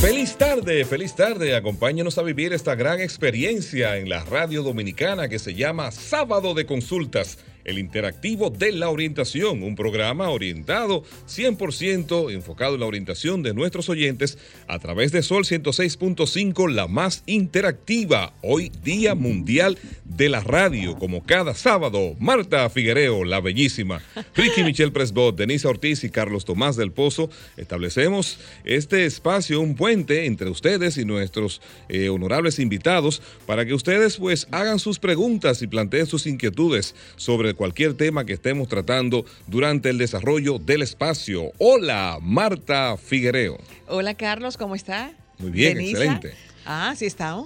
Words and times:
Feliz 0.00 0.36
tarde, 0.36 0.84
feliz 0.84 1.14
tarde. 1.14 1.56
Acompáñenos 1.56 2.18
a 2.18 2.22
vivir 2.22 2.52
esta 2.52 2.74
gran 2.74 3.00
experiencia 3.00 3.96
en 3.96 4.08
la 4.08 4.22
radio 4.24 4.62
dominicana 4.62 5.28
que 5.28 5.38
se 5.38 5.54
llama 5.54 5.90
Sábado 5.90 6.54
de 6.54 6.66
Consultas 6.66 7.38
el 7.66 7.78
interactivo 7.78 8.48
de 8.48 8.72
la 8.72 8.88
orientación, 8.88 9.62
un 9.62 9.74
programa 9.74 10.30
orientado 10.30 11.02
100% 11.28 12.32
enfocado 12.32 12.74
en 12.74 12.80
la 12.80 12.86
orientación 12.86 13.42
de 13.42 13.52
nuestros 13.52 13.88
oyentes 13.88 14.38
a 14.68 14.78
través 14.78 15.12
de 15.12 15.22
Sol 15.22 15.44
106.5, 15.44 16.70
la 16.70 16.86
más 16.86 17.24
interactiva, 17.26 18.32
hoy 18.40 18.70
Día 18.84 19.14
Mundial 19.14 19.78
de 20.04 20.28
la 20.28 20.40
Radio, 20.40 20.96
como 20.96 21.24
cada 21.26 21.54
sábado, 21.54 22.14
Marta 22.20 22.70
Figuereo, 22.70 23.24
la 23.24 23.40
bellísima, 23.40 24.00
Ricky 24.34 24.62
Michelle 24.64 24.92
Presbot, 24.92 25.36
Denise 25.36 25.66
Ortiz 25.66 26.04
y 26.04 26.10
Carlos 26.10 26.44
Tomás 26.44 26.76
del 26.76 26.92
Pozo, 26.92 27.30
establecemos 27.56 28.38
este 28.64 29.06
espacio, 29.06 29.60
un 29.60 29.74
puente 29.74 30.26
entre 30.26 30.48
ustedes 30.50 30.98
y 30.98 31.04
nuestros 31.04 31.60
eh, 31.88 32.08
honorables 32.08 32.60
invitados 32.60 33.20
para 33.44 33.66
que 33.66 33.74
ustedes 33.74 34.18
pues 34.18 34.46
hagan 34.52 34.78
sus 34.78 35.00
preguntas 35.00 35.62
y 35.62 35.66
planteen 35.66 36.06
sus 36.06 36.28
inquietudes 36.28 36.94
sobre 37.16 37.55
cualquier 37.56 37.94
tema 37.94 38.24
que 38.24 38.34
estemos 38.34 38.68
tratando 38.68 39.24
durante 39.46 39.90
el 39.90 39.98
desarrollo 39.98 40.58
del 40.58 40.82
espacio. 40.82 41.50
Hola, 41.58 42.18
Marta 42.22 42.96
Figuereo. 42.96 43.58
Hola, 43.88 44.14
Carlos, 44.14 44.56
¿cómo 44.56 44.74
está? 44.74 45.12
Muy 45.38 45.50
bien, 45.50 45.80
excelente. 45.80 46.34
Ah, 46.64 46.94
sí 46.96 47.06
está. 47.06 47.36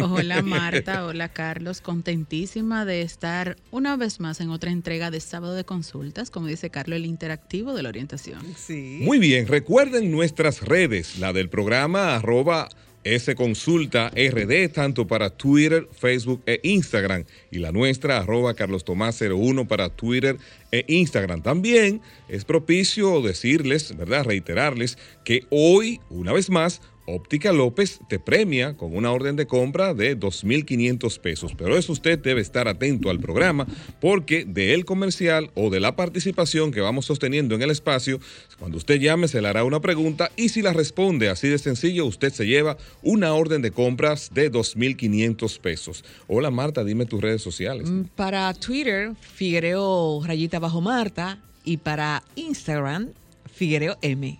Hola 0.00 0.42
Marta, 0.42 1.04
hola 1.06 1.28
Carlos, 1.28 1.80
contentísima 1.80 2.84
de 2.84 3.02
estar 3.02 3.56
una 3.70 3.96
vez 3.96 4.20
más 4.20 4.40
en 4.40 4.50
otra 4.50 4.70
entrega 4.70 5.10
de 5.10 5.20
sábado 5.20 5.54
de 5.54 5.64
consultas, 5.64 6.30
como 6.30 6.46
dice 6.46 6.70
Carlos, 6.70 6.96
el 6.96 7.06
interactivo 7.06 7.74
de 7.74 7.82
la 7.82 7.88
orientación. 7.88 8.40
Sí. 8.56 9.00
Muy 9.02 9.18
bien, 9.18 9.46
recuerden 9.46 10.10
nuestras 10.10 10.62
redes, 10.62 11.18
la 11.18 11.32
del 11.32 11.48
programa 11.48 12.16
arroba 12.16 12.68
S 13.04 13.34
Consulta 13.34 14.10
RD, 14.10 14.68
tanto 14.72 15.06
para 15.06 15.30
Twitter, 15.30 15.88
Facebook 15.92 16.42
e 16.46 16.60
Instagram. 16.62 17.24
Y 17.50 17.58
la 17.58 17.72
nuestra, 17.72 18.18
arroba 18.18 18.54
Carlos 18.54 18.84
Tomás 18.84 19.20
01 19.20 19.66
para 19.66 19.88
Twitter 19.88 20.36
e 20.72 20.84
Instagram. 20.88 21.42
También 21.42 22.00
es 22.28 22.44
propicio 22.44 23.20
decirles, 23.22 23.96
¿verdad? 23.96 24.24
Reiterarles 24.24 24.98
que 25.24 25.46
hoy, 25.50 26.00
una 26.10 26.32
vez 26.32 26.50
más, 26.50 26.80
Óptica 27.14 27.52
López 27.52 28.00
te 28.08 28.18
premia 28.18 28.76
con 28.76 28.94
una 28.94 29.10
orden 29.10 29.36
de 29.36 29.46
compra 29.46 29.94
de 29.94 30.18
2.500 30.18 31.18
pesos. 31.18 31.52
Pero 31.56 31.76
eso 31.76 31.92
usted 31.92 32.18
debe 32.18 32.40
estar 32.40 32.68
atento 32.68 33.10
al 33.10 33.18
programa 33.18 33.66
porque 34.00 34.44
de 34.44 34.74
el 34.74 34.84
comercial 34.84 35.50
o 35.54 35.70
de 35.70 35.80
la 35.80 35.96
participación 35.96 36.70
que 36.70 36.80
vamos 36.80 37.06
sosteniendo 37.06 37.54
en 37.54 37.62
el 37.62 37.70
espacio, 37.70 38.20
cuando 38.58 38.78
usted 38.78 39.00
llame 39.00 39.28
se 39.28 39.42
le 39.42 39.48
hará 39.48 39.64
una 39.64 39.80
pregunta 39.80 40.30
y 40.36 40.50
si 40.50 40.62
la 40.62 40.72
responde 40.72 41.28
así 41.28 41.48
de 41.48 41.58
sencillo, 41.58 42.06
usted 42.06 42.32
se 42.32 42.46
lleva 42.46 42.76
una 43.02 43.32
orden 43.32 43.62
de 43.62 43.72
compras 43.72 44.30
de 44.32 44.50
2.500 44.50 45.58
pesos. 45.58 46.04
Hola 46.28 46.50
Marta, 46.50 46.84
dime 46.84 47.06
tus 47.06 47.20
redes 47.20 47.42
sociales. 47.42 47.90
Mm, 47.90 48.02
para 48.14 48.52
Twitter, 48.54 49.12
Figuereo 49.20 50.22
Rayita 50.24 50.59
Bajo 50.60 50.80
Marta 50.80 51.38
y 51.64 51.78
para 51.78 52.22
Instagram, 52.36 53.08
Figuereo 53.52 53.96
M. 54.02 54.38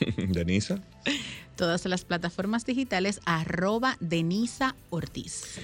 Denisa 0.16 0.80
todas 1.58 1.84
las 1.86 2.04
plataformas 2.04 2.64
digitales 2.64 3.20
arroba 3.26 3.96
Denisa 4.00 4.76
Ortiz. 4.90 5.58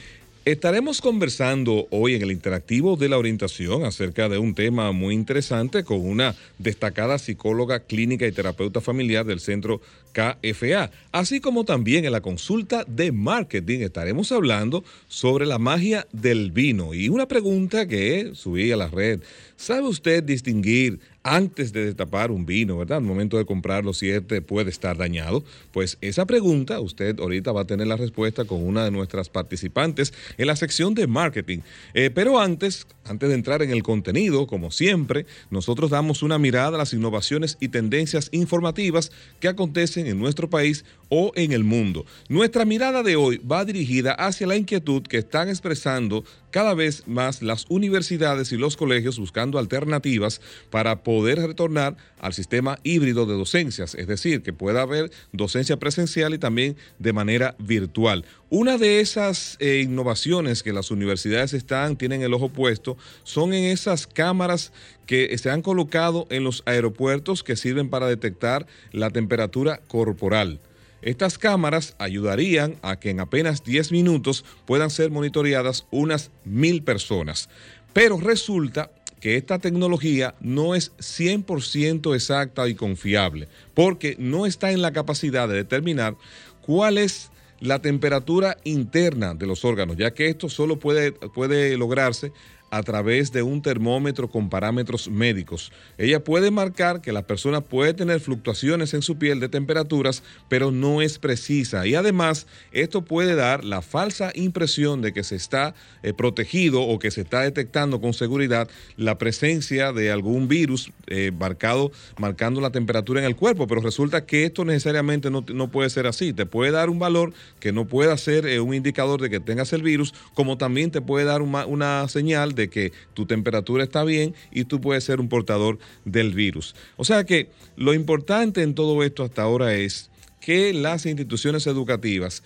Estaremos 0.45 1.01
conversando 1.01 1.87
hoy 1.91 2.17
en 2.17 2.23
el 2.23 2.33
interactivo 2.33 2.97
de 2.97 3.09
la 3.09 3.17
orientación 3.17 3.85
acerca 3.85 4.29
de 4.29 4.37
un 4.37 4.55
tema 4.55 4.93
muy 4.93 5.15
interesante 5.15 5.85
con 5.85 6.07
una 6.07 6.35
destacada 6.59 7.17
psicóloga 7.19 7.81
clínica 7.81 8.27
y 8.27 8.33
terapeuta 8.33 8.83
familiar 8.83 9.25
del 9.25 9.41
centro 9.41 9.81
KFA, 10.15 10.91
así 11.13 11.41
como 11.41 11.65
también 11.65 12.05
en 12.07 12.13
la 12.13 12.23
consulta 12.23 12.85
de 12.87 13.13
marketing 13.13 13.81
estaremos 13.81 14.33
hablando 14.33 14.85
sobre 15.09 15.45
la 15.45 15.59
magia 15.59 16.07
del 16.13 16.53
vino 16.53 16.95
y 16.95 17.09
una 17.11 17.29
pregunta 17.29 17.87
que 17.87 18.31
subí 18.35 18.73
a 18.73 18.77
la 18.77 18.89
red. 18.89 19.21
¿Sabe 19.57 19.89
usted 19.89 20.23
distinguir 20.23 21.01
antes 21.25 21.73
de 21.73 21.87
destapar 21.87 22.31
un 22.31 22.45
vino, 22.45 22.79
¿verdad? 22.79 22.99
Al 22.99 23.05
momento 23.05 23.39
de 23.39 23.47
comprarlo, 23.47 23.95
si 23.95 24.11
este 24.11 24.43
puede 24.43 24.71
estar 24.71 24.97
dañado. 24.97 25.43
Pues 25.73 25.97
esa 26.03 26.27
pregunta 26.27 26.81
usted 26.81 27.19
ahorita 27.19 27.51
va 27.51 27.63
a 27.63 27.67
tener 27.67 27.87
la 27.87 27.97
respuesta 27.97 28.45
con 28.45 28.63
una 28.65 28.85
de 28.85 28.91
nuestras 28.91 29.31
participantes 29.31 30.13
en 30.37 30.47
la 30.47 30.55
sección 30.55 30.95
de 30.95 31.07
marketing. 31.07 31.61
Eh, 31.95 32.11
pero 32.15 32.39
antes, 32.39 32.87
antes 33.05 33.31
de 33.31 33.35
entrar 33.35 33.63
en 33.63 33.71
el 33.71 33.83
contenido, 33.83 34.47
como 34.47 34.71
siempre, 34.71 35.25
nosotros 35.51 35.91
damos 35.91 36.23
una 36.23 36.39
mirada 36.39 36.77
a 36.77 36.79
las 36.79 36.93
innovaciones 36.93 37.57
y 37.59 37.69
tendencias 37.69 38.29
informativas 38.33 39.11
que 39.41 39.49
acontecen 39.49 40.07
en 40.07 40.19
nuestro 40.19 40.51
país 40.51 40.85
o 41.09 41.33
en 41.37 41.53
el 41.53 41.65
mundo. 41.65 42.05
Nuestra 42.29 42.67
mirada 42.67 43.03
de 43.03 43.17
hoy 43.17 43.39
va 43.39 43.65
dirigida 43.65 44.13
hacia 44.13 44.47
la 44.47 44.57
inquietud 44.57 45.03
que 45.03 45.19
están 45.19 45.49
expresando 45.49 46.25
cada 46.55 46.75
vez 46.75 47.03
más 47.09 47.43
las 47.43 47.67
universidades 47.69 48.53
y 48.53 48.57
los 48.57 48.77
colegios 48.77 49.19
buscando 49.19 49.59
alternativas 49.59 50.41
para 50.71 51.03
poder 51.03 51.41
retornar 51.41 51.97
al 52.21 52.33
sistema 52.33 52.79
híbrido 52.85 53.27
de 53.27 53.35
docencias, 53.35 53.97
es 53.97 54.07
decir, 54.07 54.41
que 54.41 54.53
pueda 54.53 54.83
haber 54.83 55.11
docencia 55.33 55.79
presencial 55.79 56.33
y 56.33 56.39
también 56.39 56.77
de 57.01 57.13
manera 57.13 57.57
virtual. 57.59 58.25
Una 58.51 58.79
de 58.79 59.01
esas 59.01 59.57
eh, 59.59 59.81
innovaciones 59.85 60.63
que 60.63 60.73
las 60.73 60.93
universidades 60.93 61.55
están, 61.55 61.97
tienen 61.97 62.23
el 62.23 62.33
ojo 62.33 62.51
puesto, 62.51 62.97
son 63.25 63.53
en 63.53 63.65
esas 63.65 64.07
cámaras 64.07 64.73
que 65.07 65.37
se 65.39 65.51
han 65.51 65.61
colocado 65.61 66.29
en 66.31 66.45
los 66.45 66.63
aeropuertos 66.67 67.43
que 67.43 67.57
sirven 67.57 67.91
para 67.91 68.07
detectar 68.07 68.65
la 68.93 69.11
temperatura 69.11 69.81
corporal. 69.89 70.61
Estas 71.05 71.37
cámaras 71.37 71.95
ayudarían 71.99 72.77
a 72.81 72.99
que 72.99 73.11
en 73.11 73.21
apenas 73.21 73.63
10 73.63 73.93
minutos 73.93 74.43
puedan 74.65 74.89
ser 74.89 75.11
monitoreadas 75.11 75.87
unas 75.91 76.31
mil 76.47 76.83
personas. 76.83 77.51
Pero 77.93 78.19
resulta 78.19 78.91
que 79.21 79.37
esta 79.37 79.59
tecnología 79.59 80.35
no 80.41 80.75
es 80.75 80.93
100% 80.97 82.15
exacta 82.15 82.67
y 82.69 82.75
confiable, 82.75 83.49
porque 83.75 84.17
no 84.19 84.47
está 84.47 84.73
en 84.73 84.81
la 84.81 84.95
capacidad 84.95 85.47
de 85.47 85.57
determinar 85.57 86.17
cuál 86.63 86.97
es 86.97 87.31
la 87.61 87.81
temperatura 87.81 88.57
interna 88.65 89.35
de 89.35 89.47
los 89.47 89.65
órganos, 89.67 89.99
ya 89.99 90.15
que 90.15 90.29
esto 90.29 90.49
solo 90.49 90.79
puede, 90.79 91.13
puede 91.13 91.77
lograrse 91.77 92.33
a 92.71 92.83
través 92.83 93.31
de 93.31 93.43
un 93.43 93.63
termómetro 93.63 94.29
con 94.29 94.51
parámetros 94.51 95.09
médicos. 95.09 95.71
Ella 95.97 96.25
puede 96.25 96.51
marcar 96.51 97.01
que 97.01 97.13
la 97.13 97.27
persona 97.27 97.61
puede 97.61 97.95
tener 97.95 98.21
fluctuaciones 98.21 98.95
en 98.95 99.03
su 99.03 99.17
piel 99.17 99.39
de 99.39 99.49
temperaturas, 99.49 100.23
pero 100.49 100.73
no 100.73 101.01
es 101.01 101.19
precisa. 101.19 101.87
Y 101.87 101.95
además, 101.95 102.47
esto 102.73 103.03
puede 103.03 103.37
dar 103.37 103.65
la 103.65 103.81
falsa 103.81 104.33
impresión 104.35 105.03
de 105.03 105.13
que 105.13 105.23
se 105.23 105.37
está 105.37 105.75
eh, 106.03 106.13
protegido 106.13 106.83
o 106.83 106.99
que 106.99 107.11
se 107.11 107.21
está 107.21 107.43
detectando 107.43 108.01
con 108.01 108.13
seguridad 108.13 108.69
la 108.97 109.19
presencia 109.19 109.93
de 109.93 110.11
algún 110.11 110.49
virus 110.49 110.91
eh, 111.07 111.31
marcado, 111.39 111.93
marcando 112.19 112.61
la 112.61 112.71
temperatura 112.71 113.21
en 113.21 113.27
el 113.27 113.37
cuerpo, 113.37 113.67
pero 113.67 113.81
resulta 113.81 114.27
que 114.27 114.45
esto 114.45 114.65
necesariamente 114.65 115.31
no, 115.31 115.69
puede 115.71 115.91
ser 115.91 116.07
así. 116.07 116.33
Te 116.33 116.47
puede 116.47 116.73
dar 116.73 116.91
un 116.91 116.99
valor 116.99 117.33
que 117.61 117.73
no 117.73 117.87
pueda 117.87 118.17
ser 118.17 118.47
eh, 118.47 118.61
un 118.61 118.75
indicador 118.75 119.21
de 119.21 119.31
que 119.31 119.41
tengas 119.41 119.73
el 119.73 119.83
virus, 119.83 120.13
como 120.35 120.59
también 120.59 120.91
te 120.91 121.01
puede 121.01 121.25
dar 121.25 121.43
una, 121.43 121.67
una 121.67 122.09
señal 122.09 122.55
de 122.55 122.64
que 122.69 122.93
tu 123.15 123.27
temperatura 123.27 123.85
está 123.85 124.05
bien 124.05 124.35
y 124.51 124.65
tú 124.65 124.81
puedes 124.81 125.05
ser 125.05 125.21
un 125.21 125.29
portador 125.29 125.79
del 126.05 126.33
virus. 126.33 126.75
O 126.97 127.05
sea 127.05 127.25
que 127.25 127.51
lo 127.77 127.95
importante 127.95 128.63
en 128.63 128.75
todo 128.75 129.03
esto 129.03 129.25
hasta 129.25 129.43
ahora 129.43 129.75
es 129.75 130.11
que 130.41 130.73
las 130.73 131.07
instituciones 131.07 131.67
educativas 131.67 132.43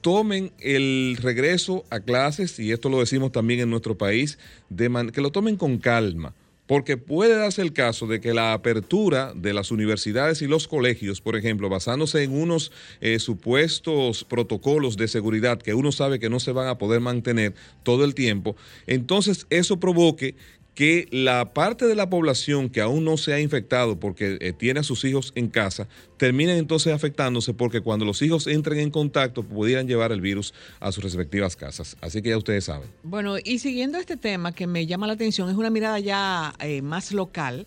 tomen 0.00 0.52
el 0.58 1.16
regreso 1.20 1.84
a 1.90 2.00
clases, 2.00 2.58
y 2.58 2.72
esto 2.72 2.88
lo 2.88 2.98
decimos 2.98 3.32
también 3.32 3.60
en 3.60 3.70
nuestro 3.70 3.96
país, 3.96 4.38
que 4.76 5.20
lo 5.20 5.30
tomen 5.30 5.56
con 5.56 5.78
calma 5.78 6.34
porque 6.72 6.96
puede 6.96 7.36
darse 7.36 7.60
el 7.60 7.74
caso 7.74 8.06
de 8.06 8.18
que 8.18 8.32
la 8.32 8.54
apertura 8.54 9.34
de 9.36 9.52
las 9.52 9.70
universidades 9.70 10.40
y 10.40 10.46
los 10.46 10.68
colegios, 10.68 11.20
por 11.20 11.36
ejemplo, 11.36 11.68
basándose 11.68 12.22
en 12.22 12.32
unos 12.32 12.72
eh, 13.02 13.18
supuestos 13.18 14.24
protocolos 14.24 14.96
de 14.96 15.06
seguridad 15.06 15.60
que 15.60 15.74
uno 15.74 15.92
sabe 15.92 16.18
que 16.18 16.30
no 16.30 16.40
se 16.40 16.52
van 16.52 16.68
a 16.68 16.78
poder 16.78 17.00
mantener 17.02 17.52
todo 17.82 18.06
el 18.06 18.14
tiempo, 18.14 18.56
entonces 18.86 19.46
eso 19.50 19.78
provoque 19.80 20.34
que 20.74 21.06
la 21.10 21.52
parte 21.52 21.86
de 21.86 21.94
la 21.94 22.08
población 22.08 22.70
que 22.70 22.80
aún 22.80 23.04
no 23.04 23.16
se 23.16 23.34
ha 23.34 23.40
infectado 23.40 24.00
porque 24.00 24.38
eh, 24.40 24.52
tiene 24.52 24.80
a 24.80 24.82
sus 24.82 25.04
hijos 25.04 25.32
en 25.34 25.48
casa, 25.48 25.86
terminen 26.16 26.56
entonces 26.56 26.92
afectándose 26.92 27.52
porque 27.52 27.80
cuando 27.80 28.04
los 28.04 28.22
hijos 28.22 28.46
entren 28.46 28.80
en 28.80 28.90
contacto 28.90 29.42
pudieran 29.42 29.86
llevar 29.86 30.12
el 30.12 30.20
virus 30.20 30.54
a 30.80 30.90
sus 30.92 31.04
respectivas 31.04 31.56
casas. 31.56 31.96
Así 32.00 32.22
que 32.22 32.30
ya 32.30 32.38
ustedes 32.38 32.64
saben. 32.64 32.88
Bueno, 33.02 33.36
y 33.42 33.58
siguiendo 33.58 33.98
este 33.98 34.16
tema 34.16 34.52
que 34.52 34.66
me 34.66 34.86
llama 34.86 35.06
la 35.06 35.12
atención, 35.12 35.50
es 35.50 35.56
una 35.56 35.70
mirada 35.70 35.98
ya 35.98 36.54
eh, 36.60 36.80
más 36.80 37.12
local. 37.12 37.66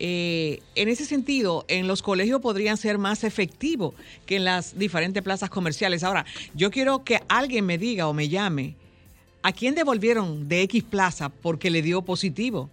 Eh, 0.00 0.60
en 0.76 0.88
ese 0.88 1.04
sentido, 1.04 1.64
en 1.66 1.88
los 1.88 2.02
colegios 2.02 2.40
podrían 2.40 2.76
ser 2.76 2.98
más 2.98 3.24
efectivos 3.24 3.94
que 4.26 4.36
en 4.36 4.44
las 4.44 4.78
diferentes 4.78 5.24
plazas 5.24 5.50
comerciales. 5.50 6.04
Ahora, 6.04 6.24
yo 6.54 6.70
quiero 6.70 7.02
que 7.02 7.20
alguien 7.28 7.66
me 7.66 7.78
diga 7.78 8.06
o 8.06 8.14
me 8.14 8.28
llame, 8.28 8.76
¿a 9.42 9.52
quién 9.52 9.74
devolvieron 9.74 10.48
de 10.48 10.62
X 10.62 10.84
plaza 10.84 11.28
porque 11.28 11.70
le 11.70 11.82
dio 11.82 12.02
positivo 12.02 12.70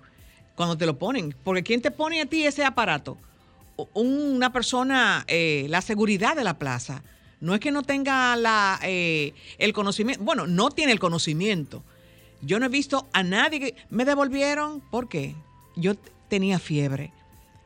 cuando 0.55 0.77
te 0.77 0.85
lo 0.85 0.97
ponen? 0.97 1.35
Porque 1.43 1.63
¿quién 1.63 1.81
te 1.81 1.91
pone 1.91 2.21
a 2.21 2.25
ti 2.25 2.45
ese 2.45 2.63
aparato? 2.63 3.17
Una 3.93 4.53
persona, 4.53 5.25
eh, 5.27 5.67
la 5.69 5.81
seguridad 5.81 6.35
de 6.35 6.43
la 6.43 6.57
plaza. 6.57 7.03
No 7.41 7.53
es 7.53 7.59
que 7.59 7.71
no 7.71 7.83
tenga 7.83 8.35
la, 8.35 8.79
eh, 8.83 9.33
el 9.57 9.73
conocimiento, 9.73 10.23
bueno, 10.23 10.47
no 10.47 10.69
tiene 10.69 10.93
el 10.93 10.99
conocimiento. 10.99 11.83
Yo 12.41 12.59
no 12.59 12.67
he 12.67 12.69
visto 12.69 13.07
a 13.11 13.23
nadie 13.23 13.59
que 13.59 13.75
me 13.89 14.05
devolvieron, 14.05 14.79
¿por 14.79 15.09
qué? 15.09 15.35
Yo 15.75 15.95
tenía 16.29 16.59
fiebre. 16.59 17.11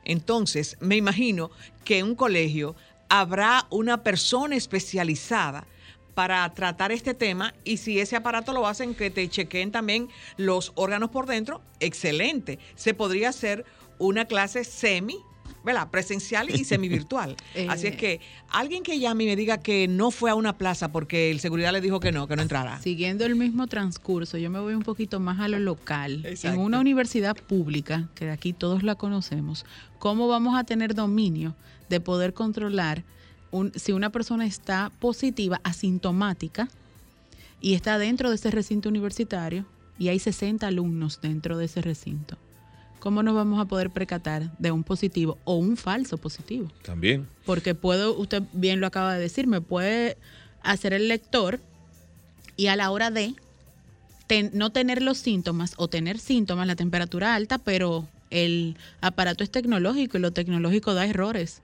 Entonces, 0.04 0.78
me 0.80 0.96
imagino 0.96 1.52
que 1.86 2.00
en 2.00 2.08
un 2.08 2.16
colegio 2.16 2.76
habrá 3.10 3.68
una 3.70 4.04
persona 4.04 4.56
especializada 4.56 5.66
para 6.14 6.54
tratar 6.54 6.92
este 6.92 7.14
tema 7.14 7.54
y 7.64 7.78
si 7.78 8.00
ese 8.00 8.16
aparato 8.16 8.54
lo 8.54 8.68
hacen 8.68 8.96
que 8.96 9.10
te 9.10 9.28
chequeen 9.30 9.72
también 9.72 10.10
los 10.38 10.72
órganos 10.76 11.10
por 11.10 11.26
dentro, 11.26 11.62
excelente. 11.80 12.60
Se 12.76 12.94
podría 12.94 13.30
hacer 13.30 13.66
una 13.98 14.26
clase 14.26 14.64
semi 14.64 15.18
¿verdad? 15.64 15.90
presencial 15.90 16.50
y 16.50 16.64
semivirtual. 16.66 17.36
Así 17.68 17.88
es 17.88 17.94
eh. 17.94 17.98
que 17.98 18.22
alguien 18.50 18.84
que 18.84 19.00
llame 19.00 19.26
y 19.26 19.28
me 19.28 19.36
diga 19.36 19.58
que 19.58 19.88
no 19.88 20.12
fue 20.12 20.32
a 20.32 20.36
una 20.36 20.58
plaza 20.58 20.92
porque 20.92 21.32
el 21.32 21.40
seguridad 21.40 21.72
le 21.72 21.82
dijo 21.82 22.00
que 22.00 22.12
no, 22.12 22.28
que 22.28 22.36
no 22.36 22.42
entrara. 22.42 22.82
Siguiendo 22.82 23.26
el 23.26 23.36
mismo 23.36 23.68
transcurso, 23.68 24.38
yo 24.38 24.50
me 24.50 24.60
voy 24.60 24.74
un 24.74 24.84
poquito 24.84 25.20
más 25.20 25.40
a 25.40 25.48
lo 25.48 25.60
local. 25.60 26.26
En 26.44 26.58
una 26.58 26.80
universidad 26.80 27.36
pública, 27.36 28.10
que 28.16 28.30
aquí 28.30 28.54
todos 28.54 28.84
la 28.84 28.96
conocemos, 28.96 29.66
¿cómo 30.00 30.28
vamos 30.28 30.58
a 30.58 30.64
tener 30.64 30.96
dominio 30.96 31.56
de 31.90 32.00
poder 32.00 32.34
controlar 32.34 33.04
si 33.76 33.92
una 33.92 34.12
persona 34.12 34.46
está 34.46 34.92
positiva, 35.00 35.60
asintomática, 35.64 36.70
y 37.62 37.74
está 37.74 37.98
dentro 37.98 38.30
de 38.30 38.36
ese 38.36 38.52
recinto 38.52 38.88
universitario 38.88 39.66
y 39.98 40.08
hay 40.08 40.20
60 40.20 40.66
alumnos 40.66 41.20
dentro 41.22 41.58
de 41.58 41.66
ese 41.66 41.82
recinto? 41.82 42.38
¿cómo 43.00 43.24
nos 43.24 43.34
vamos 43.34 43.60
a 43.60 43.66
poder 43.66 43.90
percatar 43.90 44.56
de 44.60 44.72
un 44.72 44.84
positivo 44.84 45.38
o 45.46 45.56
un 45.56 45.78
falso 45.78 46.18
positivo? 46.18 46.72
También. 46.84 47.28
Porque 47.46 47.76
puedo, 47.76 48.16
usted 48.18 48.44
bien 48.54 48.80
lo 48.80 48.88
acaba 48.88 49.14
de 49.16 49.22
decir, 49.22 49.48
me 49.48 49.62
puede 49.62 50.18
hacer 50.62 50.94
el 50.94 51.08
lector 51.08 51.60
y 52.56 52.68
a 52.68 52.76
la 52.76 52.92
hora 52.92 53.10
de 53.10 53.34
no 54.54 54.70
tener 54.70 55.02
los 55.02 55.18
síntomas 55.18 55.74
o 55.78 55.88
tener 55.88 56.20
síntomas, 56.20 56.68
la 56.68 56.76
temperatura 56.76 57.34
alta, 57.34 57.58
pero 57.58 58.08
el 58.30 58.78
aparato 59.02 59.44
es 59.44 59.50
tecnológico 59.50 60.18
y 60.18 60.22
lo 60.22 60.32
tecnológico 60.32 60.94
da 60.94 61.06
errores. 61.06 61.64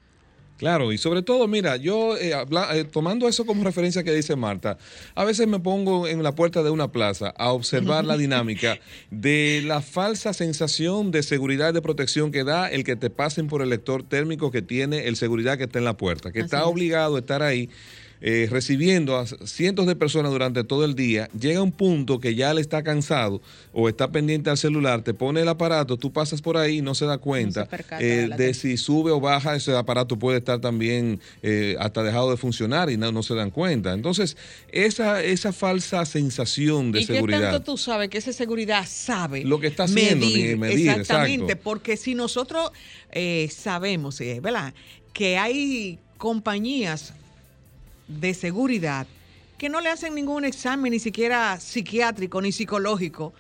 Claro, 0.58 0.94
y 0.94 0.98
sobre 0.98 1.22
todo, 1.22 1.48
mira, 1.48 1.76
yo 1.76 2.16
eh, 2.18 2.32
eh, 2.32 2.86
tomando 2.86 3.28
eso 3.28 3.46
como 3.46 3.64
referencia 3.64 4.04
que 4.04 4.14
dice 4.14 4.38
Marta, 4.38 4.78
a 5.14 5.26
veces 5.26 5.48
me 5.48 5.60
pongo 5.60 6.08
en 6.08 6.24
la 6.24 6.34
puerta 6.34 6.64
de 6.64 6.70
una 6.70 6.92
plaza 6.92 7.34
a 7.38 7.52
observar 7.52 8.06
la 8.06 8.16
dinámica 8.16 8.80
de 9.12 9.62
la 9.66 9.82
falsa 9.82 10.34
sensación 10.34 11.12
de 11.12 11.24
seguridad 11.24 11.72
y 11.72 11.74
de 11.74 11.82
protección 11.82 12.32
que 12.32 12.46
da 12.46 12.70
el 12.70 12.86
que 12.86 12.96
te 12.96 13.10
pasen 13.10 13.48
por 13.48 13.62
el 13.62 13.70
lector 13.70 14.04
térmico 14.04 14.50
que 14.50 14.62
tiene 14.62 15.08
el 15.08 15.18
seguridad 15.18 15.58
que 15.58 15.66
está 15.66 15.80
en 15.80 15.86
la 15.86 15.98
puerta, 15.98 16.32
que 16.32 16.40
está 16.40 16.66
obligado 16.66 17.18
a 17.18 17.20
estar 17.20 17.44
ahí 17.44 17.70
eh, 18.22 18.48
recibiendo 18.50 19.18
a 19.18 19.26
cientos 19.28 19.86
de 19.88 19.96
personas 19.96 20.32
durante 20.32 20.64
todo 20.64 20.86
el 20.86 20.96
día, 20.96 21.30
llega 21.38 21.62
un 21.62 21.72
punto 21.72 22.20
que 22.20 22.34
ya 22.34 22.54
le 22.54 22.62
está 22.62 22.82
cansado 22.82 23.42
o 23.74 23.90
está 23.90 24.10
pendiente 24.10 24.50
al 24.50 24.58
celular, 24.58 25.02
te 25.02 25.14
pone 25.14 25.42
el 25.42 25.48
aparato, 25.50 25.98
tú 25.98 26.14
pasas 26.14 26.42
por 26.42 26.56
ahí 26.56 26.78
y 26.78 26.82
no 26.82 26.96
se 26.96 27.06
da 27.06 27.18
cuenta 27.18 27.68
eh, 28.00 28.30
de 28.38 28.54
si 28.54 28.78
sube 28.78 29.12
o 29.12 29.20
baja, 29.20 29.56
ese 29.56 29.76
aparato 29.76 30.18
puede 30.18 30.38
estar 30.38 30.62
también 30.62 31.20
eh, 31.44 31.76
hasta 31.80 32.04
dejado 32.04 32.32
de 32.32 32.38
funcionar 32.38 32.90
y 32.90 32.98
no, 32.98 33.12
no, 33.12 33.22
se 33.22 33.36
dan 33.36 33.52
cuenta. 33.52 33.94
Entonces, 33.94 34.38
esa, 34.72 35.22
esa 35.22 35.52
falsa 35.52 36.06
sensación 36.06 36.94
de 36.94 37.04
seguridad. 37.04 37.38
¿Y 37.38 37.42
qué 37.42 37.48
tanto 37.48 37.72
tú 37.72 37.78
sabes 37.78 38.10
que 38.10 38.18
esa 38.18 38.32
seguridad 38.32 38.86
sabe? 38.88 39.44
Lo 39.44 39.60
que 39.60 39.68
está 39.68 39.84
haciendo, 39.84 40.26
medir, 40.26 40.90
exactamente, 40.90 41.58
porque 41.58 41.98
si 41.98 42.16
nosotros 42.16 42.72
sabemos, 43.50 44.20
¿verdad? 44.42 44.74
Que 45.12 45.38
hay 45.38 46.00
compañías 46.18 47.14
de 48.08 48.34
seguridad 48.34 49.08
que 49.58 49.70
no 49.70 49.82
le 49.82 49.90
hacen 49.90 50.16
ningún 50.16 50.46
examen 50.46 50.92
ni 50.92 51.00
siquiera 51.00 51.60
psiquiátrico 51.60 52.42
ni 52.42 52.52
psicológico 52.52 53.34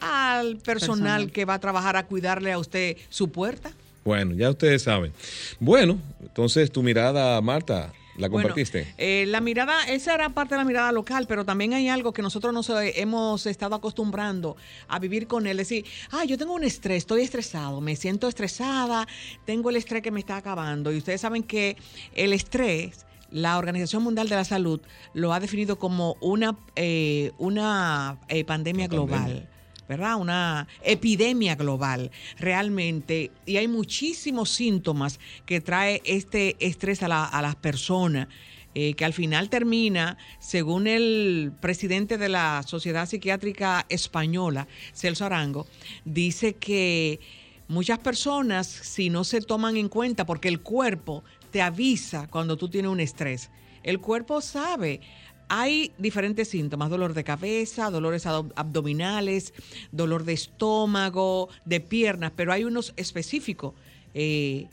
al 0.00 0.56
personal, 0.58 1.32
que 1.32 1.44
va 1.44 1.54
a 1.54 1.58
trabajar 1.58 1.96
a 1.96 2.06
cuidarle 2.06 2.52
a 2.52 2.58
usted 2.58 2.96
su 3.08 3.30
puerta. 3.30 3.72
Bueno, 4.04 4.34
ya 4.34 4.50
ustedes 4.50 4.82
saben. 4.82 5.12
Bueno, 5.58 5.98
entonces 6.20 6.70
tu 6.70 6.82
mirada, 6.82 7.40
Marta, 7.40 7.92
¿La 8.18 8.28
compartiste? 8.28 8.92
Eh, 8.98 9.26
la 9.28 9.40
mirada, 9.40 9.84
esa 9.84 10.14
era 10.14 10.28
parte 10.30 10.54
de 10.54 10.58
la 10.58 10.64
mirada 10.64 10.90
local, 10.90 11.26
pero 11.28 11.44
también 11.44 11.72
hay 11.72 11.88
algo 11.88 12.12
que 12.12 12.20
nosotros 12.20 12.52
nos 12.52 12.68
hemos 12.96 13.46
estado 13.46 13.76
acostumbrando 13.76 14.56
a 14.88 14.98
vivir 14.98 15.28
con 15.28 15.46
él. 15.46 15.56
Decir, 15.56 15.84
ah, 16.10 16.24
yo 16.24 16.36
tengo 16.36 16.54
un 16.54 16.64
estrés, 16.64 16.98
estoy 16.98 17.22
estresado, 17.22 17.80
me 17.80 17.94
siento 17.94 18.26
estresada, 18.26 19.06
tengo 19.44 19.70
el 19.70 19.76
estrés 19.76 20.02
que 20.02 20.10
me 20.10 20.18
está 20.18 20.36
acabando. 20.36 20.92
Y 20.92 20.98
ustedes 20.98 21.20
saben 21.20 21.44
que 21.44 21.76
el 22.14 22.32
estrés 22.32 23.06
la 23.30 23.58
Organización 23.58 24.02
Mundial 24.02 24.28
de 24.28 24.36
la 24.36 24.44
Salud 24.44 24.80
lo 25.14 25.32
ha 25.32 25.40
definido 25.40 25.78
como 25.78 26.16
una, 26.20 26.56
eh, 26.76 27.32
una 27.38 28.18
eh, 28.28 28.44
pandemia 28.44 28.88
global. 28.88 29.48
¿verdad? 29.88 30.16
Una 30.16 30.68
epidemia 30.82 31.54
global 31.54 32.10
realmente. 32.38 33.32
Y 33.46 33.56
hay 33.56 33.68
muchísimos 33.68 34.50
síntomas 34.50 35.18
que 35.46 35.62
trae 35.62 36.02
este 36.04 36.56
estrés 36.60 37.02
a, 37.02 37.08
las 37.08 37.56
personas. 37.56 38.28
Eh, 38.74 38.92
que 38.92 39.06
al 39.06 39.14
final 39.14 39.48
termina, 39.48 40.18
según 40.38 40.86
el 40.86 41.52
presidente 41.58 42.18
de 42.18 42.28
la 42.28 42.62
Sociedad 42.64 43.08
Psiquiátrica 43.08 43.86
Española, 43.88 44.68
Celso 44.92 45.24
Arango, 45.24 45.66
dice 46.04 46.54
que 46.56 47.18
muchas 47.66 47.98
personas, 47.98 48.66
si 48.66 49.10
no 49.10 49.24
se 49.24 49.40
toman 49.40 49.76
en 49.78 49.88
cuenta, 49.88 50.26
porque 50.26 50.48
el 50.48 50.60
cuerpo 50.60 51.24
te 51.50 51.62
avisa 51.62 52.28
cuando 52.28 52.56
tú 52.56 52.68
tienes 52.68 52.90
un 52.90 53.00
estrés. 53.00 53.50
El 53.82 54.00
cuerpo 54.00 54.40
sabe. 54.40 55.00
Hay 55.48 55.92
diferentes 55.96 56.48
síntomas, 56.48 56.90
dolor 56.90 57.14
de 57.14 57.24
cabeza, 57.24 57.90
dolores 57.90 58.26
abdominales, 58.26 59.54
dolor 59.92 60.24
de 60.24 60.34
estómago, 60.34 61.48
de 61.64 61.80
piernas, 61.80 62.32
pero 62.36 62.52
hay 62.52 62.64
unos 62.64 62.92
específicos. 62.96 63.72
Eh, 64.12 64.66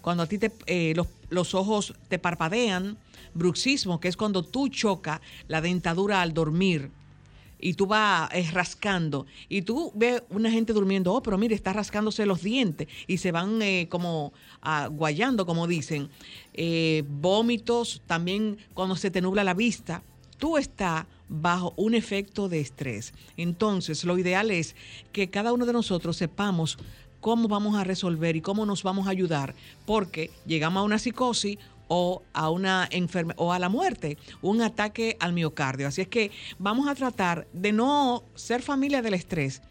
cuando 0.00 0.22
a 0.22 0.26
ti 0.26 0.38
te, 0.38 0.50
eh, 0.66 0.94
los, 0.96 1.08
los, 1.28 1.54
ojos 1.54 1.94
te 2.08 2.18
parpadean, 2.18 2.96
bruxismo, 3.34 4.00
que 4.00 4.08
es 4.08 4.16
cuando 4.16 4.42
tú 4.42 4.68
chocas 4.68 5.20
la 5.46 5.60
dentadura 5.60 6.22
al 6.22 6.32
dormir 6.32 6.90
y 7.60 7.74
tú 7.74 7.86
vas 7.86 8.30
eh, 8.32 8.48
rascando 8.52 9.26
y 9.48 9.62
tú 9.62 9.92
ves 9.94 10.22
una 10.30 10.50
gente 10.50 10.72
durmiendo, 10.72 11.12
oh, 11.12 11.22
pero 11.22 11.38
mire, 11.38 11.54
está 11.54 11.72
rascándose 11.72 12.26
los 12.26 12.42
dientes 12.42 12.88
y 13.06 13.18
se 13.18 13.32
van 13.32 13.60
eh, 13.62 13.88
como 13.90 14.32
guayando, 14.90 15.46
como 15.46 15.66
dicen. 15.66 16.08
Eh, 16.54 17.04
vómitos, 17.08 18.02
también 18.06 18.58
cuando 18.74 18.96
se 18.96 19.10
te 19.10 19.20
nubla 19.20 19.44
la 19.44 19.54
vista, 19.54 20.02
tú 20.38 20.58
estás 20.58 21.06
bajo 21.28 21.74
un 21.76 21.94
efecto 21.94 22.48
de 22.48 22.60
estrés. 22.60 23.12
Entonces, 23.36 24.04
lo 24.04 24.18
ideal 24.18 24.50
es 24.50 24.74
que 25.12 25.30
cada 25.30 25.52
uno 25.52 25.66
de 25.66 25.72
nosotros 25.72 26.16
sepamos 26.16 26.78
cómo 27.20 27.48
vamos 27.48 27.76
a 27.76 27.84
resolver 27.84 28.36
y 28.36 28.40
cómo 28.40 28.64
nos 28.64 28.82
vamos 28.82 29.06
a 29.06 29.10
ayudar, 29.10 29.54
porque 29.86 30.30
llegamos 30.46 30.80
a 30.80 30.84
una 30.84 30.98
psicosis 30.98 31.58
o 31.88 32.22
a 32.32 32.50
una 32.50 32.86
enfermedad 32.90 33.36
o 33.38 33.52
a 33.52 33.58
la 33.58 33.68
muerte, 33.68 34.18
un 34.42 34.62
ataque 34.62 35.16
al 35.20 35.32
miocardio. 35.32 35.88
Así 35.88 36.02
es 36.02 36.08
que 36.08 36.30
vamos 36.58 36.86
a 36.88 36.94
tratar 36.94 37.48
de 37.52 37.72
no 37.72 38.22
ser 38.34 38.62
familia 38.62 39.02
del 39.02 39.14
estrés, 39.14 39.62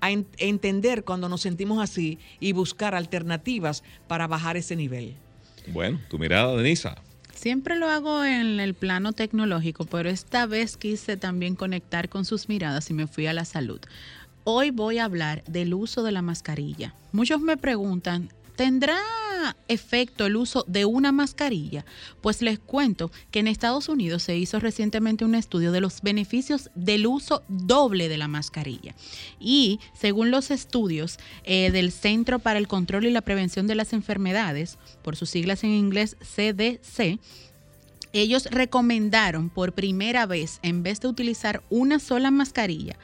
a 0.00 0.10
entender 0.10 1.04
cuando 1.04 1.28
nos 1.28 1.40
sentimos 1.40 1.82
así 1.82 2.18
y 2.40 2.52
buscar 2.52 2.94
alternativas 2.94 3.82
para 4.08 4.26
bajar 4.26 4.56
ese 4.56 4.76
nivel. 4.76 5.16
Bueno, 5.68 6.00
tu 6.08 6.18
mirada, 6.18 6.54
Denisa. 6.56 6.96
Siempre 7.34 7.76
lo 7.76 7.88
hago 7.88 8.24
en 8.24 8.60
el 8.60 8.74
plano 8.74 9.12
tecnológico, 9.12 9.84
pero 9.84 10.08
esta 10.08 10.46
vez 10.46 10.76
quise 10.76 11.16
también 11.16 11.54
conectar 11.54 12.08
con 12.08 12.24
sus 12.24 12.48
miradas 12.48 12.88
y 12.90 12.94
me 12.94 13.06
fui 13.06 13.26
a 13.26 13.34
la 13.34 13.44
salud. 13.44 13.80
Hoy 14.44 14.70
voy 14.70 14.98
a 14.98 15.04
hablar 15.04 15.44
del 15.44 15.74
uso 15.74 16.02
de 16.02 16.12
la 16.12 16.22
mascarilla. 16.22 16.94
Muchos 17.12 17.40
me 17.40 17.56
preguntan, 17.56 18.30
¿tendrá 18.56 18.96
¿Tendrá 19.36 19.56
efecto 19.68 20.26
el 20.26 20.36
uso 20.36 20.64
de 20.66 20.84
una 20.84 21.12
mascarilla? 21.12 21.84
Pues 22.20 22.42
les 22.42 22.58
cuento 22.58 23.10
que 23.30 23.40
en 23.40 23.48
Estados 23.48 23.88
Unidos 23.88 24.22
se 24.22 24.36
hizo 24.36 24.60
recientemente 24.60 25.24
un 25.24 25.34
estudio 25.34 25.72
de 25.72 25.80
los 25.80 26.02
beneficios 26.02 26.70
del 26.74 27.06
uso 27.06 27.42
doble 27.48 28.08
de 28.08 28.16
la 28.16 28.28
mascarilla. 28.28 28.94
Y 29.40 29.80
según 29.94 30.30
los 30.30 30.50
estudios 30.50 31.18
eh, 31.44 31.70
del 31.70 31.92
Centro 31.92 32.38
para 32.38 32.58
el 32.58 32.68
Control 32.68 33.06
y 33.06 33.10
la 33.10 33.22
Prevención 33.22 33.66
de 33.66 33.74
las 33.74 33.92
Enfermedades, 33.92 34.78
por 35.02 35.16
sus 35.16 35.30
siglas 35.30 35.64
en 35.64 35.70
inglés 35.70 36.16
CDC, 36.20 37.18
ellos 38.12 38.46
recomendaron 38.50 39.50
por 39.50 39.72
primera 39.72 40.26
vez, 40.26 40.58
en 40.62 40.82
vez 40.82 41.00
de 41.00 41.08
utilizar 41.08 41.62
una 41.70 41.98
sola 41.98 42.30
mascarilla, 42.30 42.96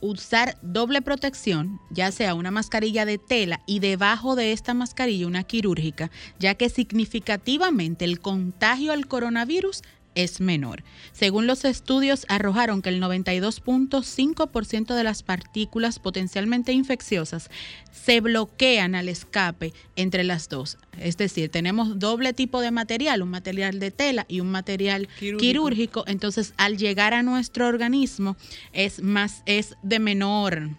usar 0.00 0.58
doble 0.62 1.02
protección, 1.02 1.80
ya 1.90 2.12
sea 2.12 2.34
una 2.34 2.50
mascarilla 2.50 3.04
de 3.04 3.18
tela 3.18 3.62
y 3.66 3.80
debajo 3.80 4.36
de 4.36 4.52
esta 4.52 4.74
mascarilla 4.74 5.26
una 5.26 5.44
quirúrgica, 5.44 6.10
ya 6.38 6.54
que 6.54 6.68
significativamente 6.68 8.04
el 8.04 8.20
contagio 8.20 8.92
al 8.92 9.06
coronavirus 9.06 9.82
es 10.16 10.40
menor. 10.40 10.82
Según 11.12 11.46
los 11.46 11.64
estudios, 11.64 12.26
arrojaron 12.28 12.82
que 12.82 12.88
el 12.88 13.00
92.5% 13.00 14.96
de 14.96 15.04
las 15.04 15.22
partículas 15.22 16.00
potencialmente 16.00 16.72
infecciosas 16.72 17.50
se 17.92 18.20
bloquean 18.20 18.96
al 18.96 19.08
escape 19.08 19.72
entre 19.94 20.24
las 20.24 20.48
dos. 20.48 20.78
Es 20.98 21.16
decir, 21.16 21.50
tenemos 21.50 22.00
doble 22.00 22.32
tipo 22.32 22.60
de 22.60 22.72
material, 22.72 23.22
un 23.22 23.30
material 23.30 23.78
de 23.78 23.92
tela 23.92 24.26
y 24.28 24.40
un 24.40 24.50
material 24.50 25.06
quirúrgico. 25.18 25.38
quirúrgico. 25.38 26.04
Entonces, 26.06 26.54
al 26.56 26.78
llegar 26.78 27.14
a 27.14 27.22
nuestro 27.22 27.68
organismo 27.68 28.36
es 28.72 29.02
más, 29.02 29.42
es 29.46 29.76
de 29.82 29.98
menor 30.00 30.70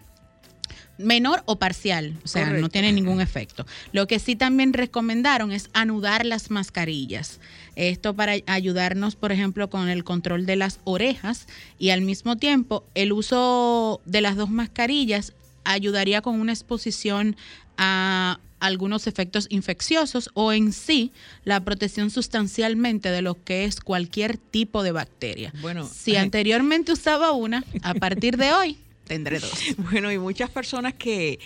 menor 0.98 1.42
o 1.46 1.58
parcial, 1.58 2.14
o 2.24 2.28
sea, 2.28 2.50
no 2.50 2.68
tiene 2.68 2.92
ningún 2.92 3.20
efecto. 3.20 3.66
Lo 3.92 4.06
que 4.06 4.18
sí 4.18 4.36
también 4.36 4.72
recomendaron 4.72 5.52
es 5.52 5.70
anudar 5.72 6.26
las 6.26 6.50
mascarillas. 6.50 7.40
Esto 7.76 8.14
para 8.14 8.34
ayudarnos, 8.46 9.14
por 9.14 9.32
ejemplo, 9.32 9.70
con 9.70 9.88
el 9.88 10.04
control 10.04 10.44
de 10.44 10.56
las 10.56 10.80
orejas 10.84 11.46
y 11.78 11.90
al 11.90 12.02
mismo 12.02 12.36
tiempo 12.36 12.84
el 12.94 13.12
uso 13.12 14.00
de 14.04 14.20
las 14.20 14.36
dos 14.36 14.50
mascarillas 14.50 15.32
ayudaría 15.64 16.20
con 16.20 16.40
una 16.40 16.52
exposición 16.52 17.36
a 17.76 18.40
algunos 18.60 19.06
efectos 19.06 19.46
infecciosos 19.50 20.30
o 20.34 20.52
en 20.52 20.72
sí 20.72 21.12
la 21.44 21.60
protección 21.60 22.10
sustancialmente 22.10 23.10
de 23.10 23.22
lo 23.22 23.42
que 23.44 23.64
es 23.64 23.80
cualquier 23.80 24.36
tipo 24.36 24.82
de 24.82 24.90
bacteria. 24.90 25.52
Bueno, 25.60 25.86
si 25.86 26.16
anteriormente 26.16 26.90
usaba 26.90 27.30
una, 27.30 27.64
a 27.82 27.94
partir 27.94 28.36
de 28.36 28.52
hoy 28.52 28.78
tendré 29.08 29.40
dos. 29.40 29.52
Bueno, 29.90 30.12
y 30.12 30.18
muchas 30.18 30.50
personas 30.50 30.94
que, 30.94 31.40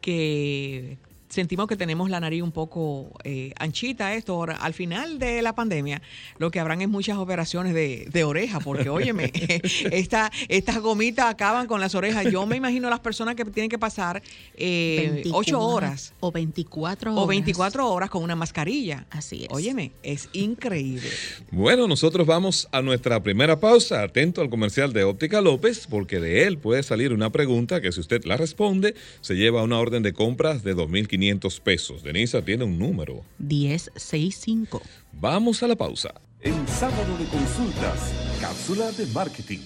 que 0.00 0.98
sentimos 1.28 1.66
que 1.66 1.76
tenemos 1.76 2.10
la 2.10 2.20
nariz 2.20 2.42
un 2.42 2.52
poco 2.52 3.12
eh, 3.24 3.52
anchita 3.58 4.14
esto. 4.14 4.34
Ahora, 4.34 4.56
al 4.56 4.74
final 4.74 5.18
de 5.18 5.42
la 5.42 5.54
pandemia, 5.54 6.02
lo 6.38 6.50
que 6.50 6.60
habrán 6.60 6.80
es 6.80 6.88
muchas 6.88 7.18
operaciones 7.18 7.74
de, 7.74 8.06
de 8.10 8.24
oreja, 8.24 8.60
porque 8.60 8.88
óyeme, 8.88 9.30
esta, 9.92 10.30
estas 10.48 10.78
gomitas 10.80 11.26
acaban 11.26 11.66
con 11.66 11.80
las 11.80 11.94
orejas. 11.94 12.26
Yo 12.30 12.46
me 12.46 12.56
imagino 12.56 12.88
las 12.90 13.00
personas 13.00 13.34
que 13.34 13.44
tienen 13.44 13.70
que 13.70 13.78
pasar 13.78 14.22
eh, 14.54 15.24
8 15.30 15.60
horas. 15.60 16.14
O 16.20 16.32
24 16.32 17.12
horas. 17.12 17.24
O 17.24 17.26
24 17.26 17.88
horas 17.88 18.10
con 18.10 18.22
una 18.22 18.36
mascarilla. 18.36 19.06
Así 19.10 19.44
es. 19.44 19.48
Óyeme, 19.50 19.92
es 20.02 20.28
increíble. 20.32 21.08
Bueno, 21.50 21.86
nosotros 21.86 22.26
vamos 22.26 22.68
a 22.72 22.82
nuestra 22.82 23.22
primera 23.22 23.60
pausa. 23.60 24.02
Atento 24.02 24.40
al 24.40 24.50
comercial 24.50 24.92
de 24.92 25.04
Óptica 25.04 25.40
López, 25.40 25.86
porque 25.88 26.20
de 26.20 26.46
él 26.46 26.58
puede 26.58 26.82
salir 26.82 27.12
una 27.12 27.30
pregunta 27.30 27.80
que 27.80 27.92
si 27.92 28.00
usted 28.00 28.24
la 28.24 28.36
responde, 28.36 28.94
se 29.20 29.34
lleva 29.34 29.62
una 29.62 29.78
orden 29.78 30.02
de 30.02 30.12
compras 30.12 30.62
de 30.62 30.74
2.500 30.74 31.17
500 31.18 31.60
pesos. 31.60 32.02
Denisa 32.02 32.42
tiene 32.42 32.64
un 32.64 32.78
número. 32.78 33.24
1065. 33.38 34.80
Vamos 35.12 35.62
a 35.62 35.66
la 35.66 35.74
pausa. 35.74 36.14
En 36.40 36.68
sábado 36.68 37.18
de 37.18 37.24
consultas, 37.26 38.12
cápsula 38.40 38.92
de 38.92 39.06
marketing. 39.06 39.58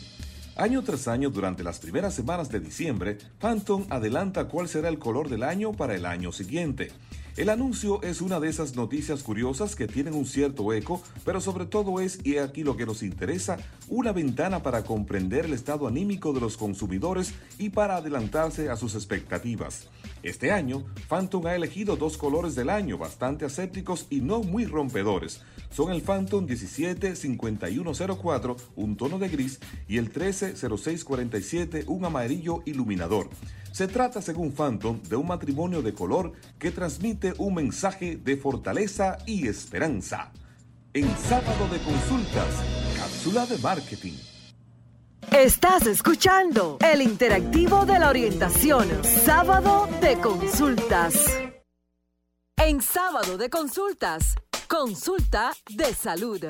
Año 0.56 0.82
tras 0.82 1.08
año, 1.08 1.28
durante 1.28 1.62
las 1.62 1.78
primeras 1.78 2.14
semanas 2.14 2.50
de 2.50 2.60
diciembre, 2.60 3.18
Phantom 3.38 3.84
adelanta 3.90 4.48
cuál 4.48 4.68
será 4.68 4.88
el 4.88 4.98
color 4.98 5.28
del 5.28 5.42
año 5.42 5.72
para 5.72 5.94
el 5.94 6.06
año 6.06 6.32
siguiente. 6.32 6.90
El 7.34 7.48
anuncio 7.48 8.02
es 8.02 8.20
una 8.20 8.40
de 8.40 8.50
esas 8.50 8.76
noticias 8.76 9.22
curiosas 9.22 9.74
que 9.74 9.86
tienen 9.86 10.12
un 10.12 10.26
cierto 10.26 10.70
eco, 10.74 11.02
pero 11.24 11.40
sobre 11.40 11.64
todo 11.64 11.98
es, 11.98 12.18
y 12.24 12.36
aquí 12.36 12.62
lo 12.62 12.76
que 12.76 12.84
nos 12.84 13.02
interesa, 13.02 13.56
una 13.88 14.12
ventana 14.12 14.62
para 14.62 14.84
comprender 14.84 15.46
el 15.46 15.54
estado 15.54 15.88
anímico 15.88 16.34
de 16.34 16.40
los 16.40 16.58
consumidores 16.58 17.32
y 17.58 17.70
para 17.70 17.96
adelantarse 17.96 18.68
a 18.68 18.76
sus 18.76 18.94
expectativas. 18.94 19.88
Este 20.22 20.52
año, 20.52 20.84
Phantom 21.08 21.46
ha 21.46 21.56
elegido 21.56 21.96
dos 21.96 22.18
colores 22.18 22.54
del 22.54 22.68
año 22.68 22.98
bastante 22.98 23.46
asépticos 23.46 24.08
y 24.10 24.20
no 24.20 24.42
muy 24.42 24.66
rompedores. 24.66 25.40
Son 25.70 25.90
el 25.90 26.02
Phantom 26.02 26.44
175104, 26.44 28.56
un 28.76 28.96
tono 28.98 29.18
de 29.18 29.30
gris, 29.30 29.58
y 29.88 29.96
el 29.96 30.10
130647, 30.10 31.84
un 31.86 32.04
amarillo 32.04 32.62
iluminador. 32.66 33.30
Se 33.72 33.88
trata, 33.88 34.20
según 34.20 34.52
Phantom, 34.52 35.02
de 35.02 35.16
un 35.16 35.26
matrimonio 35.26 35.80
de 35.80 35.94
color 35.94 36.32
que 36.58 36.70
transmite 36.70 37.32
un 37.38 37.54
mensaje 37.54 38.16
de 38.16 38.36
fortaleza 38.36 39.16
y 39.26 39.48
esperanza. 39.48 40.30
En 40.92 41.08
sábado 41.16 41.68
de 41.70 41.78
consultas, 41.78 42.46
cápsula 42.98 43.46
de 43.46 43.56
marketing. 43.58 44.12
Estás 45.30 45.86
escuchando 45.86 46.76
el 46.80 47.00
interactivo 47.00 47.86
de 47.86 47.98
la 47.98 48.10
orientación, 48.10 48.88
sábado 49.24 49.88
de 50.02 50.18
consultas. 50.20 51.14
En 52.58 52.82
sábado 52.82 53.38
de 53.38 53.48
consultas, 53.48 54.34
consulta 54.68 55.52
de 55.70 55.94
salud. 55.94 56.44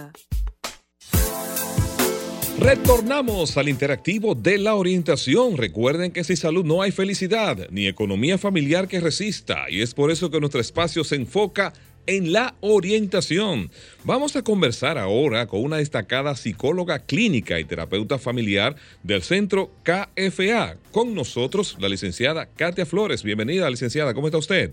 Retornamos 2.63 3.57
al 3.57 3.69
interactivo 3.69 4.37
de 4.37 4.57
la 4.57 4.77
orientación. 4.77 5.57
Recuerden 5.57 6.13
que 6.13 6.23
sin 6.23 6.37
salud 6.37 6.65
no 6.65 6.81
hay 6.81 6.93
felicidad 6.93 7.59
ni 7.71 7.89
economía 7.89 8.39
familiar 8.39 8.87
que 8.87 9.01
resista 9.01 9.69
y 9.69 9.83
es 9.83 9.95
por 9.95 10.13
eso 10.13 10.31
que 10.31 10.39
nuestro 10.39 10.61
espacio 10.61 11.03
se 11.03 11.17
enfoca 11.17 11.73
en 12.07 12.33
la 12.33 12.55
orientación. 12.61 13.69
Vamos 14.05 14.37
a 14.37 14.43
conversar 14.43 14.97
ahora 14.97 15.49
con 15.49 15.65
una 15.65 15.79
destacada 15.79 16.37
psicóloga 16.37 17.01
clínica 17.01 17.59
y 17.59 17.65
terapeuta 17.65 18.17
familiar 18.17 18.77
del 19.03 19.23
centro 19.23 19.73
KFA. 19.83 20.77
Con 20.93 21.17
nosotros 21.17 21.77
la 21.81 21.89
licenciada 21.89 22.47
Katia 22.47 22.87
Flores. 22.87 23.25
Bienvenida, 23.25 23.69
licenciada. 23.71 24.15
¿Cómo 24.15 24.29
está 24.29 24.39
usted? 24.39 24.73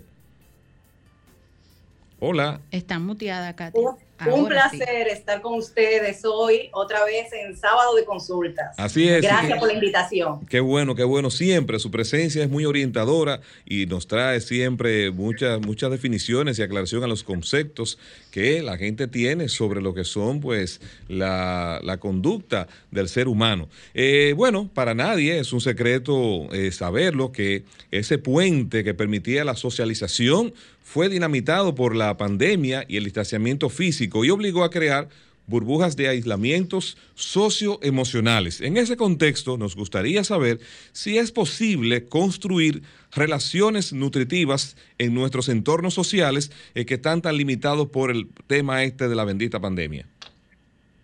Hola. 2.20 2.60
Está 2.70 3.00
muteada, 3.00 3.56
Katia 3.56 3.96
un 4.26 4.46
placer 4.46 5.08
estar 5.08 5.40
con 5.40 5.54
ustedes 5.54 6.24
hoy, 6.24 6.68
otra 6.72 7.04
vez 7.04 7.32
en 7.32 7.56
sábado 7.56 7.94
de 7.94 8.04
consultas. 8.04 8.74
Así 8.78 9.08
es. 9.08 9.22
Gracias 9.22 9.58
por 9.58 9.68
la 9.68 9.74
invitación. 9.74 10.46
Qué 10.46 10.60
bueno, 10.60 10.94
qué 10.94 11.04
bueno. 11.04 11.30
Siempre 11.30 11.78
su 11.78 11.90
presencia 11.90 12.42
es 12.42 12.50
muy 12.50 12.64
orientadora 12.64 13.40
y 13.64 13.86
nos 13.86 14.06
trae 14.06 14.40
siempre 14.40 15.10
muchas, 15.10 15.60
muchas 15.60 15.90
definiciones 15.90 16.58
y 16.58 16.62
aclaración 16.62 17.04
a 17.04 17.06
los 17.06 17.24
conceptos 17.24 17.98
que 18.30 18.62
la 18.62 18.76
gente 18.76 19.08
tiene 19.08 19.48
sobre 19.48 19.80
lo 19.80 19.94
que 19.94 20.04
son, 20.04 20.40
pues, 20.40 20.80
la, 21.08 21.80
conducta 22.00 22.66
del 22.90 23.08
ser 23.08 23.28
humano. 23.28 23.68
Eh, 23.94 24.32
bueno, 24.36 24.70
para 24.72 24.94
nadie 24.94 25.38
es 25.38 25.52
un 25.52 25.60
secreto 25.60 26.52
eh, 26.52 26.72
saberlo 26.72 27.32
que 27.32 27.64
ese 27.90 28.18
puente 28.18 28.84
que 28.84 28.94
permitía 28.94 29.44
la 29.44 29.56
socialización 29.56 30.54
fue 30.90 31.08
dinamitado 31.08 31.76
por 31.76 31.94
la 31.94 32.16
pandemia 32.16 32.84
y 32.88 32.96
el 32.96 33.04
distanciamiento 33.04 33.68
físico 33.68 34.24
y 34.24 34.30
obligó 34.30 34.64
a 34.64 34.70
crear 34.70 35.08
burbujas 35.46 35.94
de 35.94 36.08
aislamientos 36.08 36.96
socioemocionales. 37.14 38.60
En 38.60 38.76
ese 38.76 38.96
contexto, 38.96 39.56
nos 39.56 39.76
gustaría 39.76 40.24
saber 40.24 40.58
si 40.90 41.16
es 41.16 41.30
posible 41.30 42.06
construir 42.08 42.82
relaciones 43.12 43.92
nutritivas 43.92 44.76
en 44.98 45.14
nuestros 45.14 45.48
entornos 45.48 45.94
sociales 45.94 46.50
eh, 46.74 46.84
que 46.84 46.94
están 46.94 47.22
tan 47.22 47.36
limitados 47.36 47.88
por 47.90 48.10
el 48.10 48.26
tema 48.48 48.82
este 48.82 49.08
de 49.08 49.14
la 49.14 49.24
bendita 49.24 49.60
pandemia. 49.60 50.08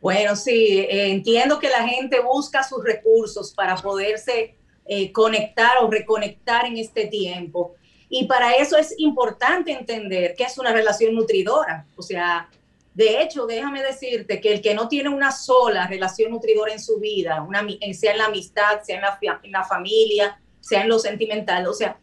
Bueno, 0.01 0.35
sí, 0.35 0.81
eh, 0.81 1.13
entiendo 1.13 1.61
que 1.61 1.69
la 1.69 1.87
gente 1.87 2.19
busca 2.19 2.65
sus 2.65 2.83
recursos 2.83 3.55
para 3.55 3.77
poderse 3.77 4.57
eh, 4.85 5.13
conectar 5.13 5.77
o 5.81 5.89
reconectar 5.89 6.67
en 6.67 6.77
este 6.77 7.07
tiempo. 7.07 7.77
Y 8.09 8.27
para 8.27 8.53
eso 8.53 8.77
es 8.77 8.95
importante 8.99 9.73
entender 9.73 10.35
que 10.35 10.45
es 10.45 10.59
una 10.59 10.73
relación 10.73 11.15
nutridora. 11.15 11.87
O 11.97 12.03
sea, 12.03 12.49
de 12.95 13.21
hecho, 13.21 13.47
déjame 13.47 13.83
decirte 13.83 14.41
que 14.41 14.55
el 14.55 14.63
que 14.63 14.75
no 14.75 14.89
tiene 14.89 15.09
una 15.09 15.33
sola 15.33 15.87
relación 15.87 16.31
nutridora 16.31 16.73
en 16.73 16.81
su 16.81 16.99
vida, 16.99 17.43
una, 17.43 17.67
sea 17.93 18.13
en 18.13 18.19
la 18.19 18.27
amistad, 18.27 18.83
sea 18.83 18.97
en 18.97 19.03
la, 19.03 19.19
en 19.43 19.53
la 19.53 19.65
familia, 19.65 20.41
sea 20.61 20.83
en 20.83 20.89
lo 20.89 20.99
sentimental, 20.99 21.67
o 21.67 21.75
sea, 21.75 21.99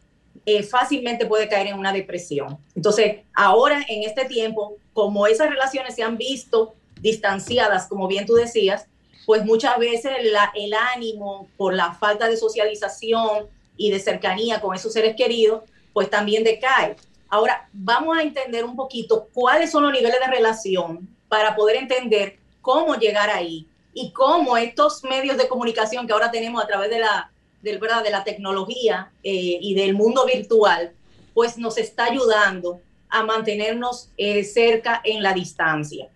eh, 0.45 0.61
fácilmente 0.61 1.25
puede 1.25 1.47
caer 1.47 1.67
en 1.67 1.79
una 1.79 1.93
depresión. 1.93 2.57
Entonces, 2.75 3.21
ahora 3.33 3.83
en 3.87 4.03
este 4.03 4.25
tiempo, 4.25 4.75
como 4.93 5.25
esas 5.25 5.49
relaciones 5.49 5.95
se 5.95 6.03
han 6.03 6.17
visto 6.17 6.75
distanciadas, 7.01 7.87
como 7.87 8.07
bien 8.07 8.25
tú 8.25 8.35
decías, 8.35 8.85
pues 9.25 9.45
muchas 9.45 9.77
veces 9.77 10.11
el 10.55 10.73
ánimo 10.73 11.47
por 11.57 11.73
la 11.73 11.93
falta 11.93 12.27
de 12.27 12.37
socialización 12.37 13.47
y 13.77 13.89
de 13.89 13.99
cercanía 13.99 14.61
con 14.61 14.75
esos 14.75 14.93
seres 14.93 15.15
queridos, 15.15 15.63
pues 15.93 16.09
también 16.09 16.43
decae. 16.43 16.95
Ahora, 17.29 17.67
vamos 17.71 18.17
a 18.17 18.21
entender 18.21 18.65
un 18.65 18.75
poquito 18.75 19.29
cuáles 19.33 19.71
son 19.71 19.83
los 19.83 19.91
niveles 19.91 20.19
de 20.19 20.27
relación 20.27 21.07
para 21.29 21.55
poder 21.55 21.77
entender 21.77 22.37
cómo 22.61 22.95
llegar 22.95 23.29
ahí 23.29 23.67
y 23.93 24.11
cómo 24.11 24.57
estos 24.57 25.03
medios 25.03 25.37
de 25.37 25.47
comunicación 25.47 26.05
que 26.05 26.13
ahora 26.13 26.31
tenemos 26.31 26.63
a 26.63 26.67
través 26.67 26.89
de 26.89 26.99
la, 26.99 27.31
del, 27.61 27.79
¿verdad? 27.79 28.03
de 28.03 28.09
la 28.09 28.23
tecnología 28.23 29.11
eh, 29.23 29.57
y 29.61 29.73
del 29.75 29.93
mundo 29.93 30.25
virtual, 30.25 30.91
pues 31.33 31.57
nos 31.57 31.77
está 31.77 32.05
ayudando 32.05 32.81
a 33.09 33.23
mantenernos 33.23 34.09
eh, 34.17 34.43
cerca 34.43 35.01
en 35.03 35.21
la 35.21 35.33
distancia. 35.33 36.09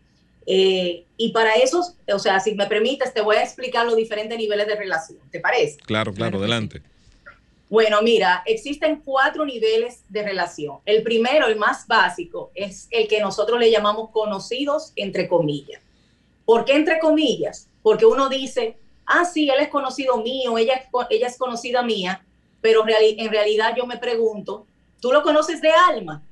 Eh, 0.46 1.06
y 1.18 1.32
para 1.32 1.56
eso, 1.56 1.84
o 2.12 2.20
sea, 2.20 2.40
si 2.40 2.56
me 2.56 2.68
permites, 2.68 3.14
te 3.14 3.22
voy 3.22 3.36
a 3.36 3.44
explicar 3.44 3.86
los 3.86 3.96
diferentes 3.96 4.38
niveles 4.38 4.66
de 4.66 4.76
relación. 4.76 5.20
¿Te 5.30 5.40
parece? 5.40 5.78
Claro, 5.78 6.14
claro, 6.14 6.40
adelante. 6.40 6.82
Bueno, 7.70 8.02
mira, 8.02 8.44
existen 8.46 9.02
cuatro 9.04 9.46
niveles 9.46 10.04
de 10.08 10.24
relación. 10.24 10.78
El 10.86 11.04
primero, 11.04 11.48
el 11.48 11.58
más 11.58 11.86
básico, 11.86 12.52
es 12.56 12.88
el 12.92 13.08
que 13.10 13.20
nosotros 13.20 13.60
le 13.60 13.70
llamamos 13.70 14.10
conocidos, 14.12 14.94
entre 14.96 15.28
comillas. 15.28 15.82
¿Por 16.46 16.64
qué 16.64 16.76
entre 16.76 16.98
comillas? 17.00 17.68
Porque 17.84 18.06
uno 18.06 18.30
dice, 18.30 18.78
ah, 19.06 19.26
sí, 19.26 19.50
él 19.50 19.60
es 19.60 19.68
conocido 19.68 20.18
mío, 20.18 20.58
ella, 20.58 20.90
ella 21.10 21.28
es 21.28 21.38
conocida 21.38 21.84
mía, 21.84 22.26
pero 22.62 22.86
en 22.88 23.30
realidad 23.30 23.74
yo 23.76 23.86
me 23.86 23.98
pregunto, 23.98 24.66
¿tú 25.02 25.12
lo 25.12 25.22
conoces 25.22 25.62
de 25.62 25.72
alma? 25.72 26.24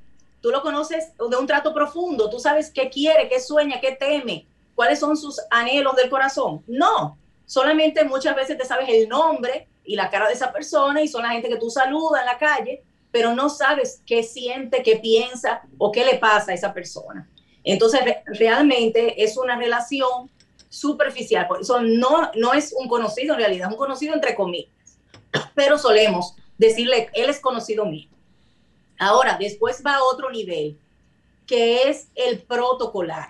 ¿Tú 0.42 0.52
lo 0.52 0.62
conoces 0.62 1.12
de 1.18 1.36
un 1.36 1.48
trato 1.48 1.74
profundo? 1.74 2.30
¿Tú 2.30 2.40
sabes 2.40 2.72
qué 2.72 2.90
quiere, 2.90 3.28
qué 3.28 3.42
sueña, 3.42 3.82
qué 3.82 3.92
teme? 3.92 4.46
¿Cuáles 4.74 5.00
son 5.00 5.18
sus 5.18 5.42
anhelos 5.50 5.96
del 5.96 6.10
corazón? 6.10 6.64
No, 6.68 7.18
solamente 7.46 8.06
muchas 8.06 8.36
veces 8.36 8.58
te 8.58 8.64
sabes 8.64 8.88
el 8.88 9.10
nombre, 9.10 9.68
y 9.86 9.96
la 9.96 10.10
cara 10.10 10.28
de 10.28 10.34
esa 10.34 10.52
persona 10.52 11.02
y 11.02 11.08
son 11.08 11.24
la 11.24 11.30
gente 11.30 11.50
que 11.50 11.58
tú 11.58 11.70
saludas 11.70 12.22
en 12.22 12.28
la 12.28 12.38
calle, 12.38 12.84
pero 13.12 13.34
no 13.34 13.50
sabes 13.50 14.02
qué 14.06 14.24
siente, 14.24 14.84
qué 14.84 14.98
piensa 14.98 15.62
o 15.78 15.92
qué 15.92 16.04
le 16.04 16.16
pasa 16.16 16.52
a 16.52 16.56
esa 16.56 16.74
persona. 16.74 17.30
Entonces, 17.64 18.02
realmente 18.26 19.24
es 19.24 19.38
una 19.38 19.56
relación 19.58 20.30
superficial, 20.70 21.48
por 21.48 21.62
eso 21.62 21.82
no, 21.82 22.32
no 22.36 22.54
es 22.54 22.74
un 22.78 22.88
conocido 22.88 23.34
en 23.34 23.40
realidad, 23.40 23.68
es 23.68 23.74
un 23.74 23.80
conocido 23.80 24.14
entre 24.14 24.36
comillas, 24.36 25.00
pero 25.56 25.78
solemos 25.78 26.36
decirle, 26.58 27.10
él 27.14 27.30
es 27.30 27.40
conocido 27.40 27.86
mío. 27.86 28.10
Ahora, 29.00 29.38
después 29.40 29.82
va 29.86 29.96
a 29.96 30.04
otro 30.04 30.30
nivel, 30.30 30.78
que 31.48 31.90
es 31.90 32.10
el 32.16 32.42
protocolar. 32.42 33.30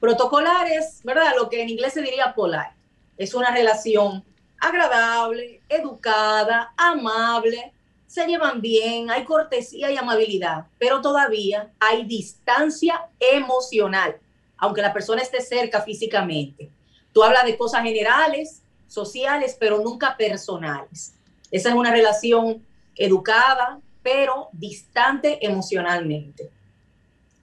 Protocolar 0.00 0.66
es, 0.66 1.00
¿verdad? 1.04 1.34
Lo 1.36 1.48
que 1.48 1.62
en 1.62 1.68
inglés 1.68 1.92
se 1.92 2.02
diría 2.02 2.34
polar. 2.34 2.74
Es 3.16 3.34
una 3.34 3.50
relación 3.50 4.24
agradable, 4.60 5.60
educada, 5.68 6.72
amable, 6.76 7.72
se 8.06 8.26
llevan 8.26 8.60
bien, 8.60 9.10
hay 9.10 9.24
cortesía 9.24 9.90
y 9.90 9.96
amabilidad, 9.96 10.66
pero 10.78 11.00
todavía 11.00 11.70
hay 11.78 12.04
distancia 12.04 13.06
emocional, 13.18 14.16
aunque 14.56 14.82
la 14.82 14.92
persona 14.92 15.22
esté 15.22 15.40
cerca 15.40 15.80
físicamente. 15.80 16.70
Tú 17.12 17.22
hablas 17.22 17.44
de 17.44 17.56
cosas 17.56 17.82
generales, 17.82 18.62
sociales, 18.88 19.56
pero 19.58 19.78
nunca 19.78 20.16
personales. 20.16 21.14
Esa 21.50 21.68
es 21.68 21.74
una 21.74 21.92
relación 21.92 22.64
educada, 22.96 23.80
pero 24.02 24.48
distante 24.52 25.44
emocionalmente. 25.44 26.50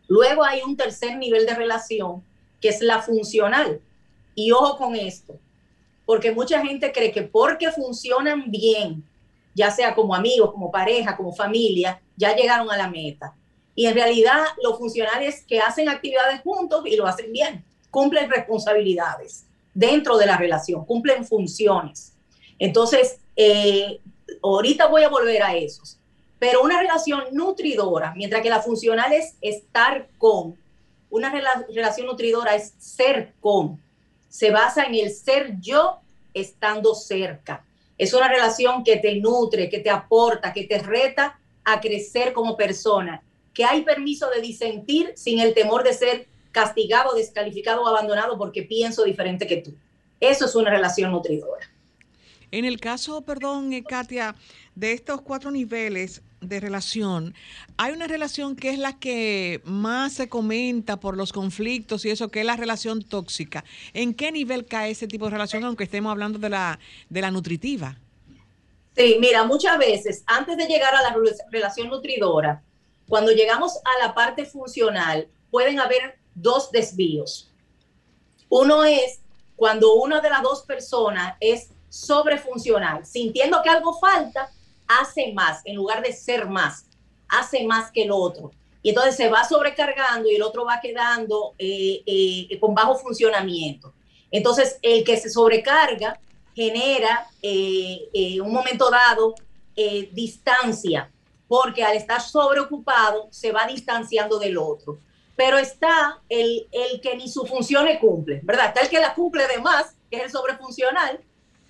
Luego 0.08 0.44
hay 0.44 0.62
un 0.62 0.76
tercer 0.78 1.18
nivel 1.18 1.46
de 1.46 1.56
relación, 1.56 2.24
que 2.62 2.70
es 2.70 2.82
la 2.82 3.02
funcional. 3.02 3.82
Y 4.36 4.52
ojo 4.52 4.78
con 4.78 4.96
esto, 4.96 5.40
porque 6.08 6.32
mucha 6.32 6.66
gente 6.66 6.94
cree 6.94 7.12
que 7.12 7.24
porque 7.24 7.70
funcionan 7.70 8.50
bien, 8.50 9.04
ya 9.54 9.70
sea 9.70 9.94
como 9.94 10.16
amigos, 10.16 10.54
como 10.54 10.72
pareja, 10.72 11.18
como 11.18 11.34
familia, 11.34 12.02
ya 12.16 12.34
llegaron 12.34 12.72
a 12.72 12.78
la 12.78 12.88
meta. 12.88 13.36
Y 13.76 13.88
en 13.88 13.94
realidad 13.94 14.46
los 14.64 14.78
funcionarios 14.78 15.36
que 15.46 15.60
hacen 15.60 15.90
actividades 15.90 16.40
juntos 16.42 16.84
y 16.86 16.96
lo 16.96 17.06
hacen 17.06 17.34
bien, 17.34 17.62
cumplen 17.92 18.30
responsabilidades 18.30 19.44
dentro 19.74 20.18
de 20.18 20.28
la 20.28 20.38
relación, 20.38 20.86
cumplen 20.86 21.26
funciones. 21.26 22.14
Entonces, 22.58 23.20
eh, 23.36 24.00
ahorita 24.42 24.88
voy 24.88 25.04
a 25.04 25.10
volver 25.10 25.44
a 25.44 25.58
esos. 25.58 26.00
Pero 26.40 26.62
una 26.62 26.80
relación 26.80 27.26
nutridora, 27.34 28.14
mientras 28.16 28.42
que 28.42 28.50
la 28.50 28.62
funcional 28.62 29.12
es 29.12 29.36
estar 29.42 30.08
con, 30.18 30.58
una 31.10 31.34
relación 31.68 32.08
nutridora 32.08 32.56
es 32.56 32.76
ser 32.78 33.34
con 33.42 33.82
se 34.30 34.52
basa 34.52 34.84
en 34.84 34.96
el 34.96 35.12
ser 35.12 35.56
yo 35.60 36.00
estando 36.34 36.96
cerca. 36.96 37.66
Es 37.98 38.14
una 38.14 38.28
relación 38.28 38.84
que 38.84 38.98
te 38.98 39.16
nutre, 39.16 39.70
que 39.70 39.80
te 39.80 39.90
aporta, 39.90 40.54
que 40.54 40.66
te 40.66 40.80
reta 40.80 41.40
a 41.64 41.80
crecer 41.82 42.34
como 42.34 42.56
persona, 42.56 43.22
que 43.54 43.66
hay 43.66 43.82
permiso 43.82 44.30
de 44.30 44.42
disentir 44.42 45.14
sin 45.16 45.40
el 45.40 45.54
temor 45.54 45.84
de 45.84 45.94
ser 45.94 46.28
castigado, 46.52 47.16
descalificado 47.16 47.84
o 47.84 47.88
abandonado 47.88 48.38
porque 48.38 48.64
pienso 48.64 49.04
diferente 49.04 49.48
que 49.48 49.58
tú. 49.58 49.74
Eso 50.20 50.46
es 50.46 50.56
una 50.56 50.70
relación 50.70 51.12
nutridora. 51.12 51.70
En 52.52 52.66
el 52.66 52.80
caso, 52.80 53.22
perdón, 53.22 53.74
eh, 53.74 53.84
Katia, 53.84 54.36
de 54.74 54.94
estos 54.94 55.22
cuatro 55.22 55.52
niveles, 55.52 56.22
de 56.48 56.60
relación, 56.60 57.34
hay 57.78 57.94
una 57.94 58.08
relación 58.08 58.56
que 58.56 58.70
es 58.70 58.80
la 58.80 58.98
que 59.00 59.62
más 59.66 60.14
se 60.14 60.30
comenta 60.30 61.00
por 61.00 61.18
los 61.18 61.34
conflictos 61.34 62.06
y 62.06 62.10
eso, 62.10 62.30
que 62.30 62.42
es 62.42 62.46
la 62.46 62.56
relación 62.56 63.02
tóxica. 63.04 63.64
¿En 63.94 64.14
qué 64.14 64.32
nivel 64.32 64.66
cae 64.66 64.92
ese 64.92 65.08
tipo 65.08 65.26
de 65.26 65.32
relación, 65.32 65.64
aunque 65.64 65.84
estemos 65.84 66.12
hablando 66.12 66.40
de 66.40 66.50
la, 66.50 66.80
de 67.10 67.22
la 67.22 67.32
nutritiva? 67.32 67.98
Sí, 68.96 69.18
mira, 69.20 69.44
muchas 69.44 69.78
veces, 69.78 70.24
antes 70.26 70.58
de 70.58 70.66
llegar 70.66 70.96
a 70.96 71.02
la 71.04 71.16
relación 71.52 71.90
nutridora, 71.90 72.64
cuando 73.08 73.32
llegamos 73.32 73.78
a 73.78 74.06
la 74.06 74.14
parte 74.16 74.46
funcional, 74.46 75.28
pueden 75.52 75.80
haber 75.80 76.18
dos 76.34 76.72
desvíos. 76.72 77.52
Uno 78.50 78.84
es 78.84 79.20
cuando 79.56 79.96
una 79.96 80.20
de 80.22 80.30
las 80.30 80.42
dos 80.42 80.64
personas 80.64 81.36
es 81.40 81.70
sobrefuncional, 81.90 83.06
sintiendo 83.06 83.62
que 83.64 83.70
algo 83.70 83.98
falta, 84.00 84.52
hace 84.88 85.34
más 85.34 85.62
en 85.66 85.76
lugar 85.76 86.02
de 86.02 86.14
ser 86.14 86.48
más, 86.48 86.86
hace 87.28 87.66
más 87.66 87.92
que 87.92 88.04
el 88.04 88.12
otro. 88.12 88.52
Y 88.82 88.90
entonces 88.90 89.16
se 89.16 89.30
va 89.30 89.44
sobrecargando 89.44 90.30
y 90.30 90.36
el 90.36 90.42
otro 90.42 90.66
va 90.66 90.80
quedando 90.80 91.54
eh, 91.58 92.04
eh, 92.06 92.60
con 92.60 92.74
bajo 92.74 92.96
funcionamiento. 92.96 93.94
Entonces, 94.32 94.80
el 94.82 95.04
que 95.04 95.18
se 95.18 95.30
sobrecarga 95.30 96.20
genera 96.56 97.28
eh, 97.42 98.40
un 98.42 98.52
momento 98.52 98.90
dado 98.90 99.36
distancia, 100.12 101.12
porque 101.48 101.84
al 101.84 101.96
estar 101.96 102.20
sobreocupado 102.20 103.28
se 103.30 103.52
va 103.52 103.68
distanciando 103.68 104.40
del 104.40 104.58
otro. 104.58 104.98
Pero 105.36 105.58
está 105.58 106.20
el, 106.30 106.68
el 106.72 107.00
que 107.00 107.16
ni 107.16 107.30
su 107.30 107.46
función 107.46 107.86
le 107.86 108.00
cumple, 108.00 108.40
¿verdad? 108.44 108.68
Está 108.68 108.82
el 108.82 108.90
que 108.90 109.00
la 109.00 109.14
cumple 109.14 109.48
de 109.48 109.60
más, 109.60 109.96
que 110.10 110.18
es 110.18 110.24
el 110.24 110.32
sobrefuncional, 110.32 111.20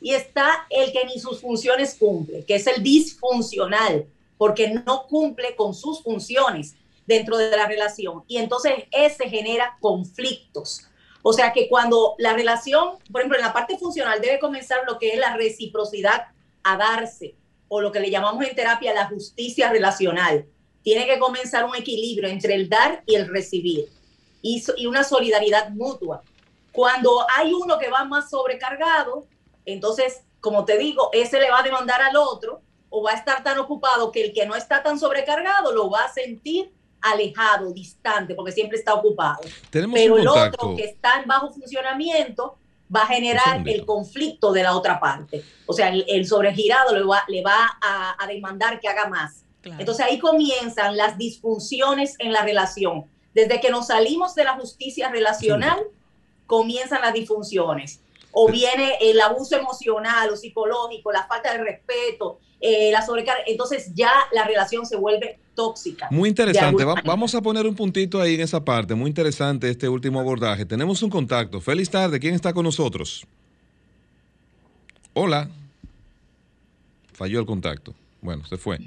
y 0.02 0.14
está 0.14 0.68
el 0.70 0.92
que 0.92 1.06
ni 1.06 1.20
sus 1.20 1.42
funciones 1.42 1.96
cumple, 1.96 2.46
que 2.46 2.56
es 2.56 2.68
el 2.68 2.84
disfuncional, 2.84 4.06
porque 4.38 4.70
no 4.70 5.08
cumple 5.08 5.56
con 5.56 5.74
sus 5.74 6.04
funciones 6.04 6.76
dentro 7.06 7.38
de 7.38 7.56
la 7.56 7.68
relación. 7.68 8.24
Y 8.28 8.38
entonces 8.38 8.74
ese 8.92 9.30
genera 9.30 9.78
conflictos. 9.80 10.88
O 11.24 11.34
sea 11.34 11.52
que 11.52 11.68
cuando 11.68 12.16
la 12.20 12.34
relación, 12.34 12.98
por 13.12 13.22
ejemplo, 13.22 13.38
en 13.38 13.46
la 13.46 13.54
parte 13.54 13.78
funcional 13.78 14.22
debe 14.22 14.40
comenzar 14.40 14.82
lo 14.88 15.00
que 15.00 15.14
es 15.14 15.20
la 15.20 15.36
reciprocidad 15.36 16.28
a 16.64 16.78
darse, 16.78 17.36
o 17.68 17.82
lo 17.82 17.92
que 17.92 18.00
le 18.00 18.10
llamamos 18.10 18.46
en 18.46 18.56
terapia 18.56 18.94
la 18.94 19.08
justicia 19.08 19.70
relacional. 19.70 20.46
Tiene 20.84 21.06
que 21.06 21.20
comenzar 21.20 21.66
un 21.66 21.76
equilibrio 21.76 22.30
entre 22.30 22.56
el 22.56 22.70
dar 22.70 23.04
y 23.06 23.16
el 23.16 23.28
recibir 23.28 23.90
y, 24.42 24.64
y 24.78 24.86
una 24.86 25.04
solidaridad 25.04 25.70
mutua. 25.70 26.24
Cuando 26.72 27.26
hay 27.36 27.54
uno 27.54 27.78
que 27.78 27.90
va 27.90 28.06
más 28.06 28.30
sobrecargado, 28.30 29.28
entonces, 29.68 30.22
como 30.40 30.66
te 30.66 30.78
digo, 30.78 31.10
ese 31.14 31.40
le 31.40 31.52
va 31.52 31.60
a 31.60 31.64
demandar 31.64 32.02
al 32.02 32.16
otro 32.16 32.62
o 32.90 33.04
va 33.04 33.12
a 33.12 33.16
estar 33.16 33.44
tan 33.44 33.60
ocupado 33.60 34.12
que 34.12 34.24
el 34.24 34.34
que 34.34 34.46
no 34.46 34.56
está 34.56 34.82
tan 34.82 34.98
sobrecargado 34.98 35.74
lo 35.74 35.90
va 35.90 36.06
a 36.06 36.14
sentir 36.14 36.72
alejado, 37.02 37.72
distante, 37.74 38.34
porque 38.34 38.54
siempre 38.54 38.78
está 38.78 38.94
ocupado. 38.94 39.42
Pero 39.70 40.18
el 40.18 40.28
otro 40.28 40.76
que 40.76 40.86
está 40.86 41.20
en 41.22 41.28
bajo 41.28 41.52
funcionamiento 41.52 42.58
va 42.94 43.02
a 43.02 43.08
generar 43.08 43.62
el 43.66 43.86
conflicto 43.86 44.54
de 44.54 44.64
la 44.64 44.76
otra 44.76 45.00
parte. 45.00 45.44
O 45.66 45.74
sea, 45.74 45.90
el, 45.90 46.26
sobregirado 46.26 46.96
le 46.96 47.04
va, 47.04 47.24
le 47.28 47.44
va 47.44 47.78
a, 47.82 48.26
demandar 48.28 48.80
que 48.80 48.88
haga 48.88 49.10
más. 49.10 49.44
Entonces 49.64 50.06
ahí 50.06 50.18
comienzan 50.18 50.96
las 50.96 51.18
disfunciones 51.18 52.16
en 52.20 52.32
la 52.32 52.44
relación. 52.44 53.06
Desde 53.34 53.60
que 53.60 53.70
nos 53.70 53.88
salimos 53.88 54.34
de 54.34 54.46
la 54.46 54.54
justicia 54.56 55.10
relacional, 55.10 55.78
comienzan 56.46 57.02
las 57.02 57.14
disfunciones 57.14 58.02
o 58.32 58.50
viene 58.52 58.94
el 59.02 59.20
abuso 59.20 59.58
emocional 59.58 60.30
o 60.30 60.36
psicológico, 60.36 61.12
la 61.12 61.26
falta 61.28 61.54
de 61.54 61.64
respeto, 61.64 62.40
eh, 62.60 62.92
la 62.92 63.06
sobrecarga, 63.06 63.44
entonces 63.48 63.92
ya 63.94 64.12
la 64.32 64.46
relación 64.46 64.86
se 64.86 64.96
vuelve 64.96 65.40
tóxica. 65.56 66.08
Muy 66.12 66.30
interesante, 66.30 66.84
vamos 66.84 67.34
a 67.36 67.42
poner 67.42 67.66
un 67.66 67.76
puntito 67.76 68.22
ahí 68.22 68.36
en 68.36 68.42
esa 68.42 68.64
parte, 68.64 68.96
muy 68.96 69.10
interesante 69.10 69.70
este 69.70 69.90
último 69.90 70.20
abordaje. 70.20 70.66
Tenemos 70.66 71.02
un 71.02 71.10
contacto. 71.10 71.62
Feliz 71.62 71.90
tarde, 71.90 72.20
¿quién 72.20 72.36
está 72.36 72.54
con 72.54 72.64
nosotros? 72.64 73.26
Hola. 75.14 75.50
Falló 77.14 77.40
el 77.40 77.48
contacto. 77.48 77.96
Bueno, 78.22 78.46
se 78.46 78.58
fue. 78.58 78.78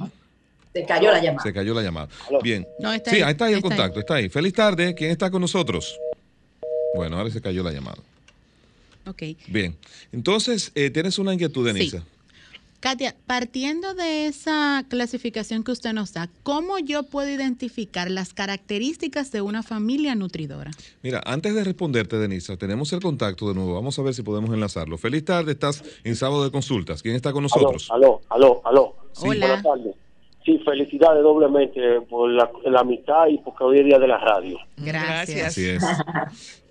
Se 0.72 0.85
cayó 0.85 1.11
la 1.11 1.20
llamada. 1.20 1.42
Se 1.42 1.53
cayó 1.53 1.74
la 1.74 1.83
llamada. 1.83 2.09
Bien. 2.42 2.64
sí, 3.05 3.22
ahí 3.22 3.33
está 3.33 3.46
ahí 3.46 3.55
el 3.55 3.62
contacto, 3.62 3.98
está 3.98 4.14
ahí. 4.14 4.29
Feliz 4.29 4.53
tarde. 4.53 4.94
¿Quién 4.94 5.11
está 5.11 5.31
con 5.31 5.40
nosotros? 5.40 5.98
Bueno, 6.94 7.18
ahora 7.18 7.31
se 7.31 7.40
cayó 7.40 7.64
la 7.64 7.72
llamada. 7.72 7.98
Ok. 9.06 9.22
Bien. 9.48 9.76
Entonces, 10.12 10.72
eh, 10.74 10.90
¿tienes 10.90 11.18
una 11.18 11.34
inquietud, 11.34 11.66
Denisa? 11.66 11.98
Sí. 11.98 12.04
Katia, 12.80 13.14
partiendo 13.26 13.92
de 13.92 14.24
esa 14.24 14.86
clasificación 14.88 15.64
que 15.64 15.70
usted 15.70 15.92
nos 15.92 16.14
da, 16.14 16.30
¿cómo 16.42 16.78
yo 16.78 17.02
puedo 17.02 17.28
identificar 17.28 18.10
las 18.10 18.32
características 18.32 19.30
de 19.32 19.42
una 19.42 19.62
familia 19.62 20.14
nutridora? 20.14 20.70
Mira, 21.02 21.20
antes 21.26 21.54
de 21.54 21.62
responderte, 21.62 22.16
Denisa, 22.16 22.56
tenemos 22.56 22.90
el 22.94 23.00
contacto 23.00 23.48
de 23.48 23.54
nuevo. 23.54 23.74
Vamos 23.74 23.98
a 23.98 24.02
ver 24.02 24.14
si 24.14 24.22
podemos 24.22 24.48
enlazarlo. 24.50 24.96
Feliz 24.96 25.26
tarde, 25.26 25.52
estás 25.52 25.84
en 26.04 26.16
sábado 26.16 26.42
de 26.42 26.50
consultas. 26.50 27.02
¿Quién 27.02 27.16
está 27.16 27.32
con 27.32 27.42
nosotros? 27.42 27.90
Aló, 27.90 28.22
aló, 28.30 28.62
aló. 28.64 28.96
Sí. 29.12 29.28
Hola. 29.28 29.60
Buenas 29.62 29.94
Sí, 30.42 30.58
felicidades 30.64 31.22
doblemente 31.22 32.00
por 32.08 32.30
la, 32.30 32.50
amistad 32.78 33.26
y 33.28 33.36
porque 33.38 33.62
hoy 33.62 33.80
es 33.80 33.84
día 33.84 33.98
de 33.98 34.08
la 34.08 34.16
radio. 34.16 34.58
Gracias. 34.78 35.48
Así 35.48 35.68
es. 35.68 35.84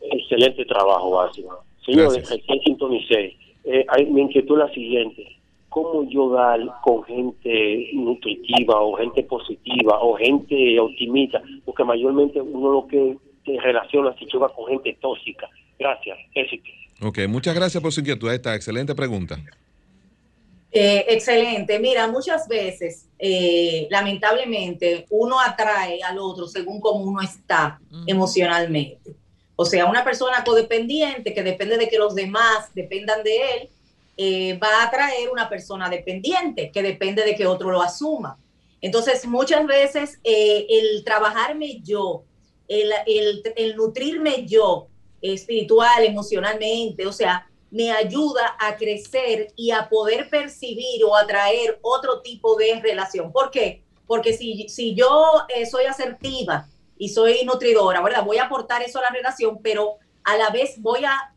Excelente 0.01 0.65
trabajo, 0.65 1.11
básico. 1.11 1.63
Señores, 1.89 2.29
recién 2.29 2.59
sintonicé. 2.63 3.35
Eh, 3.65 3.85
mi 4.09 4.21
inquietud 4.21 4.59
es 4.59 4.67
la 4.67 4.73
siguiente 4.73 5.39
cómo 5.69 6.03
yo 6.09 6.29
dar 6.31 6.59
con 6.83 7.03
gente 7.03 7.89
nutritiva 7.93 8.81
o 8.81 8.97
gente 8.97 9.23
positiva 9.23 9.99
o 10.01 10.15
gente 10.15 10.79
optimista, 10.79 11.41
porque 11.63 11.83
mayormente 11.83 12.41
uno 12.41 12.71
lo 12.71 12.87
que 12.87 13.17
se 13.45 13.59
relaciona 13.61 14.15
si 14.17 14.25
va 14.37 14.49
con 14.49 14.67
gente 14.67 14.97
tóxica. 14.99 15.47
Gracias, 15.77 16.17
éxito. 16.35 16.69
Ok, 17.01 17.19
muchas 17.29 17.55
gracias 17.55 17.81
por 17.81 17.93
su 17.93 18.01
inquietud. 18.01 18.31
Esta 18.31 18.55
excelente 18.55 18.93
pregunta. 18.93 19.37
Eh, 20.71 21.05
excelente. 21.09 21.79
Mira, 21.79 22.07
muchas 22.07 22.47
veces, 22.47 23.07
eh, 23.17 23.87
lamentablemente, 23.89 25.05
uno 25.09 25.39
atrae 25.39 26.03
al 26.03 26.19
otro 26.19 26.47
según 26.47 26.79
cómo 26.79 27.05
uno 27.05 27.21
está 27.21 27.79
emocionalmente. 28.05 29.15
O 29.61 29.65
sea, 29.65 29.87
una 29.87 30.05
persona 30.05 30.41
codependiente 30.45 31.33
que 31.33 31.43
depende 31.43 31.77
de 31.77 31.89
que 31.89 31.97
los 31.97 32.15
demás 32.15 32.73
dependan 32.73 33.21
de 33.23 33.51
él, 33.51 33.69
eh, 34.15 34.57
va 34.57 34.69
a 34.69 34.87
atraer 34.87 35.29
una 35.29 35.49
persona 35.49 35.89
dependiente 35.89 36.71
que 36.71 36.81
depende 36.81 37.25
de 37.25 37.35
que 37.35 37.45
otro 37.45 37.69
lo 37.69 37.81
asuma. 37.81 38.37
Entonces, 38.79 39.27
muchas 39.27 39.67
veces 39.67 40.17
eh, 40.23 40.65
el 40.69 41.03
trabajarme 41.03 41.81
yo, 41.81 42.23
el, 42.69 42.89
el, 43.57 43.75
nutrirme 43.75 44.45
yo 44.45 44.87
espiritual, 45.21 46.05
emocionalmente, 46.05 47.05
o 47.05 47.11
sea, 47.11 47.45
me 47.69 47.91
ayuda 47.91 48.55
a 48.61 48.77
crecer 48.77 49.51
y 49.57 49.71
a 49.71 49.89
poder 49.89 50.29
percibir 50.29 51.03
o 51.03 51.17
atraer 51.17 51.79
otro 51.81 52.21
tipo 52.21 52.55
de 52.55 52.79
relación. 52.79 53.33
¿Por 53.33 53.51
qué? 53.51 53.83
Porque 54.07 54.31
si, 54.31 54.69
si 54.69 54.95
yo 54.95 55.33
eh, 55.49 55.65
soy 55.65 55.83
asertiva 55.83 56.65
y 56.99 57.09
soy 57.09 57.43
nutridora, 57.45 58.03
¿verdad? 58.03 58.23
Voy 58.23 58.37
a 58.37 58.43
aportar 58.43 58.83
eso 58.83 58.99
a 58.99 59.03
la 59.03 59.09
relación, 59.09 59.59
pero 59.63 59.95
a 60.23 60.37
la 60.37 60.51
vez 60.51 60.79
voy 60.79 61.05
a, 61.05 61.33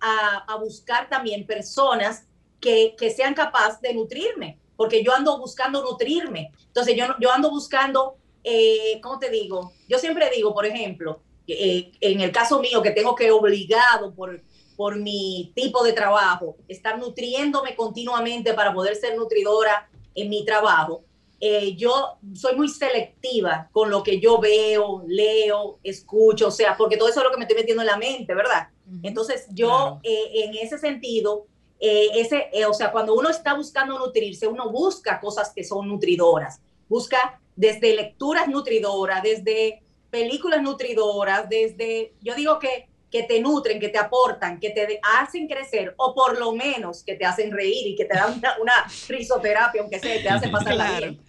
a 0.47 0.57
buscar 0.57 1.09
también 1.09 1.47
personas 1.47 2.27
que, 2.63 3.13
sean 3.15 3.35
capaces 3.35 3.81
de 3.83 3.93
nutrirme, 3.93 4.59
porque 4.77 5.03
yo 5.05 5.13
ando 5.13 5.39
buscando 5.39 5.83
nutrirme. 5.83 6.53
Entonces 6.69 6.97
yo, 6.97 7.07
yo 7.21 7.31
ando 7.31 7.51
buscando, 7.51 8.17
eh, 8.45 9.01
¿cómo 9.03 9.19
te 9.19 9.29
digo? 9.29 9.73
Yo 9.89 9.99
siempre 9.99 10.31
digo, 10.35 10.55
por 10.55 10.65
ejemplo, 10.65 11.21
eh, 11.47 11.93
en 12.01 12.21
el 12.21 12.33
caso 12.33 12.61
mío, 12.61 12.81
que 12.81 12.93
tengo 12.93 13.15
que 13.15 13.31
obligado 13.31 14.15
por, 14.15 14.41
por 14.77 14.97
mi 14.97 15.53
tipo 15.55 15.83
de 15.85 15.93
trabajo, 15.93 16.57
estar 16.69 16.99
nutriéndome 16.99 17.75
continuamente 17.75 18.55
para 18.55 18.73
poder 18.73 18.95
ser 18.95 19.17
nutridora 19.17 19.91
en 20.15 20.31
mi 20.31 20.45
trabajo, 20.45 21.03
eh, 21.45 21.75
yo 21.77 22.19
soy 22.33 22.57
muy 22.57 22.69
selectiva 22.69 23.69
con 23.73 23.91
lo 23.91 24.03
que 24.03 24.19
yo 24.19 24.39
veo, 24.39 25.03
leo, 25.07 25.79
escucho, 25.83 26.47
o 26.47 26.51
sea, 26.51 26.77
porque 26.79 26.97
todo 26.97 27.09
eso 27.09 27.21
es 27.21 27.25
lo 27.25 27.33
que 27.33 27.37
me 27.37 27.45
estoy 27.45 27.59
metiendo 27.59 27.83
en 27.83 27.89
la 27.89 27.99
mente, 27.99 28.33
¿verdad? 28.35 28.69
Entonces 29.03 29.47
yo 29.51 30.01
en 30.03 30.55
ese 30.57 30.79
sentido 30.79 31.47
eh, 31.85 32.21
ese, 32.21 32.49
eh, 32.53 32.65
o 32.65 32.73
sea, 32.73 32.93
cuando 32.93 33.13
uno 33.13 33.29
está 33.29 33.55
buscando 33.55 33.99
nutrirse, 33.99 34.47
uno 34.47 34.71
busca 34.71 35.19
cosas 35.19 35.53
que 35.53 35.65
son 35.65 35.89
nutridoras, 35.89 36.61
busca 36.89 37.41
desde 37.57 37.97
lecturas 37.97 38.47
nutridoras, 38.47 39.21
desde 39.21 39.83
películas 40.09 40.63
nutridoras, 40.63 41.49
desde, 41.49 42.15
yo 42.21 42.37
digo 42.37 42.61
que, 42.61 42.89
que 43.13 43.25
te 43.25 43.41
nutren, 43.41 43.79
que 43.79 43.91
te 43.91 43.99
aportan, 43.99 44.59
que 44.59 44.71
te 44.71 44.99
hacen 45.21 45.47
crecer, 45.47 45.95
o 45.99 46.15
por 46.15 46.39
lo 46.39 46.53
menos 46.53 47.05
que 47.05 47.15
te 47.15 47.27
hacen 47.27 47.53
reír 47.53 47.87
y 47.87 47.95
que 47.95 48.07
te 48.07 48.15
dan 48.15 48.39
una, 48.39 48.57
una 48.59 48.73
risoterapia, 49.07 49.83
aunque 49.83 50.01
sea, 50.01 50.21
te 50.23 50.29
hace 50.31 50.49
pasar 50.49 50.75
la 50.75 50.99
bien. 50.99 51.21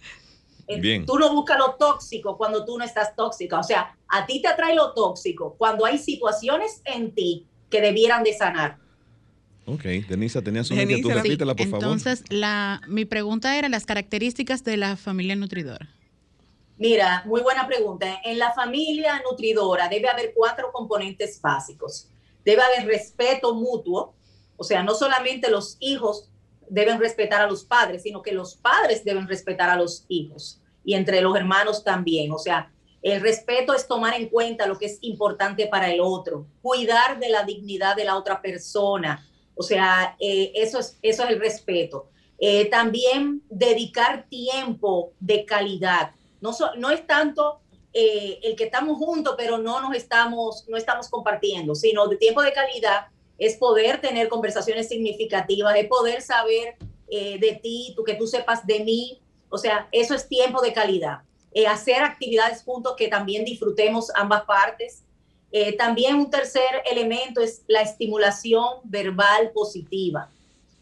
Eh, 0.66 0.80
bien. 0.80 1.04
Tú 1.04 1.18
no 1.18 1.30
buscas 1.34 1.58
lo 1.58 1.74
tóxico 1.74 2.38
cuando 2.38 2.64
tú 2.64 2.78
no 2.78 2.84
estás 2.84 3.14
tóxica. 3.14 3.58
O 3.58 3.62
sea, 3.62 3.94
a 4.08 4.24
ti 4.24 4.40
te 4.40 4.48
atrae 4.48 4.74
lo 4.74 4.94
tóxico 4.94 5.56
cuando 5.58 5.84
hay 5.84 5.98
situaciones 5.98 6.80
en 6.86 7.14
ti 7.14 7.46
que 7.68 7.82
debieran 7.82 8.24
de 8.24 8.32
sanar. 8.32 8.78
Ok, 9.66 9.82
Denisa, 10.08 10.40
tenías 10.40 10.70
una 10.70 10.82
inquietud, 10.82 11.12
repítela, 11.12 11.54
por 11.54 11.66
favor. 11.66 11.84
Entonces, 11.84 12.24
la, 12.30 12.80
mi 12.88 13.04
pregunta 13.04 13.58
era 13.58 13.68
las 13.68 13.84
características 13.84 14.64
de 14.64 14.78
la 14.78 14.96
familia 14.96 15.36
nutridora. 15.36 15.93
Mira, 16.76 17.22
muy 17.26 17.40
buena 17.40 17.66
pregunta. 17.66 18.20
En 18.24 18.38
la 18.38 18.52
familia 18.52 19.22
nutridora 19.28 19.88
debe 19.88 20.08
haber 20.08 20.32
cuatro 20.34 20.72
componentes 20.72 21.40
básicos. 21.40 22.08
Debe 22.44 22.62
haber 22.62 22.86
respeto 22.86 23.54
mutuo, 23.54 24.14
o 24.56 24.64
sea, 24.64 24.82
no 24.82 24.94
solamente 24.94 25.50
los 25.50 25.76
hijos 25.80 26.28
deben 26.68 26.98
respetar 26.98 27.42
a 27.42 27.46
los 27.46 27.64
padres, 27.64 28.02
sino 28.02 28.22
que 28.22 28.32
los 28.32 28.56
padres 28.56 29.04
deben 29.04 29.28
respetar 29.28 29.70
a 29.70 29.76
los 29.76 30.04
hijos 30.08 30.60
y 30.84 30.94
entre 30.94 31.20
los 31.20 31.36
hermanos 31.36 31.84
también. 31.84 32.32
O 32.32 32.38
sea, 32.38 32.70
el 33.02 33.20
respeto 33.20 33.74
es 33.74 33.86
tomar 33.86 34.14
en 34.14 34.28
cuenta 34.28 34.66
lo 34.66 34.78
que 34.78 34.86
es 34.86 34.98
importante 35.02 35.66
para 35.66 35.90
el 35.90 36.00
otro, 36.00 36.46
cuidar 36.62 37.18
de 37.18 37.28
la 37.28 37.44
dignidad 37.44 37.96
de 37.96 38.04
la 38.04 38.16
otra 38.16 38.40
persona, 38.40 39.26
o 39.54 39.62
sea, 39.62 40.16
eh, 40.18 40.52
eso, 40.54 40.78
es, 40.80 40.98
eso 41.02 41.22
es 41.24 41.30
el 41.30 41.40
respeto. 41.40 42.08
Eh, 42.38 42.66
también 42.66 43.42
dedicar 43.48 44.26
tiempo 44.28 45.12
de 45.20 45.44
calidad. 45.44 46.10
No, 46.76 46.90
es 46.90 47.06
tanto 47.06 47.60
eh, 47.92 48.38
el 48.42 48.56
que 48.56 48.64
estamos 48.64 48.98
juntos, 48.98 49.34
pero 49.36 49.58
no 49.58 49.80
nos 49.80 49.96
estamos, 49.96 50.64
no 50.68 50.76
estamos 50.76 51.08
compartiendo, 51.08 51.74
sino 51.74 52.06
de 52.08 52.16
tiempo 52.16 52.42
de 52.42 52.52
calidad 52.52 53.06
es 53.38 53.56
poder 53.56 54.00
tener 54.00 54.28
conversaciones 54.28 54.88
significativas, 54.88 55.76
es 55.76 55.86
poder 55.86 56.22
saber 56.22 56.76
de 57.06 57.60
ti, 57.62 57.92
tú, 57.94 58.02
que 58.02 58.14
tú 58.14 58.26
sepas 58.26 58.66
de 58.66 58.80
mí. 58.80 59.20
O 59.48 59.58
sea, 59.58 59.88
eso 59.92 60.14
es 60.14 60.28
tiempo 60.28 60.60
de 60.60 60.72
calidad. 60.72 61.18
hacer 61.68 62.02
actividades 62.02 62.62
juntos 62.62 62.94
que 62.96 63.08
también 63.08 63.44
disfrutemos 63.44 64.10
ambas 64.14 64.44
partes. 64.44 65.04
Eh, 65.56 65.76
también 65.76 66.16
un 66.16 66.30
tercer 66.30 66.82
elemento 66.90 67.40
es 67.40 67.62
la 67.68 67.80
estimulación 67.80 68.80
verbal 68.82 69.52
positiva. 69.52 70.28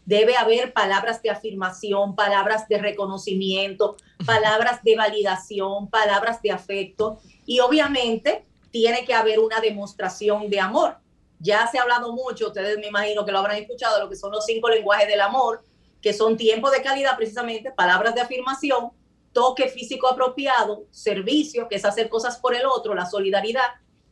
Debe 0.05 0.35
haber 0.35 0.73
palabras 0.73 1.21
de 1.21 1.29
afirmación, 1.29 2.15
palabras 2.15 2.67
de 2.67 2.77
reconocimiento, 2.77 3.95
palabras 4.25 4.83
de 4.83 4.95
validación, 4.95 5.89
palabras 5.89 6.41
de 6.41 6.51
afecto 6.51 7.19
y 7.45 7.59
obviamente 7.61 8.45
tiene 8.71 9.05
que 9.05 9.13
haber 9.13 9.39
una 9.39 9.61
demostración 9.61 10.49
de 10.49 10.59
amor. 10.59 10.97
Ya 11.39 11.67
se 11.67 11.77
ha 11.77 11.83
hablado 11.83 12.13
mucho, 12.13 12.47
ustedes 12.47 12.77
me 12.79 12.87
imagino 12.87 13.25
que 13.25 13.31
lo 13.31 13.39
habrán 13.39 13.57
escuchado, 13.57 13.99
lo 13.99 14.09
que 14.09 14.15
son 14.15 14.31
los 14.31 14.45
cinco 14.45 14.69
lenguajes 14.69 15.07
del 15.07 15.21
amor, 15.21 15.63
que 16.01 16.13
son 16.13 16.37
tiempo 16.37 16.69
de 16.69 16.81
calidad 16.81 17.15
precisamente, 17.15 17.71
palabras 17.71 18.13
de 18.13 18.21
afirmación, 18.21 18.91
toque 19.31 19.69
físico 19.69 20.07
apropiado, 20.07 20.85
servicio, 20.91 21.67
que 21.67 21.75
es 21.75 21.85
hacer 21.85 22.09
cosas 22.09 22.37
por 22.37 22.55
el 22.55 22.65
otro, 22.65 22.93
la 22.93 23.05
solidaridad, 23.05 23.67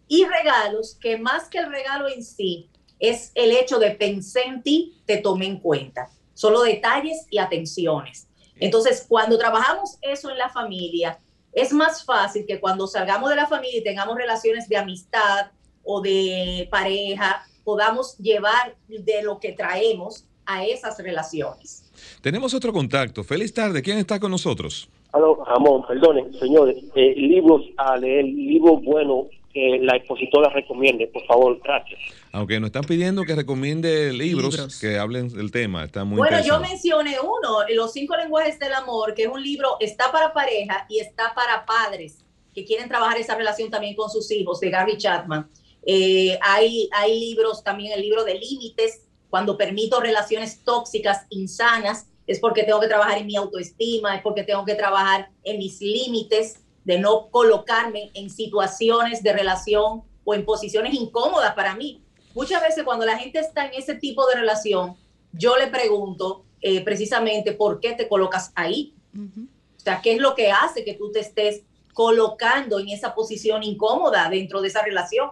y 0.08 0.26
regalos 0.26 0.98
que 1.00 1.18
más 1.18 1.48
que 1.48 1.60
el 1.60 1.70
regalo 1.70 2.10
en 2.10 2.24
sí 2.24 2.71
es 3.02 3.32
el 3.34 3.52
hecho 3.52 3.80
de 3.80 3.92
pensar 3.92 4.44
en 4.46 4.62
ti, 4.62 5.02
te 5.06 5.18
tome 5.18 5.48
en 5.48 5.60
cuenta. 5.60 6.10
Solo 6.34 6.62
detalles 6.62 7.26
y 7.30 7.40
atenciones. 7.40 8.28
Entonces, 8.60 9.06
cuando 9.10 9.38
trabajamos 9.38 9.98
eso 10.02 10.30
en 10.30 10.38
la 10.38 10.50
familia, 10.50 11.20
es 11.52 11.74
más 11.74 12.06
fácil 12.06 12.46
que 12.46 12.60
cuando 12.60 12.88
salgamos 12.88 13.30
de 13.32 13.36
la 13.36 13.48
familia 13.48 13.80
y 13.80 13.84
tengamos 13.84 14.16
relaciones 14.16 14.70
de 14.70 14.78
amistad 14.78 15.48
o 15.84 16.00
de 16.00 16.68
pareja, 16.72 17.44
podamos 17.64 18.18
llevar 18.20 18.76
de 18.88 19.24
lo 19.24 19.40
que 19.40 19.52
traemos 19.52 20.26
a 20.46 20.64
esas 20.64 21.00
relaciones. 21.00 21.92
Tenemos 22.22 22.54
otro 22.54 22.72
contacto. 22.72 23.24
Feliz 23.24 23.52
tarde. 23.52 23.82
¿Quién 23.82 23.98
está 23.98 24.20
con 24.20 24.30
nosotros? 24.30 24.90
Aló, 25.12 25.44
Ramón, 25.44 25.86
perdone, 25.88 26.32
señores. 26.40 26.78
Eh, 26.96 27.16
libros 27.18 27.64
a 27.78 27.98
leer, 27.98 28.26
libros 28.26 28.84
buenos 28.84 29.26
que 29.54 29.80
la 29.82 29.96
expositora 29.96 30.50
recomiende, 30.50 31.08
por 31.08 31.26
favor, 31.26 31.60
gracias. 31.64 32.00
Aunque 32.32 32.60
nos 32.60 32.68
están 32.68 32.84
pidiendo 32.84 33.24
que 33.24 33.36
recomiende 33.36 34.14
libros, 34.14 34.80
que 34.80 34.98
hablen 34.98 35.30
del 35.30 35.52
tema, 35.52 35.84
está 35.84 36.04
muy 36.04 36.18
Bueno, 36.18 36.42
yo 36.44 36.60
mencioné 36.60 37.18
uno, 37.20 37.60
Los 37.74 37.94
cinco 37.94 38.16
lenguajes 38.16 38.58
del 38.60 38.74
amor, 38.74 39.14
que 39.14 39.24
es 39.24 39.28
un 39.28 39.42
libro, 39.42 39.78
está 39.80 40.12
para 40.12 40.34
pareja 40.34 40.86
y 40.90 41.00
está 41.00 41.34
para 41.36 41.66
padres 41.66 42.24
que 42.54 42.66
quieren 42.66 42.90
trabajar 42.90 43.18
esa 43.18 43.36
relación 43.36 43.70
también 43.70 43.96
con 43.96 44.10
sus 44.10 44.30
hijos, 44.32 44.60
de 44.60 44.70
Gary 44.70 44.98
Chapman. 44.98 45.50
Eh, 45.86 46.38
hay, 46.42 46.90
hay 46.94 47.20
libros, 47.20 47.64
también 47.64 47.94
el 47.94 48.02
libro 48.02 48.24
de 48.24 48.36
límites, 48.36 49.08
cuando 49.30 49.58
permito 49.58 50.00
relaciones 50.00 50.64
tóxicas, 50.64 51.26
insanas, 51.30 52.08
es 52.28 52.40
porque 52.40 52.64
tengo 52.64 52.80
que 52.80 52.88
trabajar 52.88 53.18
en 53.18 53.28
mi 53.28 53.36
autoestima, 53.36 54.16
es 54.16 54.22
porque 54.22 54.44
tengo 54.44 54.66
que 54.66 54.76
trabajar 54.76 55.30
en 55.44 55.58
mis 55.58 55.82
límites 55.82 56.60
de 56.84 57.00
no 57.00 57.30
colocarme 57.30 58.12
en 58.14 58.30
situaciones 58.30 59.24
de 59.24 59.34
relación 59.34 60.04
o 60.24 60.34
en 60.34 60.46
posiciones 60.46 60.94
incómodas 60.94 61.54
para 61.54 61.76
mí. 61.76 62.04
Muchas 62.34 62.62
veces 62.62 62.84
cuando 62.84 63.06
la 63.06 63.18
gente 63.18 63.40
está 63.40 63.66
en 63.66 63.74
ese 63.74 63.96
tipo 63.96 64.26
de 64.28 64.36
relación, 64.36 64.96
yo 65.34 65.58
le 65.58 65.68
pregunto 65.68 66.46
eh, 66.62 66.82
precisamente 66.82 67.54
por 67.54 67.80
qué 67.80 67.94
te 67.94 68.08
colocas 68.08 68.52
ahí. 68.56 68.94
O 69.14 69.80
sea, 69.80 70.02
¿qué 70.02 70.14
es 70.14 70.20
lo 70.20 70.36
que 70.36 70.52
hace 70.52 70.86
que 70.86 70.94
tú 70.94 71.12
te 71.12 71.20
estés 71.20 71.64
colocando 71.94 72.80
en 72.80 72.90
esa 72.90 73.14
posición 73.14 73.64
incómoda 73.64 74.30
dentro 74.30 74.62
de 74.62 74.70
esa 74.70 74.82
relación? 74.82 75.32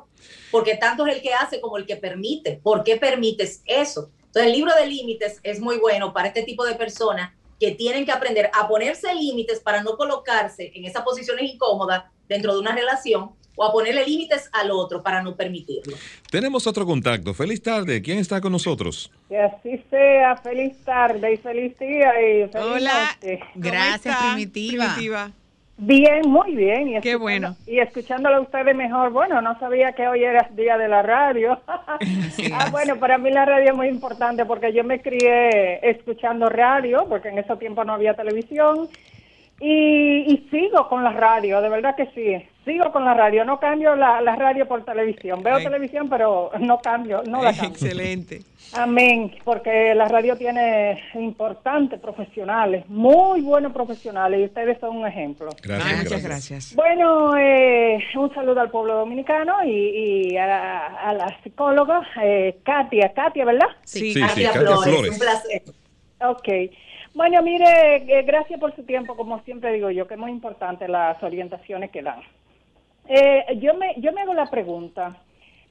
Porque 0.52 0.76
tanto 0.76 1.06
es 1.06 1.16
el 1.16 1.22
que 1.22 1.34
hace 1.34 1.62
como 1.62 1.78
el 1.78 1.86
que 1.86 1.96
permite. 1.96 2.60
¿Por 2.62 2.84
qué 2.84 2.98
permites 2.98 3.62
eso? 3.66 4.12
Entonces, 4.26 4.48
el 4.48 4.54
libro 4.54 4.74
de 4.76 4.88
límites 4.88 5.40
es 5.44 5.60
muy 5.60 5.78
bueno 5.78 6.14
para 6.14 6.28
este 6.28 6.44
tipo 6.44 6.66
de 6.66 6.76
personas 6.76 7.32
que 7.60 7.72
tienen 7.72 8.06
que 8.06 8.12
aprender 8.12 8.50
a 8.54 8.67
ponerse 8.67 9.13
límites 9.13 9.60
para 9.60 9.84
no 9.84 9.98
colocarse 9.98 10.72
en 10.74 10.86
esas 10.86 11.04
posiciones 11.04 11.43
incómodas 11.54 12.06
dentro 12.28 12.54
de 12.54 12.60
una 12.60 12.74
relación 12.74 13.32
o 13.56 13.65
a 13.65 13.74
ponerle 13.74 14.06
límites 14.06 14.50
al 14.54 14.72
otro 14.72 15.04
para 15.04 15.22
no 15.22 15.36
permitirlo. 15.36 15.98
Tenemos 16.32 16.65
otro 16.65 16.86
contacto. 16.86 17.34
Feliz 17.34 17.62
tarde. 17.62 18.02
¿Quién 18.02 18.19
está 18.19 18.39
con 18.39 18.54
nosotros? 18.54 19.12
Que 19.28 19.38
así 19.38 19.84
sea. 19.89 20.38
Feliz 20.38 20.78
tarde 20.86 21.34
y 21.34 21.38
feliz 21.38 21.78
día. 21.78 22.13
Y 22.22 22.48
feliz 22.48 22.56
Hola. 22.56 23.17
Gracias, 23.56 24.15
Primitiva. 24.34 25.34
Bien, 25.82 26.30
muy 26.30 26.56
bien. 26.56 26.89
Y 26.89 27.00
Qué 27.00 27.15
bueno. 27.15 27.56
Y 27.65 27.80
escuchándolo 27.80 28.36
a 28.36 28.42
ustedes 28.42 28.76
mejor, 28.76 29.12
bueno, 29.12 29.42
no 29.42 29.58
sabía 29.60 29.94
que 29.94 30.08
hoy 30.10 30.26
era 30.26 30.50
día 30.52 30.78
de 30.78 30.89
la 30.89 31.02
radio. 31.02 31.58
ah, 31.68 32.68
bueno, 32.70 32.98
para 32.98 33.18
mí 33.18 33.32
la 33.32 33.46
radio 33.46 33.72
es 33.72 33.78
muy 33.78 33.88
importante 33.88 34.46
porque 34.46 34.74
yo 34.74 34.84
me 34.84 35.02
crié 35.02 35.80
escuchando 35.89 36.50
radio, 36.50 37.06
porque 37.08 37.30
en 37.30 37.38
ese 37.38 37.56
tiempo 37.56 37.86
no 37.86 37.94
había 37.94 38.13
televisión, 38.13 38.89
y, 39.62 40.48
sigo 40.50 40.88
con 40.88 41.04
la 41.04 41.12
radio, 41.12 41.62
de 41.62 41.69
verdad 41.69 41.95
que 41.95 42.08
sí. 42.15 42.45
Sigo 42.65 42.91
con 42.91 43.04
la 43.04 43.13
radio, 43.13 43.43
no 43.45 43.60
cambio 43.60 43.95
la, 43.95 44.22
radio 44.36 44.67
por 44.67 44.86
televisión. 44.86 45.41
Veo 45.41 45.58
televisión, 45.58 46.08
pero 46.08 46.52
no 46.60 46.80
cambio, 46.80 47.24
no 47.26 47.41
la 47.41 47.52
cambio. 47.52 47.69
Excelente. 47.69 48.41
Amén, 48.74 49.36
porque 49.43 49.95
la 49.95 50.08
radio 50.08 50.38
tiene 50.38 51.02
importantes 51.15 52.00
profesionales, 52.00 52.88
muy 52.88 53.41
buenos 53.41 53.74
profesionales, 53.74 54.39
y 54.41 54.43
ustedes 54.45 54.80
son 54.80 54.98
un 54.98 55.08
ejemplo. 55.08 55.50
Gracias, 55.63 56.04
Muchas 56.04 56.24
gracias. 56.24 56.76
Bueno, 56.76 57.36
eh, 57.36 57.98
un 58.15 58.34
saludo 58.36 58.62
al 58.62 58.69
pueblo 58.69 58.95
dominicano 58.95 59.63
y, 59.65 60.38
a, 60.38 61.13
la 61.13 61.38
psicóloga 61.43 62.02
eh, 62.22 62.60
Katia, 62.63 63.12
Katia, 63.13 63.45
¿verdad? 63.45 63.67
Sí, 63.84 64.13
Katia, 64.13 64.52
Flores, 64.52 65.12
un 65.12 65.19
placer. 65.19 65.63
Ok. 66.22 66.48
Bueno, 67.13 67.41
mire, 67.41 67.95
eh, 68.08 68.24
gracias 68.24 68.60
por 68.60 68.76
su 68.76 68.84
tiempo, 68.84 69.15
como 69.15 69.39
siempre 69.41 69.74
digo 69.74 69.89
yo, 69.89 70.08
que 70.08 70.13
es 70.13 70.19
muy 70.19 70.32
importante 70.32 70.88
las 70.88 71.22
orientaciones 71.24 71.89
que 71.91 72.04
dan. 72.04 72.22
Eh, 73.08 73.58
yo 73.60 73.74
me 73.74 73.95
yo 73.98 74.12
me 74.13 74.22
hago 74.22 74.34
la 74.34 74.45
pregunta. 74.45 75.17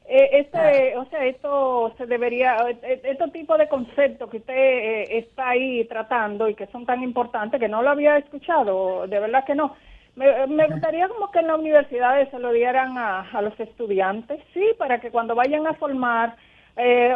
Eh, 0.07 0.31
este, 0.41 0.97
o 0.97 1.05
sea, 1.07 1.25
esto 1.27 1.95
se 1.99 2.07
debería, 2.07 2.57
estos 3.05 3.31
tipos 3.33 3.59
de 3.59 3.69
conceptos 3.69 4.31
que 4.31 4.39
usted 4.39 5.05
está 5.11 5.51
ahí 5.51 5.85
tratando 5.85 6.49
y 6.49 6.55
que 6.55 6.67
son 6.69 6.87
tan 6.87 7.03
importantes 7.03 7.61
que 7.61 7.69
no 7.69 7.83
lo 7.83 7.91
había 7.91 8.17
escuchado, 8.17 9.07
de 9.07 9.21
verdad 9.21 9.45
que 9.45 9.55
no. 9.55 9.77
Me, 10.17 10.47
me 10.49 10.67
gustaría 10.67 11.09
como 11.09 11.31
que 11.31 11.39
en 11.41 11.47
las 11.47 11.59
universidades 11.59 12.31
se 12.31 12.39
lo 12.41 12.53
dieran 12.53 12.99
a, 12.99 13.31
a 13.31 13.43
los 13.43 13.59
estudiantes, 13.61 14.41
sí, 14.55 14.65
para 14.79 14.99
que 15.01 15.11
cuando 15.11 15.35
vayan 15.35 15.67
a 15.67 15.75
formar 15.75 16.35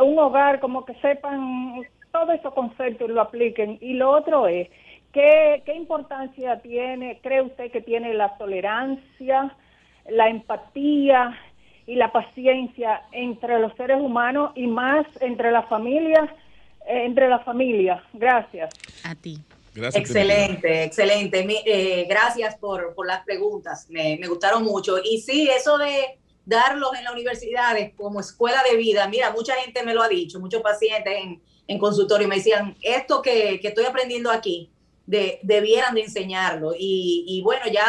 un 0.02 0.18
hogar, 0.18 0.58
como 0.61 0.85
que 0.85 0.94
sepan 0.94 1.82
todos 2.12 2.35
esos 2.35 2.55
conceptos 2.55 3.11
lo 3.11 3.20
apliquen. 3.20 3.79
Y 3.81 3.94
lo 3.94 4.11
otro 4.11 4.46
es, 4.46 4.68
¿qué, 5.12 5.62
¿qué 5.64 5.75
importancia 5.75 6.61
tiene, 6.61 7.18
cree 7.22 7.42
usted 7.42 7.70
que 7.70 7.81
tiene 7.81 8.14
la 8.14 8.37
tolerancia, 8.37 9.57
la 10.09 10.29
empatía 10.29 11.38
y 11.87 11.96
la 11.96 12.12
paciencia 12.12 13.03
entre 13.12 13.59
los 13.59 13.75
seres 13.75 14.01
humanos 14.01 14.53
y 14.55 14.66
más 14.66 15.07
entre 15.20 15.51
las 15.51 15.68
familias? 15.68 16.31
Eh, 16.87 17.05
entre 17.05 17.29
las 17.29 17.44
familias. 17.44 18.03
Gracias. 18.12 18.70
A 19.05 19.14
ti. 19.14 19.38
Gracias, 19.75 20.03
excelente, 20.03 20.85
excelente. 20.85 21.46
Eh, 21.64 22.07
gracias 22.07 22.57
por, 22.57 22.94
por, 22.94 23.07
las 23.07 23.25
preguntas, 23.25 23.88
me, 23.88 24.18
me 24.20 24.27
gustaron 24.27 24.64
mucho. 24.64 24.96
Y 25.03 25.18
sí, 25.18 25.48
eso 25.48 25.79
de 25.79 26.18
darlos 26.44 26.90
en 26.98 27.05
las 27.05 27.12
universidades 27.14 27.94
como 27.94 28.20
escuela 28.20 28.62
de 28.68 28.77
vida, 28.77 29.09
mira, 29.09 29.31
mucha 29.31 29.55
gente 29.55 29.83
me 29.83 29.94
lo 29.94 30.03
ha 30.03 30.09
dicho, 30.09 30.40
muchos 30.40 30.61
pacientes 30.61 31.14
en, 31.16 31.40
en 31.72 31.78
consultorio 31.78 32.26
y 32.26 32.28
me 32.28 32.37
decían, 32.37 32.76
esto 32.82 33.22
que, 33.22 33.61
estoy 33.62 33.87
aprendiendo 33.87 34.30
aquí, 34.30 34.70
de, 35.06 35.40
debieran 35.42 35.94
de 35.94 36.02
enseñarlo. 36.02 36.72
Y, 36.78 37.40
bueno, 37.42 37.64
ya 37.72 37.87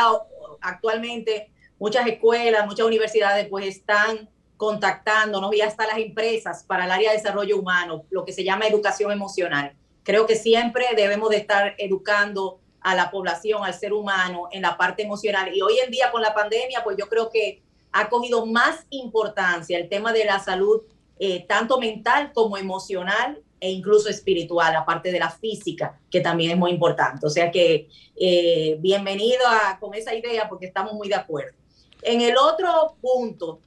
actualmente 0.62 1.52
muchas 1.78 2.08
escuelas, 2.08 2.66
muchas 2.66 2.86
universidades 2.86 3.48
pues 3.50 3.68
están 3.68 4.30
contactándonos 4.56 5.54
y 5.54 5.60
hasta 5.60 5.86
las 5.86 5.98
empresas 5.98 6.64
para 6.64 6.86
el 6.86 6.92
área 6.92 7.12
de 7.12 7.18
desarrollo 7.18 7.58
humano, 7.58 8.06
lo 8.10 8.24
que 8.24 8.32
se 8.32 8.46
llama 8.46 8.68
educación 8.68 9.12
emocional. 9.12 9.76
Creo 10.04 10.26
que 10.26 10.38
siempre 10.38 10.86
debemos 10.96 11.30
de 11.30 11.38
estar 11.38 11.76
educando 11.78 12.60
a 12.80 12.96
la 12.96 13.12
población, 13.12 13.66
al 13.66 13.74
ser 13.74 13.92
humano 13.92 14.48
en 14.52 14.62
la 14.62 14.78
parte 14.78 15.04
emocional. 15.04 15.54
Y 15.54 15.62
hoy 15.62 15.80
en 15.84 15.92
día 15.92 16.12
con 16.12 16.22
la 16.22 16.34
pandemia, 16.34 16.84
pues 16.84 16.96
yo 16.98 17.10
creo 17.10 17.30
que 17.30 17.62
ha 17.92 18.08
cogido 18.08 18.46
más 18.46 18.86
importancia 18.90 19.78
el 19.78 19.90
tema 19.90 20.14
de 20.14 20.24
la 20.24 20.40
salud, 20.40 20.82
eh, 21.20 21.46
tanto 21.48 21.80
mental 21.80 22.32
como 22.34 22.58
emocional 22.58 23.42
e 23.64 23.72
incluso 23.72 24.10
espiritual, 24.10 24.76
aparte 24.76 25.10
de 25.10 25.18
la 25.18 25.30
física, 25.30 25.98
que 26.12 26.20
también 26.20 26.52
es 26.52 26.58
muy 26.58 26.72
importante. 26.72 27.26
O 27.26 27.30
sea 27.30 27.50
que 27.50 27.88
eh, 28.14 28.76
bienvenido 28.82 29.40
a, 29.48 29.80
con 29.80 29.94
esa 29.94 30.14
idea 30.14 30.50
porque 30.50 30.66
estamos 30.66 30.92
muy 30.92 31.08
de 31.08 31.16
acuerdo. 31.16 31.56
En 32.02 32.20
el 32.20 32.36
otro 32.36 32.98
punto, 33.00 33.62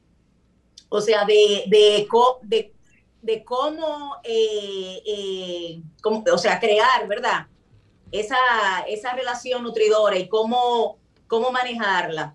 o 0.91 1.01
sea, 1.01 1.25
de, 1.25 1.65
de, 1.69 2.07
de, 3.23 3.43
cómo, 3.43 4.17
eh, 4.23 5.03
eh, 5.07 5.81
cómo, 6.03 6.23
o 6.31 6.37
sea, 6.37 6.61
crear, 6.61 7.09
¿verdad? 7.09 7.47
Esa, 8.13 8.37
esa 8.87 9.15
relación 9.15 9.63
nutridora 9.63 10.19
y 10.19 10.29
cómo, 10.29 10.99
cómo 11.27 11.51
manejarla. 11.51 12.35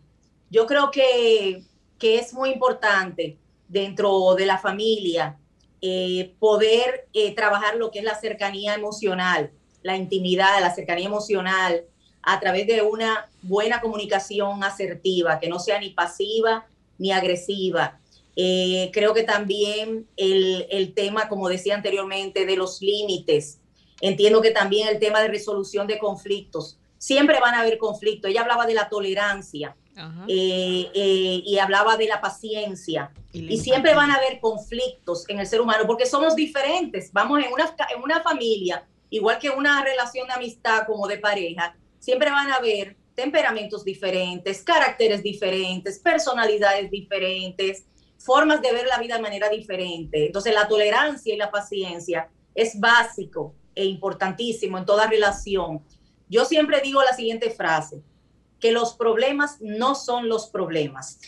Yo 0.50 0.66
creo 0.66 0.90
que, 0.90 1.64
que 2.00 2.18
es 2.18 2.34
muy 2.34 2.50
importante 2.50 3.38
dentro 3.68 4.34
de 4.34 4.48
la 4.48 4.58
familia 4.58 5.38
eh, 5.82 6.36
poder 6.40 7.08
eh, 7.14 7.34
trabajar 7.34 7.76
lo 7.76 7.90
que 7.90 8.00
es 8.00 8.06
la 8.06 8.20
cercanía 8.20 8.76
emocional, 8.76 9.52
la 9.82 9.98
intimidad, 9.98 10.62
la 10.62 10.74
cercanía 10.74 11.08
emocional, 11.08 11.86
a 12.22 12.40
través 12.40 12.68
de 12.68 12.84
una 12.84 13.30
buena 13.42 13.82
comunicación 13.82 14.64
asertiva, 14.64 15.40
que 15.40 15.50
no 15.50 15.60
sea 15.60 15.80
ni 15.80 15.90
pasiva 15.90 16.68
ni 17.00 17.12
agresiva. 17.12 18.00
Eh, 18.36 18.92
creo 18.94 19.14
que 19.14 19.24
también 19.24 20.08
el, 20.18 20.68
el, 20.70 20.94
tema, 20.94 21.28
como 21.28 21.50
decía 21.50 21.74
anteriormente, 21.74 22.46
de 22.46 22.56
los 22.56 22.82
límites. 22.82 23.60
Entiendo 24.02 24.42
que 24.42 24.52
también 24.52 24.88
el 24.88 25.00
tema 25.00 25.20
de 25.22 25.30
resolución 25.30 25.88
de 25.88 25.98
conflictos. 25.98 26.78
Siempre 27.00 27.40
van 27.40 27.56
a 27.56 27.62
haber 27.62 27.80
conflictos. 27.80 28.30
Ella 28.30 28.42
hablaba 28.42 28.68
de 28.68 28.76
la 28.76 28.88
tolerancia. 28.88 29.76
Eh, 30.28 30.90
eh, 30.94 31.44
y 31.46 31.58
hablaba 31.60 31.98
de 31.98 32.08
la 32.08 32.22
paciencia. 32.22 33.12
Y, 33.34 33.58
siempre 33.58 33.94
van 33.94 34.12
a 34.12 34.16
haber 34.16 34.40
conflictos 34.40 35.28
en 35.30 35.40
el 35.40 35.48
ser 35.48 35.62
humano 35.62 35.84
porque 35.86 36.06
somos 36.06 36.36
diferentes. 36.36 37.12
Vamos 37.12 37.44
en 37.44 37.52
una, 37.52 37.76
en 37.96 38.02
una 38.02 38.22
familia, 38.22 38.86
igual 39.10 39.40
que 39.40 39.50
una 39.50 39.84
relación 39.84 40.28
de 40.28 40.34
amistad 40.34 40.86
como 40.88 41.08
de 41.08 41.18
pareja, 41.18 41.76
siempre 42.00 42.32
van 42.32 42.52
a 42.52 42.56
haber 42.56 42.96
temperamentos 43.16 43.84
diferentes, 43.84 44.64
caracteres 44.64 45.22
diferentes, 45.22 46.00
personalidades 46.00 46.90
diferentes, 46.90 47.86
formas 48.18 48.62
de 48.62 48.72
ver 48.72 48.88
la 48.88 48.98
vida 49.00 49.16
de 49.16 49.22
manera 49.22 49.50
diferente. 49.50 50.28
Entonces 50.28 50.54
la 50.54 50.68
tolerancia 50.68 51.34
y 51.34 51.38
la 51.38 51.52
paciencia 51.52 52.30
es 52.56 52.80
básico 52.80 53.54
e 53.76 53.86
importantísimo 53.86 54.78
en 54.78 54.86
toda 54.86 55.08
relación. 55.08 55.82
Yo 56.30 56.46
siempre 56.46 56.82
digo 56.82 57.02
la 57.04 57.14
siguiente 57.14 57.50
frase, 57.52 58.02
que 58.62 58.72
los 58.72 58.94
problemas 58.94 59.58
no 59.60 59.96
son 59.96 60.30
los 60.30 60.48
problemas, 60.48 61.20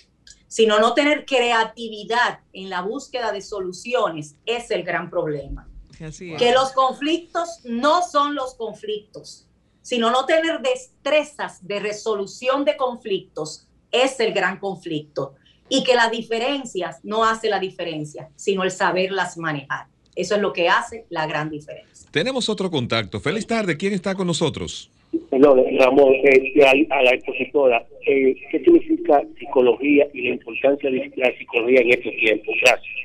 sino 0.48 0.80
no 0.80 0.94
tener 0.94 1.26
creatividad 1.26 2.40
en 2.54 2.70
la 2.70 2.82
búsqueda 2.82 3.32
de 3.32 3.42
soluciones 3.42 4.36
es 4.46 4.72
el 4.72 4.84
gran 4.84 5.10
problema. 5.10 5.68
Que 5.98 6.52
los 6.54 6.72
conflictos 6.74 7.62
no 7.64 8.02
son 8.08 8.36
los 8.36 8.56
conflictos, 8.56 9.48
sino 9.82 10.12
no 10.12 10.26
tener 10.26 10.62
destrezas 10.62 11.66
de 11.66 11.80
resolución 11.80 12.66
de 12.66 12.78
conflictos 12.78 13.68
es 13.92 14.20
el 14.20 14.34
gran 14.34 14.60
conflicto. 14.60 15.36
Y 15.70 15.84
que 15.84 15.96
las 15.96 16.12
diferencias 16.12 17.00
no 17.04 17.26
hace 17.26 17.50
la 17.50 17.60
diferencia, 17.60 18.30
sino 18.36 18.64
el 18.64 18.72
saberlas 18.72 19.38
manejar. 19.38 19.88
Eso 20.16 20.36
es 20.36 20.42
lo 20.42 20.54
que 20.54 20.70
hace 20.70 21.08
la 21.10 21.26
gran 21.26 21.50
diferencia. 21.50 22.08
Tenemos 22.12 22.48
otro 22.48 22.70
contacto. 22.70 23.20
Feliz 23.20 23.48
tarde. 23.48 23.76
¿Quién 23.76 23.94
está 23.94 24.14
con 24.14 24.28
nosotros? 24.28 24.92
No, 25.40 25.56
Ramón, 25.56 26.14
eh, 26.24 26.88
a, 26.90 27.02
la 27.04 27.12
expositora, 27.12 27.86
eh, 28.06 28.36
¿qué 28.52 28.60
significa 28.60 29.22
psicología 29.38 30.08
y 30.14 30.30
la 30.30 30.36
importancia 30.36 30.90
de 30.90 31.12
la 31.16 31.38
psicología 31.38 31.82
en 31.82 31.92
estos 31.92 32.14
tiempos? 32.16 32.56
Gracias. 32.62 33.04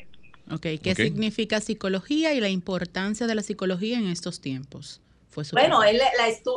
Ok, 0.51 0.67
¿qué 0.83 0.95
significa 0.95 1.61
psicología 1.61 2.33
y 2.33 2.41
la 2.41 2.49
importancia 2.49 3.27
de 3.27 3.35
la 3.35 3.43
psicología 3.43 3.99
en 3.99 4.09
estos 4.09 4.41
tiempos? 4.41 5.03
fue 5.29 5.45
Bueno, 5.53 5.83
el, 5.85 6.01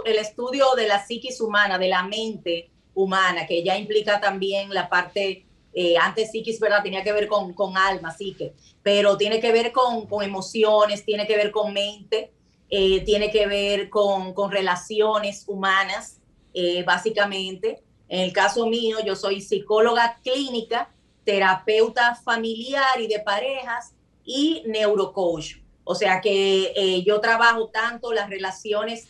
el 0.05 0.17
estudio 0.17 0.65
de 0.75 0.87
la 0.87 1.05
psiquis 1.05 1.41
humana, 1.41 1.77
de 1.77 1.89
la 1.89 2.03
mente 2.03 2.69
humana, 2.93 3.45
que 3.45 3.63
ya 3.63 3.77
implica 3.77 4.19
también 4.19 4.73
la 4.73 4.89
parte, 4.89 5.45
eh, 5.73 5.97
antes 5.97 6.31
psiquis, 6.31 6.59
¿verdad? 6.59 6.83
Tenía 6.83 7.03
que 7.03 7.11
ver 7.13 7.27
con, 7.27 7.53
con 7.53 7.77
alma, 7.77 8.11
psique, 8.11 8.53
pero 8.81 9.17
tiene 9.17 9.39
que 9.39 9.51
ver 9.51 9.71
con, 9.71 10.07
con 10.07 10.23
emociones, 10.23 11.03
tiene 11.05 11.27
que 11.27 11.35
ver 11.35 11.51
con 11.51 11.73
mente, 11.73 12.31
eh, 12.73 13.01
tiene 13.01 13.29
que 13.29 13.47
ver 13.47 13.89
con, 13.89 14.33
con 14.33 14.49
relaciones 14.49 15.43
humanas, 15.45 16.21
eh, 16.53 16.83
básicamente. 16.83 17.83
En 18.07 18.21
el 18.21 18.31
caso 18.31 18.65
mío, 18.65 18.99
yo 19.05 19.17
soy 19.17 19.41
psicóloga 19.41 20.17
clínica, 20.23 20.89
terapeuta 21.25 22.15
familiar 22.15 23.01
y 23.01 23.07
de 23.07 23.19
parejas 23.19 23.91
y 24.23 24.63
neurocoach. 24.67 25.57
O 25.83 25.95
sea 25.95 26.21
que 26.21 26.71
eh, 26.73 27.03
yo 27.03 27.19
trabajo 27.19 27.67
tanto 27.67 28.13
las 28.13 28.29
relaciones 28.29 29.09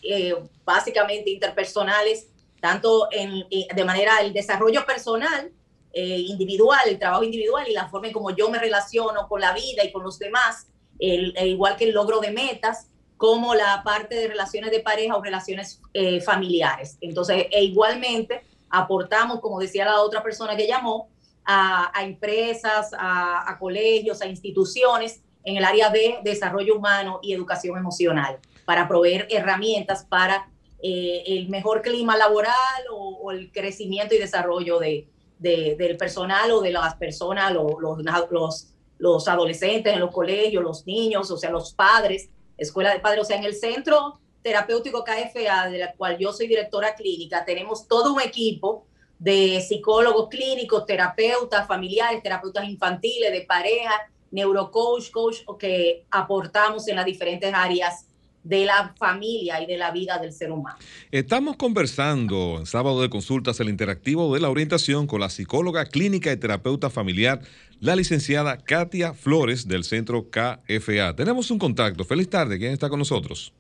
básicamente 0.66 1.30
interpersonales, 1.30 2.30
tanto 2.60 3.10
en, 3.12 3.46
de 3.50 3.86
manera 3.86 4.22
el 4.22 4.34
desarrollo 4.34 4.86
personal, 4.88 5.52
individual, 5.94 6.80
el 6.88 6.98
trabajo 6.98 7.24
individual 7.24 7.68
y 7.68 7.74
la 7.74 7.90
forma 7.90 8.08
en 8.08 8.14
cómo 8.14 8.32
yo 8.32 8.50
me 8.50 8.58
relaciono 8.58 9.28
con 9.28 9.42
la 9.42 9.54
vida 9.54 9.84
y 9.84 9.92
con 9.92 10.04
los 10.04 10.18
demás, 10.18 10.68
el, 10.98 11.36
igual 11.46 11.76
que 11.76 11.84
el 11.84 11.92
logro 11.92 12.22
de 12.22 12.32
metas, 12.32 12.88
como 13.22 13.54
la 13.54 13.84
parte 13.84 14.16
de 14.16 14.28
relaciones 14.30 14.72
de 14.72 14.80
pareja 14.80 15.16
o 15.16 15.22
relaciones 15.22 15.80
familiares. 16.26 16.98
Entonces, 17.02 17.46
e 17.52 17.64
igualmente 17.66 18.42
aportamos, 18.68 19.42
como 19.42 19.60
decía 19.60 19.86
la 19.86 20.02
otra 20.02 20.24
persona 20.24 20.58
que 20.58 20.66
llamó, 20.66 21.08
a, 21.46 21.92
empresas, 22.02 22.90
a, 22.98 23.56
colegios, 23.60 24.24
a 24.24 24.26
instituciones 24.26 25.22
en 25.44 25.56
el 25.56 25.64
área 25.64 25.92
de 25.92 26.18
desarrollo 26.24 26.76
humano 26.76 27.20
y 27.22 27.34
educación 27.34 27.78
emocional, 27.78 28.40
para 28.66 28.88
proveer 28.88 29.28
herramientas 29.30 30.04
para 30.04 30.50
eh, 30.82 31.22
el 31.28 31.48
mejor 31.48 31.84
clima 31.84 32.18
laboral 32.18 32.56
o, 32.92 33.30
el 33.30 33.52
crecimiento 33.52 34.16
y 34.16 34.18
desarrollo 34.18 34.80
de, 34.80 35.08
del 35.38 35.96
personal 35.96 36.50
o 36.54 36.62
de 36.62 36.72
las 36.72 36.96
personas, 36.96 37.54
los, 37.54 39.28
adolescentes 39.28 39.94
en 39.94 40.00
los 40.00 40.10
colegios, 40.10 40.64
los 40.64 40.88
niños, 40.88 41.30
o 41.30 41.38
sea, 41.38 41.52
los 41.52 41.72
padres, 41.76 42.32
escuela 42.64 42.94
de 42.94 43.00
padres, 43.00 43.24
o 43.24 43.26
sea, 43.26 43.38
en 43.38 43.44
el 43.44 43.56
centro 43.56 44.20
terapéutico 44.42 45.04
KFA, 45.04 45.70
de 45.70 45.78
la 45.78 45.94
cual 45.94 46.18
yo 46.18 46.34
soy 46.34 46.48
directora 46.48 46.96
clínica, 46.96 47.46
tenemos 47.46 47.88
todo 47.88 48.14
un 48.14 48.22
equipo 48.22 48.86
de 49.20 49.62
psicólogos 49.62 50.30
clínicos, 50.30 50.86
terapeutas 50.86 51.68
familiares, 51.68 52.24
terapeutas 52.24 52.68
infantiles, 52.68 53.32
de 53.32 53.42
pareja, 53.42 53.92
neurocoach, 54.32 55.12
coach, 55.12 55.38
que 55.60 56.06
aportamos 56.10 56.88
en 56.88 56.96
las 56.96 57.06
diferentes 57.06 57.54
áreas 57.54 58.08
de 58.44 58.66
la 58.66 58.94
familia 58.98 59.62
y 59.62 59.66
de 59.66 59.78
la 59.78 59.92
vida 59.92 60.18
del 60.20 60.32
ser 60.32 60.52
humano. 60.52 60.78
Estamos 61.12 61.58
conversando 61.58 62.58
en 62.60 62.66
sábado 62.66 63.02
de 63.02 63.10
consultas 63.10 63.60
el 63.60 63.70
interactivo 63.70 64.34
de 64.34 64.42
la 64.42 64.50
orientación 64.50 65.08
con 65.08 65.22
la 65.22 65.30
psicóloga 65.30 65.86
clínica 65.86 66.32
y 66.32 66.38
terapeuta 66.38 66.90
familiar, 66.90 67.42
la 67.80 67.96
licenciada 67.96 68.58
Katia 68.58 69.14
Flores 69.14 69.68
del 69.68 69.84
centro 69.84 70.30
KFA. 70.30 71.16
Tenemos 71.16 71.52
un 71.52 71.60
contacto. 71.60 72.04
Feliz 72.04 72.30
tarde. 72.30 72.58
¿Quién 72.58 72.74
está 72.74 72.90
con 72.90 73.00
nosotros? 73.00 73.54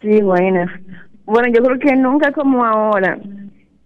Sí, 0.00 0.20
bueno. 0.22 0.66
Bueno, 1.24 1.48
yo 1.52 1.62
creo 1.62 1.78
que 1.78 1.96
nunca 1.96 2.32
como 2.32 2.64
ahora. 2.64 3.18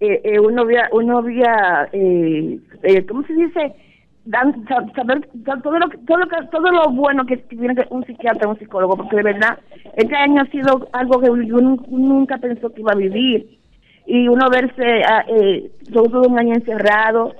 Eh, 0.00 0.20
eh, 0.24 0.40
uno 0.40 0.62
había, 0.62 0.88
uno 0.92 1.18
había 1.18 1.88
eh, 1.92 2.59
¿cómo 3.07 3.26
se 3.26 3.35
dice? 3.35 3.74
Dan, 4.25 4.67
saber 4.95 5.29
todo 5.63 5.79
lo, 5.79 5.89
todo 6.07 6.19
lo, 6.19 6.27
todo 6.51 6.71
lo 6.71 6.91
bueno 6.91 7.25
que 7.27 7.39
tiene 7.39 7.75
un 7.91 8.05
psiquiatra, 8.05 8.49
un 8.49 8.59
psicólogo, 8.59 8.97
porque 8.97 9.17
de 9.17 9.23
verdad, 9.23 9.59
este 9.97 10.15
año 10.17 10.43
ha 10.43 10.47
sido 10.47 10.89
algo 10.93 11.21
que 11.21 11.31
uno 11.31 11.77
nunca 11.89 12.39
pensó 12.39 12.73
que 12.73 12.81
iba 12.81 12.93
a 12.93 12.97
vivir. 12.97 13.59
Y 14.07 14.29
uno 14.29 14.49
verse 14.51 15.03
ah, 15.09 15.25
eh, 15.29 15.71
todo 15.93 16.23
un 16.23 16.39
año 16.39 16.55
encerrado, 16.55 17.33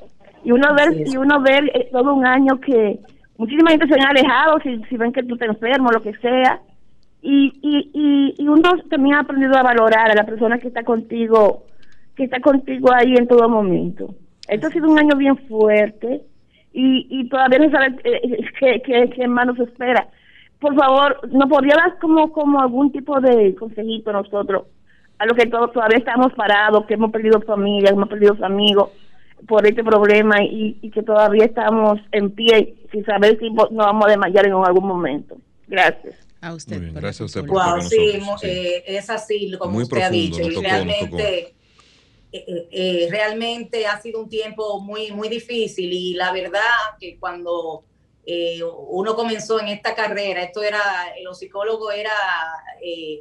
y 0.45 0.53
uno 0.53 0.75
ver, 0.75 1.07
y 1.07 1.16
uno 1.16 1.40
ver 1.40 1.71
eh, 1.75 1.88
todo 1.93 2.14
un 2.14 2.25
año 2.27 2.59
que 2.61 3.01
muchísima 3.37 3.71
gente 3.71 3.88
se 3.88 3.95
han 3.95 4.09
alejado 4.09 4.59
si, 4.61 4.83
si 4.85 4.97
ven 4.97 5.12
que 5.12 5.23
tú 5.23 5.35
estás 5.35 5.51
enfermo, 5.51 5.90
lo 5.90 6.03
que 6.03 6.14
sea. 6.19 6.61
Y, 7.23 7.53
y, 7.61 8.35
y, 8.38 8.49
uno 8.49 8.62
también 8.88 9.16
ha 9.16 9.21
aprendido 9.21 9.55
a 9.55 9.62
valorar 9.62 10.11
a 10.11 10.14
la 10.14 10.25
persona 10.25 10.59
que 10.59 10.69
está 10.69 10.83
contigo, 10.85 11.64
que 12.16 12.25
está 12.25 12.40
contigo 12.40 12.90
ahí 12.95 13.14
en 13.14 13.29
todo 13.29 13.47
momento. 13.47 14.14
Esto 14.49 14.69
ha 14.69 14.71
sido 14.71 14.88
un 14.88 14.99
año 14.99 15.16
bien 15.16 15.37
fuerte 15.47 16.23
y, 16.72 17.06
y 17.11 17.28
todavía 17.28 17.59
no 17.59 17.70
sabe 17.70 17.96
eh, 18.04 18.20
eh, 18.22 18.44
qué, 18.59 18.83
qué, 18.85 19.11
qué 19.14 19.28
más 19.28 19.46
nos 19.46 19.59
espera. 19.59 20.09
Por 20.61 20.74
favor, 20.74 21.28
¿no 21.33 21.48
podría 21.48 21.74
dar 21.74 21.98
como, 21.98 22.33
como 22.33 22.61
algún 22.61 22.92
tipo 22.92 23.20
de 23.20 23.54
consejito 23.54 24.12
nosotros? 24.12 24.64
A 25.18 25.26
lo 25.26 25.35
que 25.35 25.46
todos 25.46 25.72
todavía 25.72 25.98
estamos 25.98 26.33
parados, 26.35 26.87
que 26.87 26.94
hemos 26.94 27.11
perdido 27.11 27.40
familia, 27.42 27.90
hemos 27.90 28.09
perdido 28.09 28.37
amigos 28.44 28.90
por 29.48 29.66
este 29.66 29.83
problema 29.83 30.42
y, 30.42 30.78
y 30.83 30.90
que 30.90 31.02
todavía 31.02 31.46
estamos 31.46 31.98
en 32.12 32.30
pie 32.30 32.74
sin 32.92 33.04
saber 33.04 33.38
si 33.38 33.50
nos 33.50 33.70
vamos 33.72 34.06
a 34.06 34.11
desmayar 34.11 34.46
en 34.46 34.52
algún 34.52 34.87
momento. 34.87 35.37
Gracias. 35.66 36.14
A 36.42 36.54
usted. 36.54 36.92
gracias 36.94 37.20
a 37.20 37.24
usted 37.24 37.40
por 37.44 37.50
wow, 37.50 37.83
sí, 37.83 38.18
eh, 38.42 38.83
es 38.87 39.11
así 39.11 39.52
como 39.59 39.78
usted 39.78 40.00
ha 40.00 40.09
dicho. 40.09 40.40
y 40.40 40.54
realmente 40.54 41.54
eh, 42.33 42.45
eh, 42.47 42.69
eh, 42.71 43.09
realmente 43.11 43.87
ha 43.87 44.01
sido 44.01 44.21
un 44.21 44.29
tiempo 44.29 44.81
muy, 44.81 45.11
muy 45.11 45.29
difícil 45.29 45.93
y 45.93 46.14
la 46.14 46.33
verdad 46.33 46.61
que 46.99 47.19
cuando 47.19 47.85
uno 48.90 49.16
comenzó 49.16 49.59
en 49.59 49.66
esta 49.66 49.93
carrera, 49.93 50.45
esto 50.45 50.62
era, 50.62 50.81
los 51.25 51.37
psicólogos 51.37 51.93
era 51.93 52.12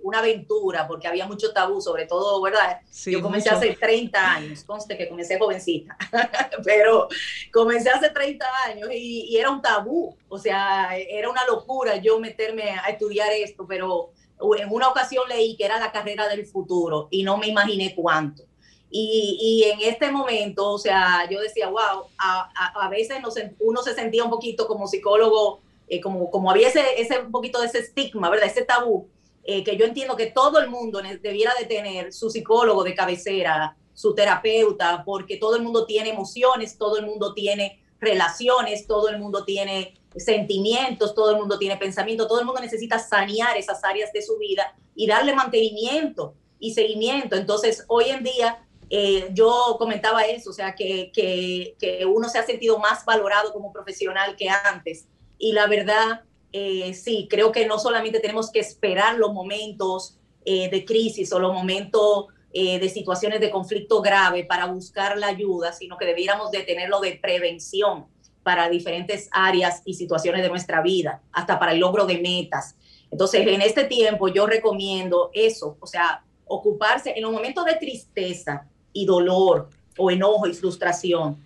una 0.04 0.20
aventura 0.20 0.88
porque 0.88 1.08
había 1.08 1.26
mucho 1.26 1.52
tabú, 1.52 1.82
sobre 1.82 2.06
todo, 2.06 2.40
¿verdad? 2.44 2.82
Yo 3.08 3.20
comencé 3.20 3.50
hace 3.50 3.74
30 3.74 4.34
años, 4.36 4.64
conste 4.64 4.96
que 4.96 5.10
comencé 5.10 5.40
jovencita, 5.40 5.98
pero 6.64 7.08
comencé 7.52 7.90
hace 7.90 8.12
30 8.12 8.46
años 8.68 8.90
y, 8.94 9.30
y 9.30 9.38
era 9.38 9.50
un 9.50 9.64
tabú, 9.64 10.16
o 10.28 10.38
sea, 10.38 10.96
era 10.96 11.32
una 11.32 11.44
locura 11.48 11.96
yo 11.96 12.20
meterme 12.20 12.70
a 12.70 12.90
estudiar 12.90 13.32
esto, 13.32 13.66
pero 13.68 14.12
en 14.60 14.72
una 14.72 14.90
ocasión 14.90 15.28
leí 15.28 15.58
que 15.58 15.66
era 15.66 15.80
la 15.80 15.92
carrera 15.92 16.28
del 16.28 16.46
futuro 16.46 17.08
y 17.10 17.24
no 17.24 17.38
me 17.38 17.48
imaginé 17.48 17.96
cuánto. 17.96 18.49
Y, 18.92 19.64
en 19.72 19.82
este 19.82 20.12
momento, 20.12 20.72
o 20.72 20.80
sea, 20.80 21.28
yo 21.30 21.40
decía, 21.40 21.70
wow, 21.70 22.08
a, 22.18 22.90
veces 22.90 23.18
uno 23.60 23.84
se 23.84 23.94
sentía 23.94 24.24
un 24.24 24.30
poquito 24.30 24.68
como 24.68 24.88
psicólogo, 24.88 25.62
eh, 25.88 26.02
como, 26.02 26.32
como 26.32 26.50
había 26.50 26.70
ese, 26.70 27.20
poquito 27.32 27.62
de 27.62 27.68
ese 27.68 27.80
estigma, 27.80 28.30
¿verdad? 28.30 28.48
Ese 28.48 28.66
tabú, 28.66 29.08
eh, 29.44 29.64
que 29.64 29.78
yo 29.78 29.86
entiendo 29.86 30.16
que 30.16 30.28
todo 30.28 30.60
el 30.60 30.70
mundo 30.70 31.02
debiera 31.22 31.54
de 31.60 31.66
tener 31.66 32.14
su 32.14 32.30
psicólogo 32.30 32.84
de 32.84 32.96
cabecera, 32.96 33.78
su 33.94 34.16
terapeuta, 34.16 35.04
porque 35.06 35.38
todo 35.38 35.56
el 35.56 35.62
mundo 35.62 35.86
tiene 35.86 36.10
emociones, 36.10 36.78
todo 36.78 36.98
el 36.98 37.06
mundo 37.06 37.34
tiene 37.34 37.84
relaciones, 38.00 38.88
todo 38.88 39.10
el 39.10 39.20
mundo 39.20 39.44
tiene 39.44 40.00
sentimientos, 40.16 41.14
todo 41.14 41.32
el 41.32 41.38
mundo 41.38 41.60
tiene 41.60 41.78
pensamiento, 41.78 42.28
todo 42.28 42.40
el 42.40 42.46
mundo 42.46 42.62
necesita 42.62 42.98
sanear 42.98 43.58
esas 43.58 43.84
áreas 43.84 44.12
de 44.14 44.22
su 44.22 44.38
vida 44.38 44.74
y 44.96 45.06
darle 45.06 45.36
mantenimiento 45.36 46.34
y 46.60 46.74
seguimiento. 46.74 47.36
Entonces, 47.36 47.86
hoy 47.88 48.06
en 48.06 48.24
día 48.24 48.66
eh, 48.90 49.30
yo 49.34 49.76
comentaba 49.78 50.24
eso, 50.24 50.50
o 50.50 50.54
sea, 50.54 50.74
que, 50.74 51.12
que, 51.14 52.06
uno 52.06 52.28
se 52.28 52.40
ha 52.40 52.44
sentido 52.44 52.80
más 52.80 53.06
valorado 53.06 53.54
como 53.54 53.72
profesional 53.72 54.36
que 54.36 54.50
antes. 54.50 55.08
Y 55.38 55.54
la 55.54 55.68
verdad, 55.68 56.22
eh, 56.52 56.94
sí, 56.94 57.28
creo 57.30 57.52
que 57.52 57.68
no 57.68 57.78
solamente 57.78 58.20
tenemos 58.20 58.52
que 58.52 58.60
esperar 58.60 59.18
los 59.18 59.32
momentos 59.32 60.18
eh, 60.44 60.70
de 60.70 60.86
crisis 60.86 61.32
o 61.34 61.40
los 61.40 61.54
momentos 61.54 62.28
de 62.52 62.90
situaciones 62.90 63.40
de 63.42 63.52
conflicto 63.52 64.02
grave 64.02 64.44
para 64.44 64.66
buscar 64.66 65.20
la 65.20 65.28
ayuda, 65.28 65.72
sino 65.72 66.00
que 66.00 66.06
debiéramos 66.08 66.50
de 66.50 66.64
tenerlo 66.64 67.00
de 67.00 67.12
prevención 67.12 68.08
para 68.42 68.68
diferentes 68.70 69.30
áreas 69.32 69.84
y 69.86 69.94
situaciones 69.94 70.42
de 70.42 70.50
nuestra 70.50 70.82
vida, 70.82 71.22
hasta 71.32 71.60
para 71.60 71.74
el 71.74 71.80
logro 71.80 72.08
de 72.08 72.18
metas. 72.18 72.76
Entonces, 73.12 73.46
en 73.46 73.62
este 73.62 73.84
tiempo 73.84 74.30
yo 74.30 74.48
recomiendo 74.48 75.30
eso, 75.32 75.78
o 75.80 75.86
sea, 75.86 76.24
ocuparse 76.46 77.14
en 77.16 77.22
los 77.22 77.32
momentos 77.32 77.64
de 77.66 77.76
tristeza, 77.76 78.68
y 78.94 79.06
dolor 79.06 79.70
o 79.98 80.12
enojo 80.12 80.48
y 80.48 80.54
frustración. 80.54 81.38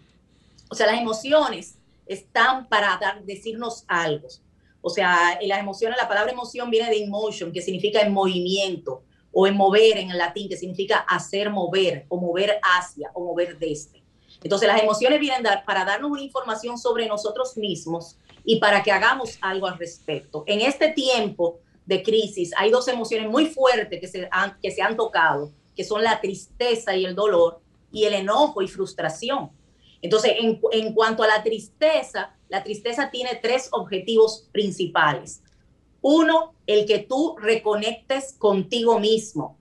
O 0.69 0.75
sea, 0.75 0.87
las 0.87 0.99
emociones 0.99 1.75
están 2.05 2.67
para 2.67 2.97
dar, 2.99 3.23
decirnos 3.23 3.83
algo. 3.87 4.27
O 4.81 4.89
sea, 4.89 5.37
en 5.39 5.47
las 5.47 5.59
emociones, 5.59 5.97
la 5.97 6.07
palabra 6.07 6.31
emoción 6.31 6.69
viene 6.69 6.89
de 6.89 7.03
emotion, 7.03 7.51
que 7.51 7.61
significa 7.61 8.01
en 8.01 8.11
movimiento, 8.11 9.03
o 9.31 9.47
en 9.47 9.55
mover 9.55 9.97
en 9.97 10.11
el 10.11 10.17
latín, 10.17 10.47
que 10.47 10.57
significa 10.57 10.99
hacer 10.99 11.49
mover, 11.49 12.05
o 12.09 12.17
mover 12.17 12.59
hacia, 12.61 13.09
o 13.13 13.23
mover 13.23 13.57
desde. 13.57 14.03
Entonces, 14.43 14.67
las 14.67 14.81
emociones 14.81 15.19
vienen 15.19 15.41
dar, 15.41 15.63
para 15.65 15.85
darnos 15.85 16.11
una 16.11 16.21
información 16.21 16.77
sobre 16.77 17.07
nosotros 17.07 17.57
mismos 17.57 18.17
y 18.43 18.59
para 18.59 18.83
que 18.83 18.91
hagamos 18.91 19.37
algo 19.41 19.67
al 19.67 19.77
respecto. 19.77 20.43
En 20.47 20.61
este 20.61 20.89
tiempo 20.89 21.59
de 21.85 22.03
crisis, 22.03 22.51
hay 22.57 22.69
dos 22.69 22.87
emociones 22.87 23.29
muy 23.29 23.47
fuertes 23.47 23.99
que 23.99 24.07
se 24.07 24.27
han, 24.31 24.57
que 24.61 24.71
se 24.71 24.81
han 24.81 24.95
tocado, 24.95 25.51
que 25.75 25.83
son 25.83 26.03
la 26.03 26.21
tristeza 26.21 26.95
y 26.95 27.05
el 27.05 27.15
dolor, 27.15 27.61
y 27.91 28.05
el 28.05 28.13
enojo 28.13 28.61
y 28.61 28.67
frustración. 28.67 29.51
Entonces, 30.01 30.33
en, 30.39 30.59
en 30.71 30.93
cuanto 30.93 31.23
a 31.23 31.27
la 31.27 31.43
tristeza, 31.43 32.35
la 32.49 32.63
tristeza 32.63 33.09
tiene 33.09 33.39
tres 33.41 33.69
objetivos 33.71 34.49
principales. 34.51 35.41
Uno, 36.01 36.53
el 36.67 36.85
que 36.85 36.99
tú 36.99 37.35
reconectes 37.39 38.33
contigo 38.37 38.99
mismo. 38.99 39.57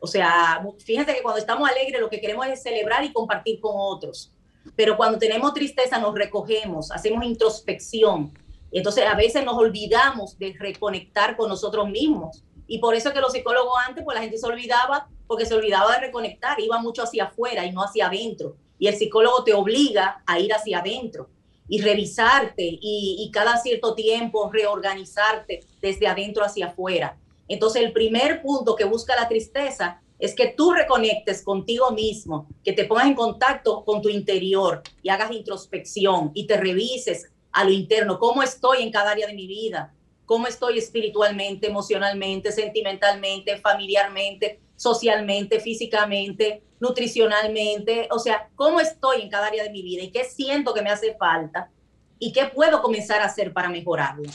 O 0.00 0.06
sea, 0.06 0.64
fíjense 0.78 1.14
que 1.14 1.22
cuando 1.22 1.38
estamos 1.38 1.68
alegres 1.68 2.00
lo 2.00 2.08
que 2.08 2.20
queremos 2.20 2.46
es 2.46 2.62
celebrar 2.62 3.04
y 3.04 3.12
compartir 3.12 3.60
con 3.60 3.72
otros. 3.74 4.32
Pero 4.76 4.96
cuando 4.96 5.18
tenemos 5.18 5.52
tristeza 5.54 5.98
nos 5.98 6.14
recogemos, 6.14 6.90
hacemos 6.90 7.24
introspección. 7.24 8.32
Entonces 8.70 9.04
a 9.06 9.14
veces 9.14 9.44
nos 9.44 9.56
olvidamos 9.56 10.38
de 10.38 10.54
reconectar 10.58 11.36
con 11.36 11.48
nosotros 11.48 11.88
mismos. 11.88 12.44
Y 12.66 12.78
por 12.78 12.94
eso 12.94 13.12
que 13.12 13.20
los 13.20 13.32
psicólogos 13.32 13.74
antes, 13.86 14.04
pues 14.04 14.14
la 14.14 14.22
gente 14.22 14.38
se 14.38 14.46
olvidaba, 14.46 15.08
porque 15.28 15.46
se 15.46 15.54
olvidaba 15.54 15.94
de 15.94 16.06
reconectar, 16.06 16.58
iba 16.58 16.80
mucho 16.80 17.04
hacia 17.04 17.24
afuera 17.24 17.64
y 17.64 17.70
no 17.70 17.82
hacia 17.82 18.08
adentro. 18.08 18.56
Y 18.78 18.88
el 18.88 18.96
psicólogo 18.96 19.44
te 19.44 19.54
obliga 19.54 20.22
a 20.26 20.40
ir 20.40 20.52
hacia 20.52 20.80
adentro 20.80 21.28
y 21.68 21.80
revisarte 21.82 22.64
y, 22.64 23.16
y 23.20 23.30
cada 23.30 23.58
cierto 23.58 23.94
tiempo 23.94 24.50
reorganizarte 24.50 25.60
desde 25.80 26.08
adentro 26.08 26.44
hacia 26.44 26.68
afuera. 26.68 27.16
Entonces 27.46 27.82
el 27.82 27.92
primer 27.92 28.42
punto 28.42 28.74
que 28.74 28.84
busca 28.84 29.14
la 29.14 29.28
tristeza 29.28 30.00
es 30.18 30.34
que 30.34 30.48
tú 30.48 30.72
reconectes 30.72 31.42
contigo 31.42 31.90
mismo, 31.92 32.48
que 32.64 32.72
te 32.72 32.84
pongas 32.84 33.06
en 33.06 33.14
contacto 33.14 33.84
con 33.84 34.02
tu 34.02 34.08
interior 34.08 34.82
y 35.02 35.10
hagas 35.10 35.30
introspección 35.30 36.32
y 36.34 36.46
te 36.46 36.56
revises 36.56 37.30
a 37.52 37.64
lo 37.64 37.70
interno, 37.70 38.18
cómo 38.18 38.42
estoy 38.42 38.82
en 38.82 38.90
cada 38.90 39.12
área 39.12 39.26
de 39.26 39.34
mi 39.34 39.46
vida, 39.46 39.94
cómo 40.26 40.46
estoy 40.46 40.78
espiritualmente, 40.78 41.68
emocionalmente, 41.68 42.52
sentimentalmente, 42.52 43.58
familiarmente, 43.58 44.60
socialmente, 44.78 45.58
físicamente, 45.58 46.62
nutricionalmente, 46.78 48.08
o 48.12 48.20
sea, 48.20 48.48
cómo 48.54 48.80
estoy 48.80 49.22
en 49.22 49.28
cada 49.28 49.48
área 49.48 49.64
de 49.64 49.70
mi 49.70 49.82
vida 49.82 50.04
y 50.04 50.12
qué 50.12 50.24
siento 50.24 50.72
que 50.72 50.82
me 50.82 50.90
hace 50.90 51.16
falta 51.16 51.68
y 52.20 52.32
qué 52.32 52.46
puedo 52.46 52.80
comenzar 52.80 53.20
a 53.20 53.24
hacer 53.24 53.52
para 53.52 53.68
mejorarlo. 53.68 54.30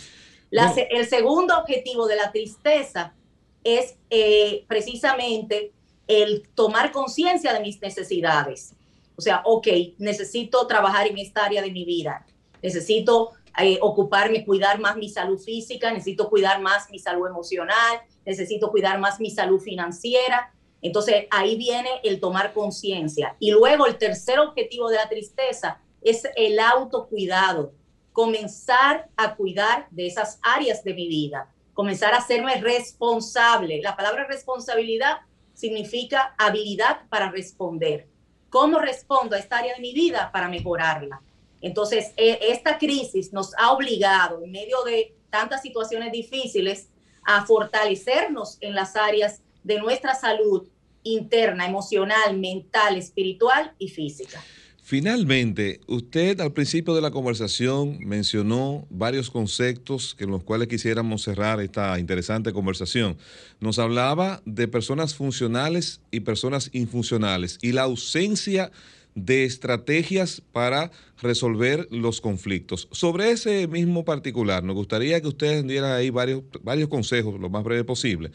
El 0.52 1.08
segundo 1.08 1.58
objetivo 1.58 2.06
de 2.08 2.18
la 2.18 2.32
tristeza 2.32 3.16
es 3.64 3.96
eh, 4.10 4.66
precisamente 4.68 5.72
el 6.08 6.48
tomar 6.54 6.92
conciencia 6.92 7.54
de 7.54 7.62
mis 7.62 7.82
necesidades. 7.82 8.74
O 9.16 9.22
sea, 9.22 9.42
ok, 9.46 9.68
necesito 9.98 10.68
trabajar 10.68 11.08
en 11.08 11.18
esta 11.18 11.46
área 11.46 11.62
de 11.62 11.72
mi 11.72 11.86
vida, 11.86 12.26
necesito 12.62 13.32
eh, 13.58 13.78
ocuparme, 13.82 14.44
cuidar 14.44 14.80
más 14.80 14.98
mi 14.98 15.08
salud 15.08 15.40
física, 15.40 15.92
necesito 15.92 16.30
cuidar 16.30 16.62
más 16.62 16.90
mi 16.90 17.00
salud 17.00 17.28
emocional, 17.28 18.02
necesito 18.26 18.72
cuidar 18.72 19.00
más 19.00 19.20
mi 19.20 19.30
salud 19.30 19.60
financiera. 19.60 20.54
Entonces 20.82 21.26
ahí 21.32 21.56
viene 21.56 21.90
el 22.04 22.20
tomar 22.20 22.54
conciencia. 22.54 23.36
Y 23.40 23.52
luego 23.52 23.86
el 23.86 23.98
tercer 23.98 24.40
objetivo 24.40 24.90
de 24.90 24.98
la 24.98 25.10
tristeza 25.10 25.80
es 26.02 26.24
el 26.36 26.60
autocuidado, 26.60 27.74
comenzar 28.12 29.10
a 29.16 29.36
cuidar 29.36 29.88
de 29.92 30.08
esas 30.08 30.40
áreas 30.44 30.84
de 30.84 30.94
mi 30.94 31.08
vida 31.08 31.50
comenzar 31.74 32.14
a 32.14 32.18
hacerme 32.18 32.56
responsable. 32.62 33.82
La 33.82 33.96
palabra 33.96 34.26
responsabilidad 34.26 35.18
significa 35.54 36.36
habilidad 36.38 37.02
para 37.10 37.30
responder. 37.32 38.08
¿Cómo 38.50 38.80
respondo 38.80 39.36
a 39.36 39.40
esta 39.40 39.58
área 39.58 39.76
de 39.76 39.82
mi 39.82 39.94
vida 39.94 40.32
para 40.32 40.48
mejorarla? 40.48 41.22
Entonces, 41.62 42.12
e, 42.18 42.40
esta 42.50 42.78
crisis 42.78 43.34
nos 43.34 43.54
ha 43.58 43.72
obligado, 43.72 44.44
en 44.44 44.52
medio 44.52 44.84
de 44.84 45.16
tantas 45.30 45.62
situaciones 45.62 46.12
difíciles, 46.12 46.90
a 47.26 47.46
fortalecernos 47.46 48.58
en 48.62 48.76
las 48.76 48.96
áreas 48.96 49.42
de 49.64 49.80
nuestra 49.80 50.16
salud 50.16 50.68
interna, 51.04 51.68
emocional, 51.68 52.38
mental, 52.40 52.98
espiritual 52.98 53.74
y 53.78 53.90
física. 53.90 54.42
Finalmente, 54.86 55.80
usted 55.88 56.42
al 56.42 56.52
principio 56.52 56.94
de 56.94 57.00
la 57.00 57.12
conversación 57.12 58.00
mencionó 58.00 58.86
varios 58.90 59.30
conceptos 59.30 60.18
en 60.20 60.30
los 60.30 60.44
cuales 60.44 60.68
quisiéramos 60.68 61.24
cerrar 61.24 61.62
esta 61.62 61.98
interesante 62.00 62.52
conversación. 62.52 63.18
Nos 63.62 63.80
hablaba 63.80 64.42
de 64.46 64.68
personas 64.68 65.16
funcionales 65.16 66.02
y 66.12 66.20
personas 66.20 66.70
infuncionales 66.74 67.60
y 67.62 67.72
la 67.72 67.84
ausencia 67.84 68.66
de 68.66 68.74
estrategias 69.16 70.42
para 70.52 70.92
resolver 71.22 71.88
los 71.92 72.22
conflictos. 72.22 72.88
Sobre 72.92 73.32
ese 73.32 73.68
mismo 73.68 74.06
particular, 74.06 74.64
nos 74.64 74.76
gustaría 74.76 75.22
que 75.22 75.28
ustedes 75.28 75.66
dieran 75.66 75.92
ahí 75.92 76.10
varios, 76.10 76.44
varios 76.62 76.90
consejos, 76.90 77.40
lo 77.40 77.50
más 77.50 77.64
breve 77.64 77.84
posible 77.84 78.32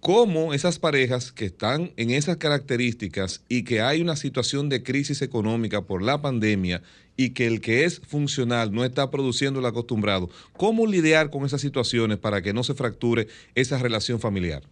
cómo 0.00 0.54
esas 0.54 0.78
parejas 0.78 1.32
que 1.32 1.46
están 1.46 1.92
en 1.96 2.10
esas 2.10 2.36
características 2.36 3.42
y 3.48 3.64
que 3.64 3.80
hay 3.80 4.00
una 4.00 4.16
situación 4.16 4.68
de 4.68 4.82
crisis 4.82 5.22
económica 5.22 5.82
por 5.82 6.02
la 6.02 6.22
pandemia 6.22 6.82
y 7.16 7.30
que 7.30 7.46
el 7.46 7.60
que 7.60 7.84
es 7.84 8.00
funcional 8.00 8.72
no 8.72 8.84
está 8.84 9.10
produciendo 9.10 9.58
el 9.58 9.66
acostumbrado, 9.66 10.30
¿cómo 10.56 10.86
lidiar 10.86 11.30
con 11.30 11.44
esas 11.44 11.60
situaciones 11.60 12.18
para 12.18 12.42
que 12.42 12.52
no 12.52 12.62
se 12.62 12.74
fracture 12.74 13.26
esa 13.54 13.78
relación 13.78 14.20
familiar? 14.20 14.62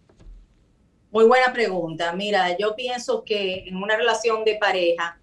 Muy 1.11 1.25
buena 1.25 1.51
pregunta. 1.51 2.13
Mira, 2.13 2.57
yo 2.57 2.75
pienso 2.75 3.23
que 3.23 3.65
en 3.67 3.77
una 3.77 3.97
relación 3.97 4.45
de 4.45 4.55
pareja 4.55 5.19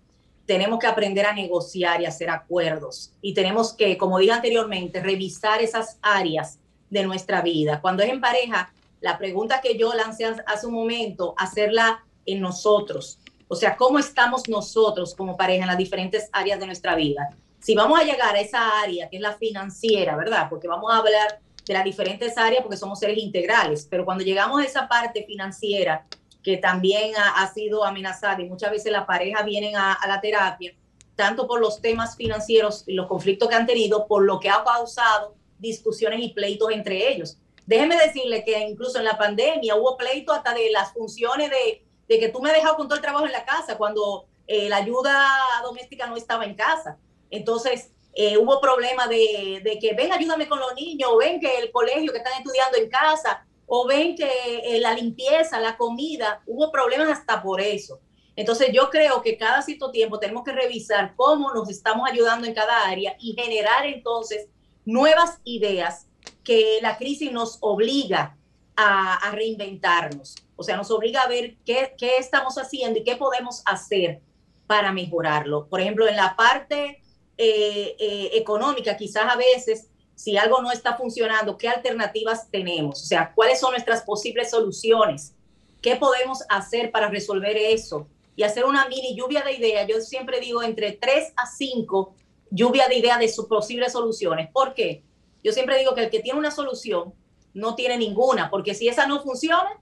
tenemos 0.46 0.78
que 0.78 0.86
aprender 0.86 1.26
a 1.26 1.32
negociar 1.32 2.00
y 2.00 2.06
hacer 2.06 2.30
acuerdos 2.30 3.12
y 3.22 3.34
tenemos 3.34 3.72
que, 3.72 3.96
como 3.96 4.18
dije 4.18 4.32
anteriormente, 4.32 5.00
revisar 5.00 5.62
esas 5.62 5.98
áreas 6.02 6.58
de 6.90 7.02
nuestra 7.04 7.40
vida. 7.42 7.80
Cuando 7.80 8.02
es 8.02 8.10
en 8.10 8.20
pareja, 8.20 8.72
la 9.00 9.18
pregunta 9.18 9.60
que 9.60 9.76
yo 9.76 9.92
lancé 9.94 10.26
hace 10.46 10.66
un 10.66 10.74
momento, 10.74 11.34
hacerla 11.36 12.04
en 12.26 12.40
nosotros. 12.40 13.18
O 13.48 13.56
sea, 13.56 13.76
¿cómo 13.76 13.98
estamos 13.98 14.48
nosotros 14.48 15.14
como 15.14 15.36
pareja 15.36 15.62
en 15.62 15.68
las 15.68 15.78
diferentes 15.78 16.28
áreas 16.32 16.58
de 16.58 16.66
nuestra 16.66 16.94
vida? 16.94 17.30
Si 17.60 17.74
vamos 17.74 17.98
a 17.98 18.04
llegar 18.04 18.34
a 18.34 18.40
esa 18.40 18.80
área 18.80 19.08
que 19.08 19.16
es 19.16 19.22
la 19.22 19.34
financiera, 19.34 20.16
¿verdad? 20.16 20.48
Porque 20.50 20.68
vamos 20.68 20.92
a 20.92 20.98
hablar 20.98 21.40
de 21.66 21.72
las 21.72 21.84
diferentes 21.84 22.36
áreas 22.36 22.62
porque 22.62 22.76
somos 22.76 22.98
seres 22.98 23.18
integrales, 23.18 23.86
pero 23.90 24.04
cuando 24.04 24.22
llegamos 24.22 24.60
a 24.60 24.64
esa 24.64 24.86
parte 24.86 25.24
financiera 25.24 26.04
que 26.44 26.58
también 26.58 27.14
ha, 27.16 27.52
sido 27.52 27.84
amenazada 27.84 28.40
y 28.42 28.44
muchas 28.44 28.70
veces 28.70 28.92
las 28.92 29.06
parejas 29.06 29.46
vienen 29.46 29.76
a, 29.76 29.98
la 30.06 30.20
terapia, 30.20 30.74
tanto 31.16 31.48
por 31.48 31.58
los 31.58 31.80
temas 31.80 32.16
financieros 32.16 32.84
y 32.86 32.92
los 32.92 33.06
conflictos 33.06 33.48
que 33.48 33.54
han 33.54 33.66
tenido, 33.66 34.06
por 34.06 34.24
lo 34.24 34.38
que 34.38 34.50
ha 34.50 34.62
causado 34.62 35.34
discusiones 35.58 36.20
y 36.22 36.28
pleitos 36.28 36.70
entre 36.70 37.10
ellos. 37.10 37.38
Déjeme 37.64 37.96
decirle 37.96 38.44
que 38.44 38.58
incluso 38.60 38.98
en 38.98 39.06
la 39.06 39.16
pandemia 39.16 39.74
hubo 39.74 39.96
pleito 39.96 40.34
hasta 40.34 40.52
de 40.52 40.70
las 40.70 40.92
funciones 40.92 41.50
de, 41.50 42.18
que 42.18 42.28
tú 42.28 42.42
me 42.42 42.50
has 42.50 42.56
dejado 42.56 42.76
con 42.76 42.88
todo 42.88 42.96
el 42.96 43.02
trabajo 43.02 43.24
en 43.24 43.32
la 43.32 43.46
casa 43.46 43.78
cuando 43.78 44.26
eh, 44.46 44.68
la 44.68 44.76
ayuda 44.76 45.26
doméstica 45.62 46.06
no 46.06 46.16
estaba 46.16 46.44
en 46.44 46.54
casa. 46.54 46.98
Entonces, 47.30 47.90
eh, 48.12 48.36
hubo 48.36 48.60
problema 48.60 49.08
de, 49.08 49.62
de, 49.64 49.78
que 49.78 49.94
ven, 49.94 50.12
ayúdame 50.12 50.46
con 50.46 50.60
los 50.60 50.74
niños, 50.74 51.10
ven 51.18 51.40
que 51.40 51.56
el 51.56 51.72
colegio 51.72 52.12
que 52.12 52.18
están 52.18 52.34
estudiando 52.34 52.76
en 52.76 52.90
casa, 52.90 53.46
o 53.66 53.86
ven 53.86 54.16
que 54.16 54.28
eh, 54.64 54.80
la 54.80 54.94
limpieza, 54.94 55.60
la 55.60 55.76
comida, 55.76 56.42
hubo 56.46 56.70
problemas 56.70 57.08
hasta 57.08 57.42
por 57.42 57.60
eso. 57.60 58.00
Entonces 58.36 58.70
yo 58.72 58.90
creo 58.90 59.22
que 59.22 59.36
cada 59.36 59.62
cierto 59.62 59.90
tiempo 59.90 60.18
tenemos 60.18 60.44
que 60.44 60.52
revisar 60.52 61.14
cómo 61.16 61.52
nos 61.52 61.70
estamos 61.70 62.08
ayudando 62.10 62.46
en 62.46 62.54
cada 62.54 62.86
área 62.88 63.16
y 63.20 63.34
generar 63.34 63.86
entonces 63.86 64.48
nuevas 64.84 65.38
ideas 65.44 66.08
que 66.42 66.78
la 66.82 66.96
crisis 66.98 67.32
nos 67.32 67.58
obliga 67.60 68.36
a, 68.76 69.30
reinventarnos. 69.32 70.34
O 70.56 70.62
sea, 70.62 70.76
nos 70.76 70.90
obliga 70.90 71.22
a 71.22 71.28
ver 71.28 71.56
qué, 71.64 71.94
estamos 72.18 72.56
haciendo 72.58 72.98
y 72.98 73.04
qué 73.04 73.16
podemos 73.16 73.62
hacer 73.66 74.20
para 74.66 74.92
mejorarlo. 74.92 75.68
Por 75.68 75.80
ejemplo, 75.80 76.08
en 76.08 76.16
la 76.16 76.34
parte 76.36 77.02
eh, 77.38 77.96
eh, 77.98 78.30
económica, 78.34 78.96
quizás 78.96 79.32
a 79.32 79.36
veces, 79.36 79.90
si 80.14 80.36
algo 80.36 80.62
no 80.62 80.70
está 80.70 80.96
funcionando, 80.96 81.58
¿qué 81.58 81.68
alternativas 81.68 82.50
tenemos? 82.50 83.02
O 83.02 83.06
sea, 83.06 83.32
¿cuáles 83.34 83.60
son 83.60 83.72
nuestras 83.72 84.02
posibles 84.02 84.50
soluciones? 84.50 85.34
¿Qué 85.82 85.96
podemos 85.96 86.42
hacer 86.48 86.90
para 86.90 87.08
resolver 87.08 87.56
eso? 87.56 88.08
Y 88.36 88.42
hacer 88.42 88.64
una 88.64 88.88
mini 88.88 89.16
lluvia 89.16 89.42
de 89.42 89.52
ideas. 89.52 89.86
Yo 89.88 90.00
siempre 90.00 90.40
digo 90.40 90.62
entre 90.62 90.92
3 90.92 91.32
a 91.36 91.46
5 91.46 92.14
lluvia 92.50 92.88
de 92.88 92.98
ideas 92.98 93.18
de 93.18 93.28
sus 93.28 93.46
posibles 93.46 93.92
soluciones. 93.92 94.48
¿Por 94.52 94.74
qué? 94.74 95.02
Yo 95.42 95.52
siempre 95.52 95.78
digo 95.78 95.94
que 95.94 96.04
el 96.04 96.10
que 96.10 96.20
tiene 96.20 96.38
una 96.38 96.50
solución 96.50 97.12
no 97.52 97.74
tiene 97.74 97.98
ninguna, 97.98 98.50
porque 98.50 98.74
si 98.74 98.88
esa 98.88 99.06
no 99.06 99.22
funciona, 99.22 99.80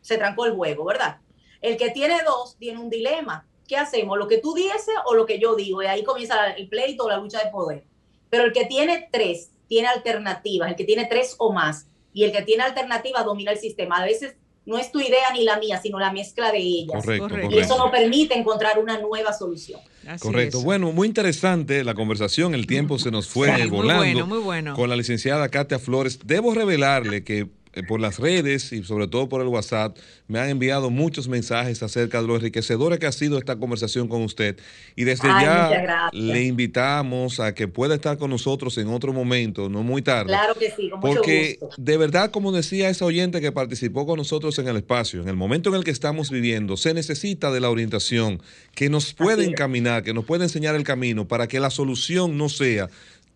se 0.00 0.16
trancó 0.16 0.46
el 0.46 0.54
juego, 0.54 0.84
¿verdad? 0.84 1.18
El 1.60 1.76
que 1.76 1.90
tiene 1.90 2.22
dos 2.24 2.56
tiene 2.58 2.78
un 2.78 2.88
dilema. 2.88 3.46
¿Qué 3.66 3.76
hacemos? 3.76 4.16
¿Lo 4.16 4.28
que 4.28 4.38
tú 4.38 4.54
dices 4.54 4.94
o 5.04 5.14
lo 5.14 5.26
que 5.26 5.38
yo 5.38 5.54
digo? 5.54 5.82
Y 5.82 5.86
ahí 5.86 6.04
comienza 6.04 6.52
el 6.52 6.68
pleito 6.68 7.04
o 7.04 7.08
la 7.08 7.18
lucha 7.18 7.42
de 7.42 7.50
poder. 7.50 7.84
Pero 8.30 8.44
el 8.44 8.52
que 8.52 8.66
tiene 8.66 9.08
tres 9.10 9.50
tiene 9.68 9.88
alternativas, 9.88 10.70
el 10.70 10.76
que 10.76 10.84
tiene 10.84 11.06
tres 11.06 11.34
o 11.38 11.52
más, 11.52 11.86
y 12.12 12.24
el 12.24 12.32
que 12.32 12.42
tiene 12.42 12.64
alternativas 12.64 13.24
domina 13.24 13.52
el 13.52 13.58
sistema. 13.58 13.98
A 13.98 14.04
veces 14.04 14.34
no 14.68 14.76
es 14.76 14.92
tu 14.92 15.00
idea 15.00 15.32
ni 15.32 15.44
la 15.44 15.58
mía, 15.58 15.80
sino 15.82 15.98
la 15.98 16.12
mezcla 16.12 16.52
de 16.52 16.58
ellas. 16.58 17.02
Correcto, 17.02 17.50
Y 17.50 17.58
eso 17.58 17.78
nos 17.78 17.90
permite 17.90 18.38
encontrar 18.38 18.78
una 18.78 18.98
nueva 19.00 19.32
solución. 19.32 19.80
correcto. 20.20 20.60
Bueno, 20.60 20.92
muy 20.92 21.08
interesante 21.08 21.82
la 21.84 21.94
conversación. 21.94 22.54
El 22.54 22.66
tiempo 22.66 22.98
se 22.98 23.10
nos 23.10 23.28
fue 23.28 23.66
volando. 23.66 24.02
Muy 24.04 24.12
bueno, 24.12 24.26
muy 24.26 24.38
bueno. 24.38 24.74
Con 24.74 24.90
la 24.90 24.96
licenciada 24.96 25.48
Katia 25.48 25.78
Flores. 25.78 26.20
Debo 26.22 26.52
revelarle 26.52 27.24
que 27.24 27.46
por 27.82 28.00
las 28.00 28.18
redes 28.18 28.72
y 28.72 28.82
sobre 28.84 29.08
todo 29.08 29.28
por 29.28 29.40
el 29.40 29.48
WhatsApp 29.48 29.96
me 30.26 30.38
han 30.38 30.50
enviado 30.50 30.90
muchos 30.90 31.28
mensajes 31.28 31.82
acerca 31.82 32.20
de 32.20 32.28
lo 32.28 32.36
enriquecedora 32.36 32.98
que 32.98 33.06
ha 33.06 33.12
sido 33.12 33.38
esta 33.38 33.56
conversación 33.56 34.08
con 34.08 34.22
usted. 34.22 34.58
Y 34.96 35.04
desde 35.04 35.28
ya 35.28 36.10
le 36.12 36.44
invitamos 36.44 37.40
a 37.40 37.54
que 37.54 37.68
pueda 37.68 37.94
estar 37.94 38.18
con 38.18 38.30
nosotros 38.30 38.76
en 38.78 38.88
otro 38.88 39.12
momento, 39.12 39.68
no 39.68 39.82
muy 39.82 40.02
tarde. 40.02 40.26
Claro 40.26 40.54
que 40.54 40.70
sí, 40.70 40.90
con 40.90 41.00
Porque 41.00 41.58
de 41.76 41.96
verdad, 41.96 42.30
como 42.30 42.52
decía 42.52 42.88
esa 42.88 43.04
oyente 43.04 43.40
que 43.40 43.52
participó 43.52 44.06
con 44.06 44.18
nosotros 44.18 44.58
en 44.58 44.68
el 44.68 44.76
espacio, 44.76 45.22
en 45.22 45.28
el 45.28 45.36
momento 45.36 45.70
en 45.70 45.76
el 45.76 45.84
que 45.84 45.90
estamos 45.90 46.30
viviendo, 46.30 46.76
se 46.76 46.94
necesita 46.94 47.50
de 47.50 47.60
la 47.60 47.70
orientación 47.70 48.42
que 48.74 48.88
nos 48.88 49.14
puede 49.14 49.44
encaminar, 49.44 50.02
que 50.02 50.14
nos 50.14 50.24
puede 50.24 50.44
enseñar 50.44 50.74
el 50.74 50.84
camino 50.84 51.26
para 51.26 51.46
que 51.46 51.60
la 51.60 51.70
solución 51.70 52.36
no 52.36 52.48
sea 52.48 52.88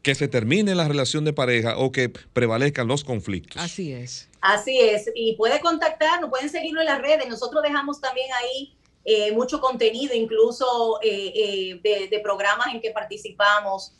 que 0.03 0.15
se 0.15 0.29
termine 0.29 0.75
la 0.75 0.89
relación 0.89 1.25
de 1.25 1.33
pareja 1.33 1.79
o 1.79 1.93
que 1.93 2.09
prevalezcan 2.09 2.89
los 2.89 3.05
conflictos. 3.05 3.63
Así 3.63 3.93
es. 3.93 4.29
Así 4.41 4.79
es. 4.79 5.09
Y 5.15 5.37
puede 5.37 5.61
contactarnos, 5.61 6.29
pueden 6.29 6.51
seguirnos 6.51 6.83
en 6.83 6.89
las 6.89 7.01
redes. 7.01 7.29
Nosotros 7.29 7.63
dejamos 7.63 8.01
también 8.01 8.27
ahí 8.33 8.75
eh, 9.05 9.33
mucho 9.33 9.61
contenido, 9.61 10.15
incluso 10.15 10.99
eh, 11.03 11.81
eh, 11.83 12.09
de, 12.11 12.21
programas 12.21 12.69
en 12.75 12.81
que 12.81 12.91
participamos 12.91 13.93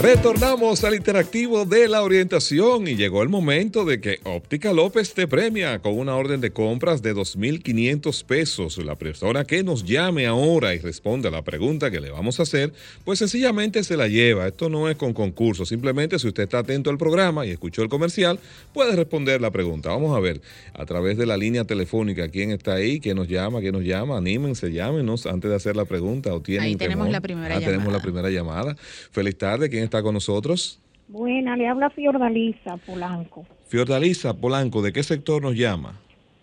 Retornamos 0.00 0.82
al 0.84 0.94
interactivo 0.94 1.64
de 1.64 1.86
la 1.86 2.02
orientación 2.02 2.88
y 2.88 2.96
llegó 2.96 3.22
el 3.22 3.28
momento 3.28 3.84
de 3.84 4.00
que 4.00 4.18
Óptica 4.24 4.72
López 4.72 5.12
te 5.12 5.28
premia 5.28 5.78
con 5.80 5.96
una 5.96 6.16
orden 6.16 6.40
de 6.40 6.50
compras 6.50 7.02
de 7.02 7.14
2.500 7.14 8.24
pesos. 8.24 8.78
La 8.78 8.96
persona 8.96 9.44
que 9.44 9.62
nos 9.62 9.84
llame 9.84 10.26
ahora 10.26 10.74
y 10.74 10.78
responda 10.78 11.28
a 11.28 11.32
la 11.32 11.42
pregunta 11.42 11.90
que 11.90 12.00
le 12.00 12.10
vamos 12.10 12.40
a 12.40 12.44
hacer, 12.44 12.72
pues 13.04 13.20
sencillamente 13.20 13.84
se 13.84 13.96
la 13.96 14.08
lleva. 14.08 14.48
Esto 14.48 14.68
no 14.68 14.88
es 14.88 14.96
con 14.96 15.12
concurso, 15.12 15.66
simplemente 15.66 16.18
si 16.18 16.26
usted 16.26 16.44
está 16.44 16.60
atento 16.60 16.90
al 16.90 16.98
programa 16.98 17.46
y 17.46 17.50
escuchó 17.50 17.82
el 17.82 17.88
comercial, 17.88 18.40
puede 18.72 18.96
responder 18.96 19.40
la 19.40 19.50
pregunta. 19.52 19.90
Vamos 19.90 20.16
a 20.16 20.20
ver 20.20 20.40
a 20.74 20.84
través 20.84 21.16
de 21.16 21.26
la 21.26 21.36
línea 21.36 21.64
telefónica 21.64 22.28
quién 22.28 22.50
está 22.50 22.74
ahí, 22.74 22.98
quién 22.98 23.16
nos 23.16 23.28
llama, 23.28 23.60
quién 23.60 23.74
nos 23.74 23.84
llama. 23.84 24.16
Anímense, 24.16 24.72
llámenos 24.72 25.26
antes 25.26 25.50
de 25.50 25.56
hacer 25.56 25.76
la 25.76 25.84
pregunta 25.84 26.34
o 26.34 26.40
tienen 26.40 26.64
Ahí 26.64 26.76
tenemos 26.76 27.08
la 27.08 27.20
primera 27.20 27.54
ah, 27.54 27.60
llamada. 27.60 27.72
Tenemos 27.72 27.92
la 27.92 28.02
primera 28.02 28.30
llamada. 28.30 28.76
Feliz 29.12 29.36
tarde, 29.36 29.68
¿quién 29.68 29.81
está 29.84 30.02
con 30.02 30.14
nosotros? 30.14 30.80
Buena, 31.08 31.56
le 31.56 31.68
habla 31.68 31.90
Fiordalisa 31.90 32.76
Polanco. 32.78 33.44
Fiordalisa 33.68 34.34
Polanco, 34.34 34.82
¿de 34.82 34.92
qué 34.92 35.02
sector 35.02 35.42
nos 35.42 35.54
llama? 35.54 36.00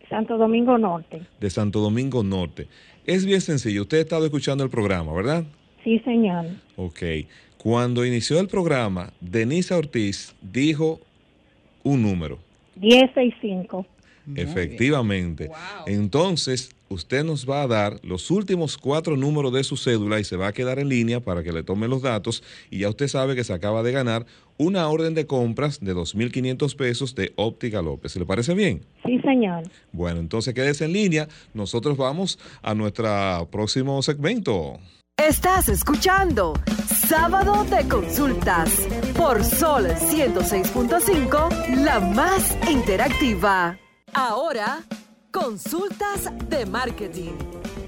Santo 0.10 0.38
Domingo 0.38 0.78
Norte. 0.78 1.22
De 1.40 1.50
Santo 1.50 1.80
Domingo 1.80 2.24
Norte. 2.24 2.68
Es 3.06 3.26
bien 3.26 3.42
sencillo, 3.42 3.84
usted 3.84 3.98
ha 3.98 4.02
estado 4.02 4.26
escuchando 4.26 4.64
el 4.64 4.70
programa, 4.70 5.14
¿verdad? 5.14 5.44
Sí, 5.84 6.00
señor. 6.00 6.46
Ok. 6.76 7.02
Cuando 7.58 8.06
inició 8.06 8.40
el 8.40 8.48
programa, 8.48 9.12
Denisa 9.20 9.78
Ortiz 9.78 10.36
dijo 10.42 11.00
un 11.84 12.02
número. 12.02 12.40
1065. 12.76 13.86
Efectivamente. 14.36 15.50
Entonces, 15.86 16.76
usted 16.90 17.24
nos 17.24 17.50
va 17.50 17.64
a 17.64 17.68
dar 17.68 18.00
los 18.04 18.30
últimos 18.32 18.78
cuatro 18.78 19.16
números 19.16 19.54
de 19.54 19.64
su 19.64 19.78
cédula 19.78 20.20
y 20.20 20.24
se 20.24 20.36
va 20.36 20.48
a 20.48 20.54
quedar 20.54 20.80
en 20.80 20.90
línea 20.90 21.20
para 21.20 21.44
que 21.44 21.52
le 21.52 21.64
tome 21.64 21.88
los 21.88 22.02
datos 22.02 22.44
y 22.70 22.80
ya 22.80 22.90
usted 22.90 23.08
sabe 23.08 23.36
que 23.36 23.44
se 23.44 23.54
acaba 23.54 23.84
de 23.84 23.92
ganar 23.92 24.26
una 24.58 24.90
orden 24.90 25.14
de 25.14 25.26
compras 25.26 25.80
de 25.80 25.96
2.500 25.96 26.76
pesos 26.76 27.16
de 27.16 27.32
Óptica 27.38 27.82
López. 27.82 28.16
¿Le 28.18 28.26
parece 28.26 28.54
bien? 28.54 28.82
Sí, 29.06 29.20
señor. 29.22 29.64
Bueno, 29.94 30.20
entonces 30.20 30.54
quédese 30.54 30.86
en 30.86 30.94
línea. 30.94 31.28
Nosotros 31.54 31.96
vamos 31.96 32.38
a 32.62 32.76
nuestro 32.76 33.48
próximo 33.50 34.02
segmento. 34.02 34.80
Estás 35.18 35.70
escuchando 35.70 36.54
Sábado 37.10 37.66
de 37.66 37.88
Consultas 37.88 38.72
por 39.18 39.44
Sol 39.44 39.86
106.5, 39.88 41.84
la 41.84 42.00
más 42.00 42.58
interactiva. 42.70 43.78
Ahora, 44.14 44.80
consultas 45.32 46.30
de 46.50 46.66
marketing. 46.66 47.34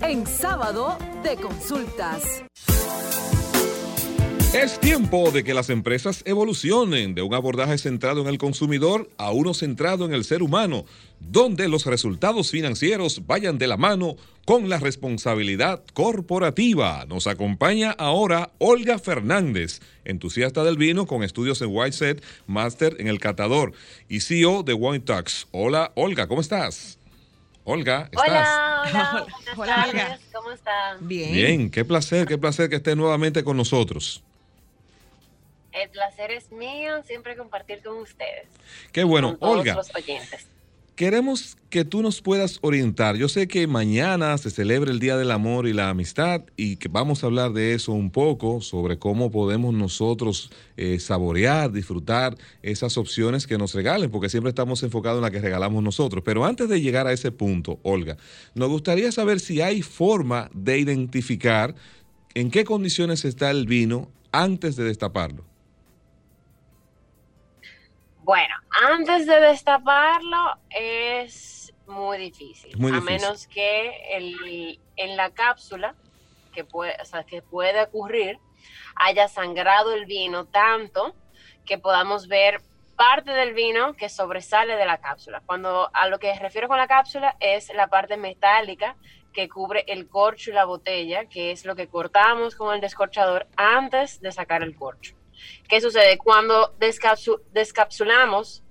En 0.01 0.25
sábado 0.25 0.97
de 1.23 1.35
consultas. 1.37 2.43
Es 4.53 4.79
tiempo 4.81 5.31
de 5.31 5.45
que 5.45 5.53
las 5.53 5.69
empresas 5.69 6.23
evolucionen 6.25 7.15
de 7.15 7.21
un 7.21 7.33
abordaje 7.33 7.77
centrado 7.77 8.21
en 8.21 8.27
el 8.27 8.37
consumidor 8.37 9.09
a 9.17 9.31
uno 9.31 9.53
centrado 9.53 10.05
en 10.05 10.13
el 10.13 10.25
ser 10.25 10.43
humano, 10.43 10.83
donde 11.21 11.69
los 11.69 11.85
resultados 11.85 12.51
financieros 12.51 13.25
vayan 13.25 13.57
de 13.57 13.67
la 13.67 13.77
mano 13.77 14.17
con 14.43 14.67
la 14.67 14.77
responsabilidad 14.77 15.83
corporativa. 15.93 17.05
Nos 17.07 17.27
acompaña 17.27 17.91
ahora 17.91 18.51
Olga 18.57 18.99
Fernández, 18.99 19.79
entusiasta 20.03 20.65
del 20.65 20.77
vino 20.77 21.07
con 21.07 21.23
estudios 21.23 21.61
en 21.61 21.69
White 21.71 21.95
Set, 21.95 22.23
máster 22.45 22.97
en 22.99 23.07
el 23.07 23.19
catador 23.19 23.71
y 24.09 24.19
CEO 24.19 24.63
de 24.63 24.73
Wine 24.73 24.99
Talks. 24.99 25.47
Hola 25.51 25.93
Olga, 25.95 26.27
¿cómo 26.27 26.41
estás? 26.41 26.99
Olga, 27.63 28.09
¿estás? 28.11 28.27
Hola, 28.27 28.83
hola, 28.91 29.27
hola 29.57 29.85
Olga. 29.87 30.19
¿Cómo 30.33 30.51
están? 30.51 31.07
Bien. 31.07 31.31
Bien, 31.31 31.71
qué 31.71 31.85
placer, 31.85 32.27
qué 32.27 32.37
placer 32.37 32.69
que 32.69 32.77
esté 32.77 32.95
nuevamente 32.95 33.43
con 33.43 33.55
nosotros. 33.57 34.23
El 35.71 35.89
placer 35.89 36.31
es 36.31 36.51
mío 36.51 37.01
siempre 37.03 37.37
compartir 37.37 37.81
con 37.81 37.97
ustedes. 37.97 38.47
Qué 38.91 39.03
bueno, 39.03 39.29
con 39.29 39.39
todos 39.39 39.59
Olga. 39.59 39.75
Los 39.75 39.95
oyentes. 39.95 40.47
Queremos 40.95 41.57
que 41.69 41.85
tú 41.85 42.01
nos 42.01 42.21
puedas 42.21 42.59
orientar. 42.61 43.15
Yo 43.15 43.29
sé 43.29 43.47
que 43.47 43.65
mañana 43.65 44.37
se 44.37 44.51
celebra 44.51 44.91
el 44.91 44.99
Día 44.99 45.15
del 45.15 45.31
Amor 45.31 45.65
y 45.67 45.73
la 45.73 45.89
Amistad 45.89 46.43
y 46.57 46.75
que 46.75 46.89
vamos 46.89 47.23
a 47.23 47.27
hablar 47.27 47.53
de 47.53 47.73
eso 47.73 47.93
un 47.93 48.11
poco, 48.11 48.59
sobre 48.59 48.99
cómo 48.99 49.31
podemos 49.31 49.73
nosotros 49.73 50.51
eh, 50.75 50.99
saborear, 50.99 51.71
disfrutar 51.71 52.37
esas 52.61 52.97
opciones 52.97 53.47
que 53.47 53.57
nos 53.57 53.73
regalen, 53.73 54.11
porque 54.11 54.29
siempre 54.29 54.49
estamos 54.49 54.83
enfocados 54.83 55.19
en 55.19 55.23
la 55.23 55.31
que 55.31 55.39
regalamos 55.39 55.81
nosotros. 55.81 56.23
Pero 56.25 56.45
antes 56.45 56.67
de 56.67 56.81
llegar 56.81 57.07
a 57.07 57.13
ese 57.13 57.31
punto, 57.31 57.79
Olga, 57.83 58.17
nos 58.53 58.69
gustaría 58.69 59.11
saber 59.13 59.39
si 59.39 59.61
hay 59.61 59.81
forma 59.81 60.51
de 60.53 60.77
identificar 60.77 61.73
en 62.33 62.51
qué 62.51 62.65
condiciones 62.65 63.23
está 63.23 63.49
el 63.49 63.65
vino 63.65 64.09
antes 64.33 64.75
de 64.75 64.83
destaparlo. 64.83 65.50
Bueno, 68.23 68.53
antes 68.87 69.25
de 69.25 69.39
destaparlo 69.39 70.59
es 70.69 71.73
muy 71.87 72.17
difícil, 72.17 72.77
Muy 72.77 72.95
a 72.95 73.01
menos 73.01 73.47
que 73.47 74.15
el, 74.15 74.79
en 74.95 75.17
la 75.17 75.31
cápsula, 75.31 75.95
que 76.53 76.63
puede, 76.63 76.95
o 77.01 77.05
sea, 77.05 77.23
que 77.23 77.41
puede 77.41 77.81
ocurrir, 77.81 78.39
haya 78.95 79.27
sangrado 79.27 79.93
el 79.93 80.05
vino 80.05 80.45
tanto 80.45 81.15
que 81.65 81.79
podamos 81.79 82.27
ver 82.27 82.61
parte 82.95 83.31
del 83.31 83.53
vino 83.53 83.93
que 83.95 84.07
sobresale 84.07 84.75
de 84.75 84.85
la 84.85 84.99
cápsula. 84.99 85.41
Cuando 85.45 85.89
a 85.91 86.07
lo 86.07 86.19
que 86.19 86.37
refiero 86.37 86.67
con 86.67 86.77
la 86.77 86.87
cápsula 86.87 87.35
es 87.39 87.73
la 87.73 87.87
parte 87.87 88.17
metálica 88.17 88.95
que 89.33 89.49
cubre 89.49 89.83
el 89.87 90.07
corcho 90.07 90.51
y 90.51 90.53
la 90.53 90.65
botella, 90.65 91.25
que 91.25 91.51
es 91.51 91.65
lo 91.65 91.75
que 91.75 91.87
cortamos 91.87 92.55
con 92.55 92.75
el 92.75 92.81
descorchador 92.81 93.47
antes 93.55 94.21
de 94.21 94.31
sacar 94.31 94.61
el 94.61 94.75
corcho. 94.75 95.15
¿Qué 95.67 95.81
sucede? 95.81 96.17
Cuando 96.17 96.77
descapsu- 96.79 97.41
descapsulamos 97.51 98.63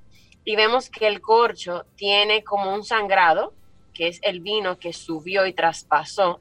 y 0.45 0.57
vemos 0.57 0.91
que 0.91 1.07
el 1.07 1.21
corcho 1.21 1.87
tiene 1.97 2.43
como 2.45 2.75
un 2.75 2.85
sangrado, 2.85 3.55
que 3.95 4.09
es 4.09 4.21
el 4.23 4.41
vino 4.41 4.79
que 4.79 4.93
subió 4.93 5.47
y 5.47 5.53
traspasó, 5.53 6.41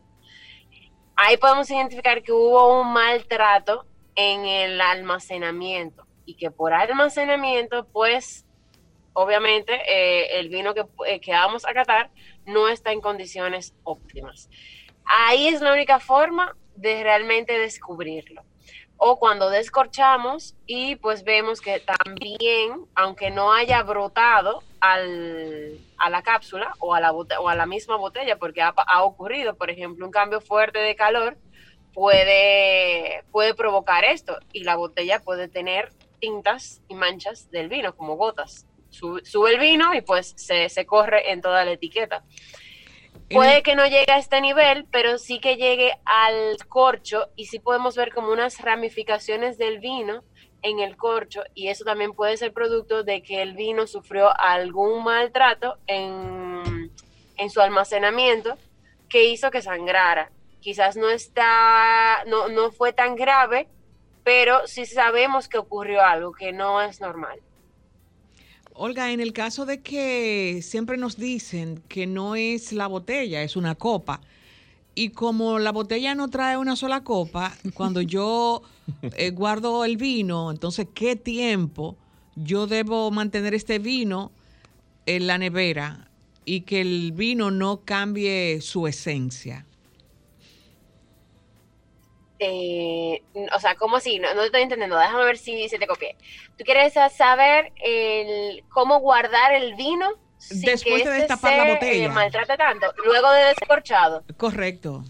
ahí 1.16 1.38
podemos 1.38 1.70
identificar 1.70 2.22
que 2.24 2.32
hubo 2.32 2.82
un 2.82 2.94
maltrato 2.94 3.86
en 4.16 4.46
el 4.46 4.80
almacenamiento 4.80 6.06
y 6.26 6.36
que 6.36 6.52
por 6.52 6.74
almacenamiento, 6.74 7.86
pues, 7.88 8.46
obviamente 9.14 9.74
eh, 9.88 10.40
el 10.40 10.50
vino 10.50 10.74
que, 10.74 10.86
eh, 11.08 11.20
que 11.20 11.32
vamos 11.32 11.66
a 11.66 11.74
catar 11.74 12.12
no 12.46 12.70
está 12.70 12.92
en 12.92 13.02
condiciones 13.02 13.76
óptimas. 13.84 14.50
Ahí 15.06 15.48
es 15.48 15.62
la 15.62 15.74
única 15.74 16.00
forma 16.00 16.56
de 16.76 17.04
realmente 17.04 17.58
descubrirlo. 17.58 18.44
O 19.02 19.18
cuando 19.18 19.50
descorchamos 19.50 20.56
y 20.66 20.98
pues 20.98 21.24
vemos 21.24 21.62
que 21.62 21.80
también, 21.80 22.86
aunque 22.96 23.32
no 23.32 23.54
haya 23.54 23.82
brotado 23.82 24.62
al, 24.82 25.80
a 25.98 26.10
la 26.10 26.22
cápsula 26.22 26.74
o 26.80 26.94
a 26.94 27.00
la, 27.00 27.14
o 27.14 27.48
a 27.50 27.56
la 27.56 27.66
misma 27.66 27.96
botella, 27.96 28.38
porque 28.38 28.62
ha, 28.62 28.74
ocurrido, 29.04 29.56
por 29.56 29.70
ejemplo, 29.70 30.06
un 30.06 30.12
cambio 30.12 30.42
fuerte 30.42 30.80
de 30.80 30.98
calor, 30.98 31.38
puede, 31.94 33.24
puede 33.32 33.54
provocar 33.54 34.04
esto 34.04 34.38
y 34.52 34.66
la 34.66 34.76
botella 34.76 35.22
puede 35.22 35.48
tener 35.48 35.94
tintas 36.20 36.82
y 36.90 36.96
manchas 36.96 37.50
del 37.52 37.70
vino 37.70 37.96
como 37.96 38.18
gotas. 38.18 38.66
Sube, 38.90 39.54
el 39.54 39.60
vino 39.60 39.94
y 39.94 40.02
pues 40.02 40.34
se, 40.36 40.68
se, 40.68 40.86
corre 40.86 41.32
en 41.32 41.42
toda 41.42 41.64
la 41.64 41.72
etiqueta. 41.72 42.26
Puede 43.30 43.64
que 43.64 43.76
no 43.76 43.86
llegue 43.86 44.12
a 44.12 44.18
este 44.18 44.42
nivel, 44.42 44.86
pero 44.92 45.18
sí 45.18 45.40
que 45.40 45.56
llegue 45.56 45.94
al 46.06 46.58
corcho 46.68 47.28
y 47.36 47.46
sí 47.46 47.60
podemos 47.60 47.96
ver 47.96 48.14
como 48.14 48.32
unas 48.32 48.60
ramificaciones 48.62 49.58
del 49.58 49.80
vino 49.80 50.24
en 50.62 50.80
el 50.80 50.98
corcho 50.98 51.44
y 51.54 51.68
eso 51.68 51.86
también 51.86 52.14
puede 52.14 52.38
ser 52.38 52.54
producto 52.54 53.04
de 53.04 53.22
que 53.22 53.42
el 53.42 53.54
vino 53.54 53.88
sufrió 53.88 54.30
algún 54.40 55.04
maltrato 55.04 55.78
en, 55.88 56.92
en 57.38 57.50
su 57.50 57.62
almacenamiento 57.62 58.58
que 59.08 59.26
hizo 59.26 59.52
que 59.52 59.62
sangrara 59.62 60.32
quizás 60.60 60.96
no 60.96 61.10
está, 61.10 62.24
no, 62.28 62.48
no 62.50 62.72
fue 62.72 62.94
tan 62.94 63.16
grave, 63.16 63.68
pero 64.24 64.68
sí 64.68 64.86
sabemos 64.86 65.48
que 65.48 65.58
ocurrió 65.58 66.04
algo 66.04 66.34
que 66.34 66.52
no 66.52 66.82
es 66.82 67.02
normal. 67.02 67.40
Olga, 68.82 69.12
en 69.12 69.20
el 69.20 69.34
caso 69.34 69.66
de 69.66 69.82
que 69.82 70.62
siempre 70.64 70.96
nos 70.96 71.18
dicen 71.18 71.84
que 71.90 72.08
no 72.08 72.36
es 72.38 72.72
la 72.72 72.88
botella, 72.88 73.44
es 73.44 73.58
una 73.58 73.76
copa, 73.76 74.22
y 74.96 75.10
como 75.10 75.60
la 75.60 75.74
botella 75.74 76.16
no 76.16 76.30
trae 76.30 76.56
una 76.56 76.78
sola 76.78 77.04
copa, 77.04 77.54
cuando 77.74 78.00
yo 78.00 78.62
eh, 79.02 79.32
guardo 79.32 79.84
el 79.84 79.98
vino, 79.98 80.50
entonces, 80.50 80.88
¿qué 80.94 81.18
tiempo 81.18 81.98
yo 82.38 82.68
debo 82.68 83.12
mantener 83.12 83.54
este 83.54 83.80
vino 83.80 84.32
en 85.06 85.28
la 85.28 85.38
nevera 85.38 86.10
y 86.46 86.62
que 86.62 86.80
el 86.80 87.12
vino 87.12 87.52
no 87.52 87.82
cambie 87.84 88.62
su 88.62 88.88
esencia? 88.88 89.66
Eh, 92.40 93.22
o 93.54 93.60
sea, 93.60 93.76
¿cómo 93.76 93.98
así? 93.98 94.18
No, 94.18 94.34
no, 94.34 94.42
te 94.42 94.46
estoy 94.48 94.62
entendiendo. 94.62 94.98
Déjame 94.98 95.26
ver 95.26 95.38
si 95.38 95.68
se 95.68 95.78
te 95.78 95.88
copié. 95.88 96.16
¿Tú 96.58 96.64
quieres 96.64 96.94
saber 97.16 97.74
el, 97.84 98.64
cómo 98.70 99.00
guardar 99.00 99.54
el 99.54 99.76
vino 99.76 100.10
después 100.50 101.04
de 101.04 101.12
destapar 101.12 101.58
la 101.58 101.74
botella? 101.74 102.06
Eh, 102.06 102.10
maltrate 102.10 102.58
tanto, 102.58 102.94
luego 103.04 103.30
de 103.32 103.44
descorchado. 103.46 104.24
Correcto. 104.38 105.04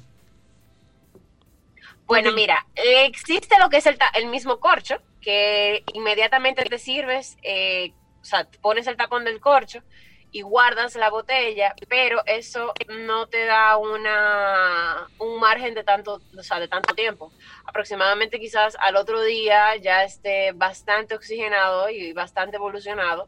Bueno, 2.05 2.31
mira, 2.31 2.65
existe 2.75 3.59
lo 3.59 3.69
que 3.69 3.77
es 3.77 3.85
el, 3.85 3.95
el, 4.15 4.25
mismo 4.25 4.59
corcho, 4.59 4.99
que 5.21 5.83
inmediatamente 5.93 6.63
te 6.63 6.79
sirves, 6.79 7.37
eh, 7.43 7.93
o 8.19 8.25
sea, 8.25 8.47
pones 8.61 8.87
el 8.87 8.97
tapón 8.97 9.25
del 9.25 9.39
corcho 9.39 9.83
y 10.31 10.41
guardas 10.41 10.95
la 10.95 11.09
botella, 11.09 11.73
pero 11.87 12.21
eso 12.25 12.73
no 12.87 13.27
te 13.27 13.45
da 13.45 13.77
una, 13.77 15.07
un 15.17 15.39
margen 15.39 15.73
de 15.73 15.83
tanto, 15.83 16.21
o 16.37 16.43
sea, 16.43 16.59
de 16.59 16.67
tanto 16.67 16.93
tiempo. 16.93 17.31
Aproximadamente 17.65 18.39
quizás 18.39 18.77
al 18.79 18.95
otro 18.95 19.21
día 19.23 19.75
ya 19.77 20.03
esté 20.03 20.51
bastante 20.51 21.15
oxigenado 21.15 21.89
y 21.89 22.13
bastante 22.13 22.57
evolucionado, 22.57 23.25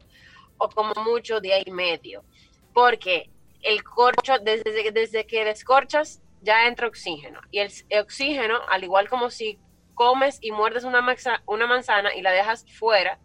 o 0.58 0.68
como 0.68 0.94
mucho 1.02 1.40
día 1.40 1.56
y 1.64 1.70
medio. 1.72 2.24
Porque 2.72 3.30
el 3.62 3.82
corcho, 3.82 4.38
desde, 4.40 4.92
desde 4.92 5.26
que 5.26 5.44
descorchas, 5.44 6.22
ya 6.40 6.66
entra 6.66 6.86
oxígeno. 6.86 7.40
Y 7.50 7.58
el, 7.58 7.72
oxígeno, 8.00 8.60
al 8.68 8.84
igual 8.84 9.08
como 9.08 9.30
si 9.30 9.58
comes 9.94 10.38
y 10.40 10.52
muerdes 10.52 10.84
una, 10.84 11.04
una 11.46 11.66
manzana 11.66 12.14
y 12.14 12.22
la 12.22 12.30
dejas 12.30 12.64
fuera, 12.78 13.18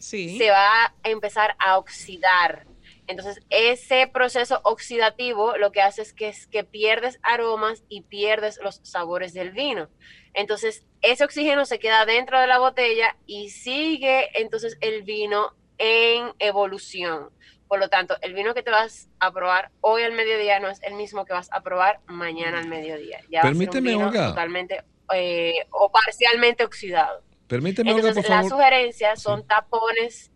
sí. 0.00 0.36
se 0.36 0.50
va 0.50 0.86
a 0.86 0.94
empezar 1.04 1.54
a 1.58 1.78
oxidar 1.78 2.66
entonces, 3.06 3.40
ese 3.50 4.06
proceso 4.06 4.60
oxidativo 4.64 5.56
lo 5.58 5.72
que 5.72 5.82
hace 5.82 6.02
es 6.02 6.12
que, 6.12 6.28
es 6.28 6.46
que 6.46 6.64
pierdes 6.64 7.18
aromas 7.22 7.84
y 7.88 8.02
pierdes 8.02 8.58
los 8.62 8.80
sabores 8.82 9.34
del 9.34 9.50
vino. 9.50 9.88
Entonces, 10.32 10.84
ese 11.02 11.24
oxígeno 11.24 11.66
se 11.66 11.78
queda 11.78 12.06
dentro 12.06 12.40
de 12.40 12.46
la 12.46 12.58
botella 12.58 13.16
y 13.26 13.50
sigue 13.50 14.30
entonces 14.40 14.78
el 14.80 15.02
vino 15.02 15.54
en 15.78 16.32
evolución. 16.38 17.30
Por 17.68 17.78
lo 17.78 17.88
tanto, 17.88 18.16
el 18.22 18.34
vino 18.34 18.54
que 18.54 18.62
te 18.62 18.70
vas 18.70 19.08
a 19.18 19.32
probar 19.32 19.70
hoy 19.80 20.02
al 20.02 20.12
mediodía 20.12 20.60
no 20.60 20.68
es 20.68 20.82
el 20.82 20.94
mismo 20.94 21.24
que 21.24 21.32
vas 21.32 21.48
a 21.52 21.62
probar 21.62 22.00
mañana 22.06 22.58
al 22.58 22.68
mediodía. 22.68 23.20
Ya 23.30 23.42
Permíteme, 23.42 23.96
va 23.96 23.96
a 23.96 23.98
ser 23.98 24.06
un 24.06 24.12
vino 24.12 24.28
totalmente 24.28 24.84
eh, 25.14 25.54
o 25.70 25.90
parcialmente 25.90 26.64
oxidado. 26.64 27.22
Permíteme, 27.48 27.90
Entonces, 27.90 28.14
por 28.14 28.24
favor. 28.24 28.42
Las 28.42 28.50
sugerencias 28.50 29.22
son 29.22 29.46
tapones 29.46 30.30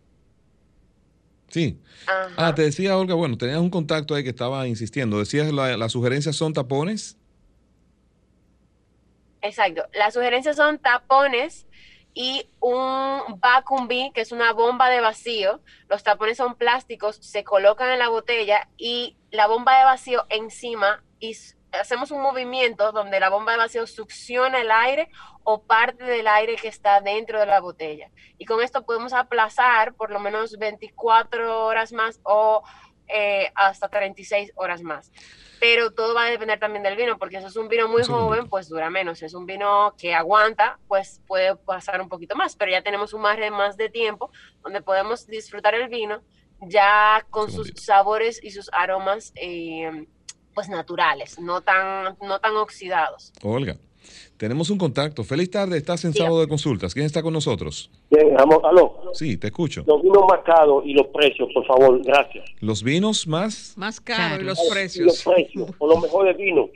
Sí. 1.49 1.79
Ah, 2.37 2.53
te 2.55 2.63
decía, 2.63 2.97
Olga, 2.97 3.15
bueno, 3.15 3.37
tenías 3.37 3.59
un 3.59 3.69
contacto 3.69 4.15
ahí 4.15 4.23
que 4.23 4.29
estaba 4.29 4.67
insistiendo. 4.67 5.19
Decías, 5.19 5.51
la, 5.51 5.77
las 5.77 5.91
sugerencias 5.91 6.35
son 6.35 6.53
tapones. 6.53 7.17
Exacto. 9.41 9.83
Las 9.93 10.13
sugerencias 10.13 10.55
son 10.55 10.79
tapones 10.79 11.65
y 12.13 12.47
un 12.59 13.39
vacuum 13.39 13.87
bean, 13.87 14.11
que 14.11 14.21
es 14.21 14.31
una 14.31 14.53
bomba 14.53 14.89
de 14.89 15.01
vacío. 15.01 15.61
Los 15.87 16.03
tapones 16.03 16.37
son 16.37 16.55
plásticos, 16.55 17.17
se 17.17 17.43
colocan 17.43 17.89
en 17.91 17.99
la 17.99 18.09
botella 18.09 18.69
y 18.77 19.15
la 19.31 19.47
bomba 19.47 19.77
de 19.77 19.85
vacío 19.85 20.25
encima 20.29 21.03
y 21.19 21.35
hacemos 21.71 22.11
un 22.11 22.21
movimiento 22.21 22.91
donde 22.91 23.19
la 23.19 23.29
bomba 23.29 23.53
de 23.53 23.57
vacío 23.59 23.87
succiona 23.87 24.61
el 24.61 24.71
aire 24.71 25.09
o 25.43 25.63
parte 25.63 26.03
del 26.03 26.27
aire 26.27 26.55
que 26.55 26.67
está 26.67 27.01
dentro 27.01 27.39
de 27.39 27.45
la 27.45 27.59
botella. 27.59 28.09
Y 28.37 28.45
con 28.45 28.61
esto 28.61 28.85
podemos 28.85 29.13
aplazar 29.13 29.93
por 29.95 30.11
lo 30.11 30.19
menos 30.19 30.57
24 30.57 31.65
horas 31.65 31.91
más 31.91 32.19
o 32.23 32.63
eh, 33.07 33.51
hasta 33.55 33.89
36 33.89 34.51
horas 34.55 34.81
más. 34.83 35.11
Pero 35.59 35.91
todo 35.91 36.13
va 36.13 36.25
a 36.25 36.29
depender 36.29 36.59
también 36.59 36.83
del 36.83 36.95
vino, 36.95 37.17
porque 37.17 37.39
si 37.39 37.45
es 37.45 37.55
un 37.57 37.67
vino 37.67 37.87
muy 37.87 38.03
joven, 38.03 38.47
pues 38.47 38.69
dura 38.69 38.89
menos. 38.89 39.19
Si 39.19 39.25
es 39.25 39.33
un 39.33 39.45
vino 39.45 39.93
que 39.97 40.13
aguanta, 40.13 40.79
pues 40.87 41.21
puede 41.27 41.55
pasar 41.55 41.99
un 42.01 42.07
poquito 42.07 42.35
más. 42.35 42.55
Pero 42.55 42.71
ya 42.71 42.81
tenemos 42.81 43.13
un 43.13 43.21
margen 43.21 43.53
más 43.53 43.75
de 43.75 43.89
tiempo 43.89 44.31
donde 44.63 44.81
podemos 44.81 45.27
disfrutar 45.27 45.75
el 45.75 45.89
vino 45.89 46.21
ya 46.61 47.25
con 47.29 47.51
sus 47.51 47.73
sabores 47.75 48.41
y 48.43 48.51
sus 48.51 48.69
aromas. 48.71 49.33
Eh, 49.35 50.07
pues 50.59 50.67
naturales, 50.67 51.39
no 51.39 51.61
tan, 51.61 52.17
no 52.21 52.37
tan 52.39 52.53
oxidados. 52.57 53.31
Olga, 53.41 53.77
tenemos 54.35 54.69
un 54.69 54.77
contacto. 54.77 55.23
Feliz 55.23 55.49
tarde, 55.49 55.77
estás 55.77 56.03
en 56.03 56.13
sábado 56.13 56.41
de 56.41 56.49
consultas. 56.49 56.93
¿Quién 56.93 57.05
está 57.05 57.23
con 57.23 57.31
nosotros? 57.31 57.89
Bien, 58.09 58.33
vamos, 58.33 58.59
aló. 58.65 59.09
Sí, 59.13 59.37
te 59.37 59.47
escucho. 59.47 59.85
Los 59.87 60.01
vinos 60.01 60.23
más 60.29 60.41
caros 60.45 60.83
y 60.85 60.91
los 60.91 61.07
precios, 61.07 61.47
por 61.53 61.65
favor, 61.65 62.03
gracias. 62.03 62.43
¿Los 62.59 62.83
vinos 62.83 63.25
más? 63.25 63.73
Más 63.77 64.01
caros 64.01 64.41
y 64.41 64.43
los 64.43 64.59
precios. 64.69 65.01
Y 65.01 65.05
los 65.05 65.23
precios, 65.23 65.71
o 65.77 65.87
los 65.87 66.01
mejores 66.01 66.35
vinos. 66.35 66.69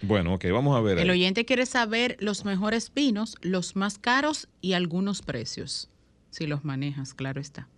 Bueno, 0.00 0.32
ok, 0.32 0.46
vamos 0.50 0.74
a 0.74 0.80
ver. 0.80 0.98
El 0.98 1.10
ahí. 1.10 1.18
oyente 1.18 1.44
quiere 1.44 1.66
saber 1.66 2.16
los 2.18 2.46
mejores 2.46 2.94
vinos, 2.94 3.36
los 3.42 3.76
más 3.76 3.98
caros 3.98 4.48
y 4.62 4.72
algunos 4.72 5.20
precios. 5.20 5.90
Si 6.30 6.46
los 6.46 6.64
manejas, 6.64 7.12
claro 7.12 7.42
está. 7.42 7.68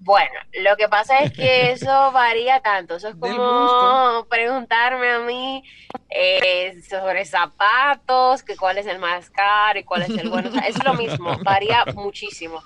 Bueno, 0.00 0.34
lo 0.62 0.76
que 0.76 0.88
pasa 0.88 1.18
es 1.20 1.32
que 1.32 1.72
eso 1.72 2.12
varía 2.12 2.60
tanto. 2.60 2.96
Eso 2.96 3.08
es 3.08 3.16
como 3.16 4.26
preguntarme 4.28 5.10
a 5.10 5.18
mí 5.20 5.64
eh, 6.10 6.80
sobre 6.88 7.24
zapatos, 7.24 8.42
que 8.42 8.56
cuál 8.56 8.78
es 8.78 8.86
el 8.86 8.98
más 8.98 9.30
caro 9.30 9.78
y 9.78 9.84
cuál 9.84 10.02
es 10.02 10.10
el 10.10 10.28
bueno. 10.28 10.48
O 10.48 10.52
sea, 10.52 10.66
es 10.66 10.82
lo 10.84 10.94
mismo, 10.94 11.36
varía 11.42 11.84
muchísimo. 11.94 12.62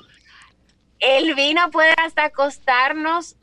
El 0.98 1.34
vino 1.34 1.68
puede 1.70 1.94
hasta 1.96 2.30
costarnos, 2.30 3.36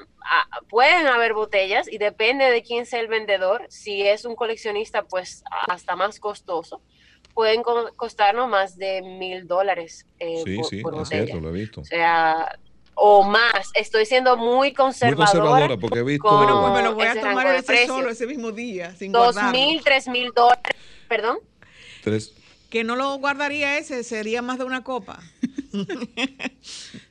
pueden 0.69 1.07
haber 1.07 1.33
botellas 1.33 1.91
y 1.91 1.97
depende 1.97 2.49
de 2.49 2.63
quién 2.63 2.85
sea 2.85 3.01
el 3.01 3.07
vendedor. 3.07 3.65
Si 3.69 4.01
es 4.07 4.23
un 4.23 4.35
coleccionista, 4.35 5.03
pues 5.03 5.43
hasta 5.67 5.95
más 5.95 6.19
costoso. 6.19 6.81
Pueden 7.33 7.63
co 7.63 7.91
costarnos 7.95 8.49
más 8.49 8.77
de 8.77 9.01
mil 9.01 9.47
dólares 9.47 10.05
eh, 10.19 10.41
sí, 10.43 10.55
por, 10.57 10.65
sí, 10.65 10.81
por 10.81 10.93
es 10.93 10.99
botella. 10.99 11.25
cierto, 11.25 11.41
lo 11.41 11.49
he 11.49 11.59
visto. 11.59 11.81
O 11.81 11.85
sea, 11.85 12.57
o 12.99 13.23
más. 13.23 13.71
Estoy 13.73 14.05
siendo 14.05 14.37
muy 14.37 14.73
conservadora. 14.73 15.15
Muy 15.15 15.25
conservadora 15.25 15.77
porque 15.77 15.99
he 15.99 16.03
visto. 16.03 16.27
con 16.27 16.37
Bueno, 16.37 16.61
pues 16.61 16.73
me 16.73 16.83
lo 16.83 16.95
voy 16.95 17.05
a 17.05 17.19
tomar 17.19 17.47
ese 17.55 17.87
solo 17.87 18.09
ese 18.09 18.27
mismo 18.27 18.51
día, 18.51 18.93
sin 18.95 19.11
Dos 19.11 19.33
guardarlo. 19.35 19.51
mil, 19.51 19.81
tres 19.83 20.07
mil 20.07 20.31
dólares. 20.35 20.75
Perdón. 21.07 21.39
Tres. 22.03 22.33
Que 22.69 22.83
no 22.83 22.95
lo 22.95 23.17
guardaría 23.17 23.77
ese, 23.77 24.03
sería 24.03 24.41
más 24.41 24.59
de 24.59 24.65
una 24.65 24.83
copa. 24.83 25.19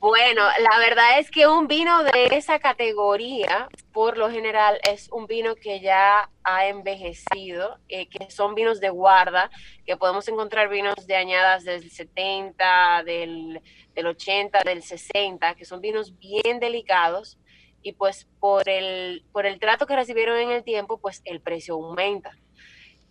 Bueno, 0.00 0.42
la 0.60 0.78
verdad 0.78 1.18
es 1.18 1.30
que 1.30 1.48
un 1.48 1.66
vino 1.66 2.04
de 2.04 2.28
esa 2.32 2.60
categoría, 2.60 3.68
por 3.92 4.16
lo 4.16 4.30
general, 4.30 4.78
es 4.88 5.08
un 5.10 5.26
vino 5.26 5.56
que 5.56 5.80
ya 5.80 6.30
ha 6.44 6.66
envejecido, 6.68 7.78
eh, 7.88 8.08
que 8.08 8.30
son 8.30 8.54
vinos 8.54 8.80
de 8.80 8.90
guarda, 8.90 9.50
que 9.84 9.96
podemos 9.96 10.28
encontrar 10.28 10.68
vinos 10.68 11.06
de 11.06 11.16
añadas 11.16 11.64
del 11.64 11.90
70, 11.90 13.02
del, 13.04 13.60
del 13.94 14.06
80, 14.06 14.62
del 14.64 14.82
60, 14.82 15.54
que 15.56 15.64
son 15.64 15.80
vinos 15.80 16.16
bien 16.18 16.60
delicados 16.60 17.38
y 17.82 17.92
pues 17.92 18.28
por 18.38 18.68
el, 18.68 19.24
por 19.32 19.46
el 19.46 19.58
trato 19.58 19.86
que 19.86 19.96
recibieron 19.96 20.38
en 20.38 20.50
el 20.50 20.62
tiempo, 20.62 20.98
pues 20.98 21.22
el 21.24 21.40
precio 21.40 21.74
aumenta. 21.74 22.36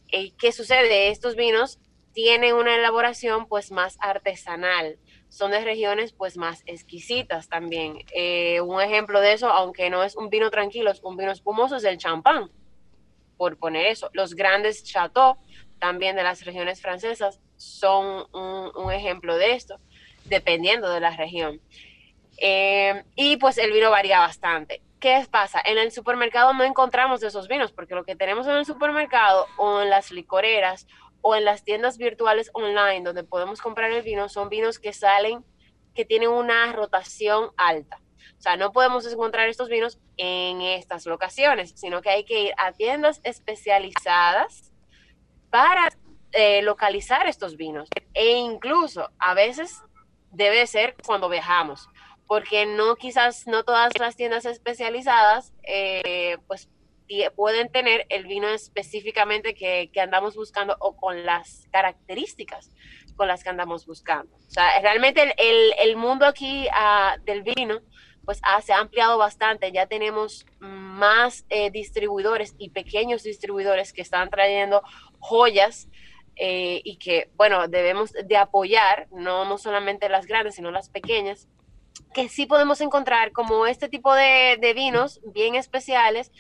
¿Y 0.09 0.31
¿Qué 0.31 0.53
sucede? 0.53 1.09
Estos 1.09 1.35
vinos 1.35 1.79
tienen 2.17 2.55
una 2.55 2.73
elaboración 2.73 3.45
pues 3.45 3.69
más 3.69 3.95
artesanal, 4.01 4.97
son 5.29 5.51
de 5.51 5.59
regiones 5.59 6.13
pues 6.13 6.35
más 6.35 6.63
exquisitas 6.65 7.47
también. 7.47 7.99
Eh, 8.11 8.59
un 8.59 8.81
ejemplo 8.81 9.21
de 9.21 9.33
eso, 9.33 9.51
aunque 9.51 9.91
no 9.91 10.03
es 10.03 10.15
un 10.15 10.31
vino 10.31 10.49
tranquilo, 10.49 10.89
es 10.89 10.99
un 11.03 11.15
vino 11.15 11.31
espumoso, 11.31 11.75
es 11.75 11.83
el 11.83 11.99
champán, 11.99 12.49
por 13.37 13.59
poner 13.59 13.85
eso. 13.85 14.09
Los 14.13 14.33
grandes 14.33 14.83
chateaux 14.83 15.37
también 15.77 16.15
de 16.15 16.23
las 16.23 16.43
regiones 16.43 16.81
francesas 16.81 17.39
son 17.55 18.25
un, 18.33 18.91
ejemplo 18.91 19.37
de 19.37 19.51
esto, 19.51 19.79
dependiendo 20.25 20.89
de 20.89 20.99
la 20.99 21.15
región. 21.15 21.61
Eh, 22.39 23.03
y 23.15 23.37
pues 23.37 23.59
el 23.59 23.71
vino 23.71 23.91
varía 23.91 24.21
bastante. 24.21 24.81
¿Qué 24.99 25.23
pasa? 25.29 25.61
En 25.63 25.77
el 25.77 25.91
supermercado 25.91 26.51
no 26.55 26.63
encontramos 26.63 27.21
esos 27.21 27.47
vinos, 27.47 27.71
porque 27.71 27.93
lo 27.93 28.03
que 28.03 28.15
tenemos 28.15 28.47
en 28.47 28.55
el 28.55 28.65
supermercado 28.65 29.45
o 29.57 29.83
en 29.83 29.91
las 29.91 30.11
licoreras 30.11 30.87
o 31.27 31.35
en 31.35 31.43
las 31.43 31.65
tiendas 31.65 31.97
virtuales 31.97 32.49
online 32.53 33.01
donde 33.03 33.25
podemos 33.25 33.59
comprar 33.61 33.91
el 33.91 34.01
vino 34.01 34.29
son 34.29 34.47
vinos 34.47 34.79
que 34.79 34.93
salen, 34.93 35.43
que 35.93 36.05
tienen 36.05 36.29
una 36.29 36.71
rotación 36.71 37.49
alta. 37.57 37.99
O 38.37 38.41
sea, 38.41 38.55
no 38.55 38.71
podemos 38.71 39.05
encontrar 39.11 39.49
estos 39.49 39.67
vinos 39.67 39.99
en 40.15 40.61
estas 40.61 41.05
locaciones, 41.05 41.73
sino 41.75 42.01
que 42.01 42.11
hay 42.11 42.23
que 42.23 42.43
ir 42.43 42.53
a 42.57 42.71
tiendas 42.71 43.19
especializadas 43.25 44.71
para 45.49 45.89
eh, 46.31 46.61
localizar 46.61 47.27
estos 47.27 47.57
vinos. 47.57 47.89
E 48.13 48.37
incluso 48.37 49.09
a 49.19 49.33
veces 49.33 49.81
debe 50.31 50.65
ser 50.65 50.95
cuando 51.05 51.27
viajamos 51.27 51.89
porque 52.25 52.65
no 52.65 52.95
quizás 52.95 53.47
no 53.47 53.63
todas 53.63 53.97
las 53.99 54.15
tiendas 54.15 54.45
especializadas 54.45 55.53
eh, 55.63 56.37
pues 56.47 56.69
pueden 57.35 57.71
tener 57.71 58.05
el 58.09 58.25
vino 58.25 58.47
específicamente 58.49 59.53
que, 59.53 59.89
andamos 59.99 60.35
buscando 60.35 60.75
o 60.79 60.95
con 60.95 61.25
las 61.25 61.67
características 61.71 62.71
con 63.15 63.27
las 63.27 63.43
que 63.43 63.49
andamos 63.49 63.85
buscando. 63.87 64.35
O 64.35 64.51
sea, 64.51 64.79
realmente 64.81 65.33
el, 65.37 65.73
el, 65.79 65.95
mundo 65.95 66.25
aquí 66.25 66.67
ah, 66.71 67.17
del 67.25 67.41
vino 67.41 67.81
pues 68.27 68.41
se 68.61 68.73
ha 68.73 68.79
ampliado 68.79 69.17
bastante, 69.17 69.71
ya 69.71 69.87
tenemos 69.87 70.45
más 70.59 71.45
eh, 71.47 71.71
distribuidores 71.71 72.55
y 72.57 72.71
pequeños 72.71 73.23
distribuidores 73.23 73.93
que 73.93 74.01
están 74.01 74.29
trayendo 74.29 74.83
joyas 75.19 75.87
eh, 76.35 76.81
y 76.83 76.97
que, 76.97 77.29
bueno, 77.37 77.69
debemos 77.69 78.11
de 78.11 78.35
apoyar, 78.35 79.07
no, 79.11 79.45
no 79.45 79.57
solamente 79.57 80.09
las 80.09 80.27
grandes, 80.27 80.55
sino 80.55 80.71
las 80.71 80.89
pequeñas, 80.89 81.47
que 82.13 82.29
sí 82.29 82.45
podemos 82.45 82.81
encontrar 82.81 83.31
como 83.31 83.65
este 83.65 83.89
tipo 83.89 84.13
de, 84.13 84.73
vinos 84.75 85.21
bien 85.33 85.55
especiales 85.55 86.31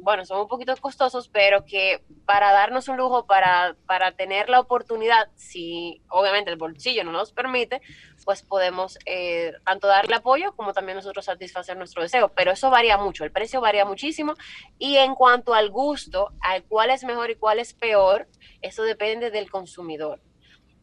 bueno, 0.00 0.24
son 0.24 0.40
un 0.40 0.48
poquito 0.48 0.74
costosos, 0.76 1.28
pero 1.28 1.64
que 1.64 2.04
para 2.24 2.52
darnos 2.52 2.88
un 2.88 2.96
lujo, 2.96 3.26
para, 3.26 3.76
para 3.86 4.12
tener 4.12 4.48
la 4.48 4.60
oportunidad, 4.60 5.28
si 5.34 6.02
obviamente 6.08 6.50
el 6.50 6.56
bolsillo 6.56 7.04
no 7.04 7.12
nos 7.12 7.32
permite, 7.32 7.82
pues 8.24 8.42
podemos 8.42 8.98
eh, 9.06 9.52
tanto 9.64 9.86
darle 9.86 10.14
apoyo 10.14 10.54
como 10.54 10.72
también 10.72 10.96
nosotros 10.96 11.24
satisfacer 11.24 11.76
nuestro 11.76 12.02
deseo. 12.02 12.28
Pero 12.30 12.52
eso 12.52 12.70
varía 12.70 12.96
mucho, 12.96 13.24
el 13.24 13.32
precio 13.32 13.60
varía 13.60 13.84
muchísimo. 13.84 14.34
Y 14.78 14.96
en 14.96 15.14
cuanto 15.14 15.54
al 15.54 15.70
gusto, 15.70 16.30
al 16.40 16.64
cuál 16.64 16.90
es 16.90 17.04
mejor 17.04 17.30
y 17.30 17.36
cuál 17.36 17.58
es 17.58 17.74
peor, 17.74 18.28
eso 18.60 18.82
depende 18.82 19.30
del 19.30 19.50
consumidor. 19.50 20.20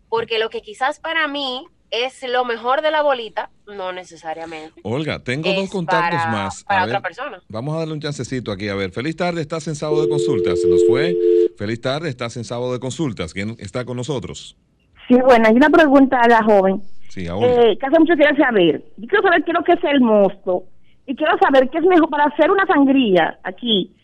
Porque 0.10 0.40
lo 0.40 0.50
que 0.50 0.62
quizás 0.62 1.00
para 1.00 1.28
mí 1.28 1.68
es 1.92 2.24
lo 2.30 2.46
mejor 2.46 2.82
de 2.82 2.92
la 2.92 3.02
bolita, 3.02 3.50
no 3.68 3.92
necesariamente. 3.92 4.80
Olga, 4.84 5.20
tengo 5.24 5.52
dos 5.52 5.70
contactos 5.70 6.20
más. 6.32 6.64
Para 6.64 6.86
otra 6.86 7.02
persona. 7.02 7.42
Vamos 7.50 7.76
a 7.76 7.80
darle 7.80 7.94
un 7.94 8.02
chancecito 8.02 8.52
aquí. 8.52 8.70
A 8.70 8.76
ver, 8.76 8.92
feliz 8.92 9.16
tarde, 9.16 9.42
estás 9.42 9.68
en 9.68 9.76
sábado 9.76 10.04
de 10.04 10.10
consultas. 10.10 10.62
Se 10.62 10.68
nos 10.68 10.86
fue. 10.88 11.16
Feliz 11.58 11.82
tarde, 11.82 12.10
estás 12.10 12.38
en 12.38 12.44
sábado 12.44 12.74
de 12.74 12.80
consultas. 12.80 13.34
¿Quién 13.34 13.56
está 13.60 13.86
con 13.86 13.98
nosotros? 13.98 14.56
Sí, 15.08 15.16
bueno, 15.26 15.48
hay 15.48 15.56
una 15.56 15.70
pregunta 15.70 16.20
a 16.22 16.28
la 16.28 16.44
joven. 16.44 16.82
Sí, 17.10 17.28
a 17.28 17.34
Eh, 17.36 17.78
que 17.80 17.86
hace 17.86 18.00
mucho 18.00 18.14
quiero 18.14 18.36
saber. 18.38 18.84
Yo 18.98 19.08
quiero 19.08 19.24
saber 19.24 19.44
qué 19.44 19.52
es 19.52 19.58
lo 19.58 19.64
que 19.64 19.72
es 19.74 19.84
el 19.84 20.02
mosto. 20.02 20.64
Y 21.08 21.16
quiero 21.16 21.36
saber 21.40 21.70
qué 21.72 21.80
es 21.80 21.84
mejor 21.86 22.10
para 22.10 22.26
hacer 22.26 22.52
una 22.52 22.68
sangría 22.68 23.40
aquí. 23.44 23.96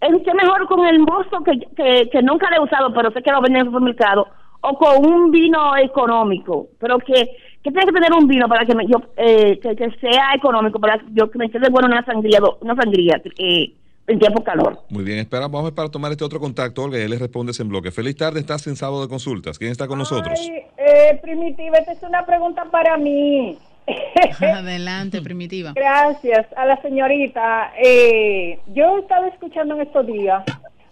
¿Es 0.00 0.12
qué 0.24 0.34
mejor 0.34 0.68
con 0.68 0.86
el 0.86 1.00
mosto 1.00 1.42
que, 1.42 1.58
que, 1.74 2.08
que 2.10 2.22
nunca 2.22 2.48
le 2.50 2.56
he 2.56 2.60
usado, 2.60 2.92
pero 2.94 3.10
sé 3.10 3.22
que 3.22 3.32
lo 3.32 3.40
venden 3.40 3.62
en 3.62 3.66
el 3.66 3.72
supermercado? 3.72 4.28
O 4.64 4.78
con 4.78 5.06
un 5.06 5.30
vino 5.30 5.76
económico, 5.76 6.68
pero 6.78 6.98
que, 6.98 7.36
que 7.62 7.70
tiene 7.70 7.86
que 7.86 7.92
tener 7.92 8.12
un 8.12 8.26
vino 8.26 8.48
para 8.48 8.64
que 8.64 8.74
me, 8.74 8.86
yo 8.86 8.96
eh, 9.16 9.58
que, 9.60 9.90
sea 10.00 10.32
económico 10.34 10.78
para 10.78 11.00
yo 11.12 11.30
que 11.30 11.38
me 11.38 11.50
quede 11.50 11.68
bueno 11.70 11.88
una 11.88 12.04
sangría, 12.04 12.40
una 12.60 12.74
sangría 12.74 13.20
eh, 13.38 13.72
en 14.06 14.18
tiempo 14.18 14.42
calor. 14.42 14.80
Muy 14.88 15.04
bien, 15.04 15.18
espera, 15.18 15.48
vamos 15.48 15.72
para 15.72 15.90
tomar 15.90 16.12
este 16.12 16.24
otro 16.24 16.40
contacto, 16.40 16.82
Olga, 16.82 16.98
y 16.98 17.02
él 17.02 17.10
le 17.10 17.18
responde 17.18 17.52
en 17.58 17.68
bloque. 17.68 17.90
Feliz 17.90 18.16
tarde, 18.16 18.40
estás 18.40 18.66
en 18.66 18.76
sábado 18.76 19.02
de 19.02 19.08
consultas. 19.08 19.58
¿Quién 19.58 19.70
está 19.70 19.86
con 19.86 19.98
nosotros? 19.98 20.40
Eh, 20.78 21.18
Primitiva, 21.22 21.78
esta 21.78 21.92
es 21.92 22.02
una 22.02 22.24
pregunta 22.24 22.64
para 22.70 22.96
mí. 22.96 23.58
Adelante, 24.40 25.20
Primitiva. 25.20 25.72
Gracias 25.74 26.46
a 26.56 26.64
la 26.64 26.80
señorita. 26.80 27.72
Eh, 27.78 28.58
yo 28.68 28.96
he 28.96 29.00
estado 29.00 29.26
escuchando 29.26 29.74
en 29.74 29.82
estos 29.82 30.06
días 30.06 30.42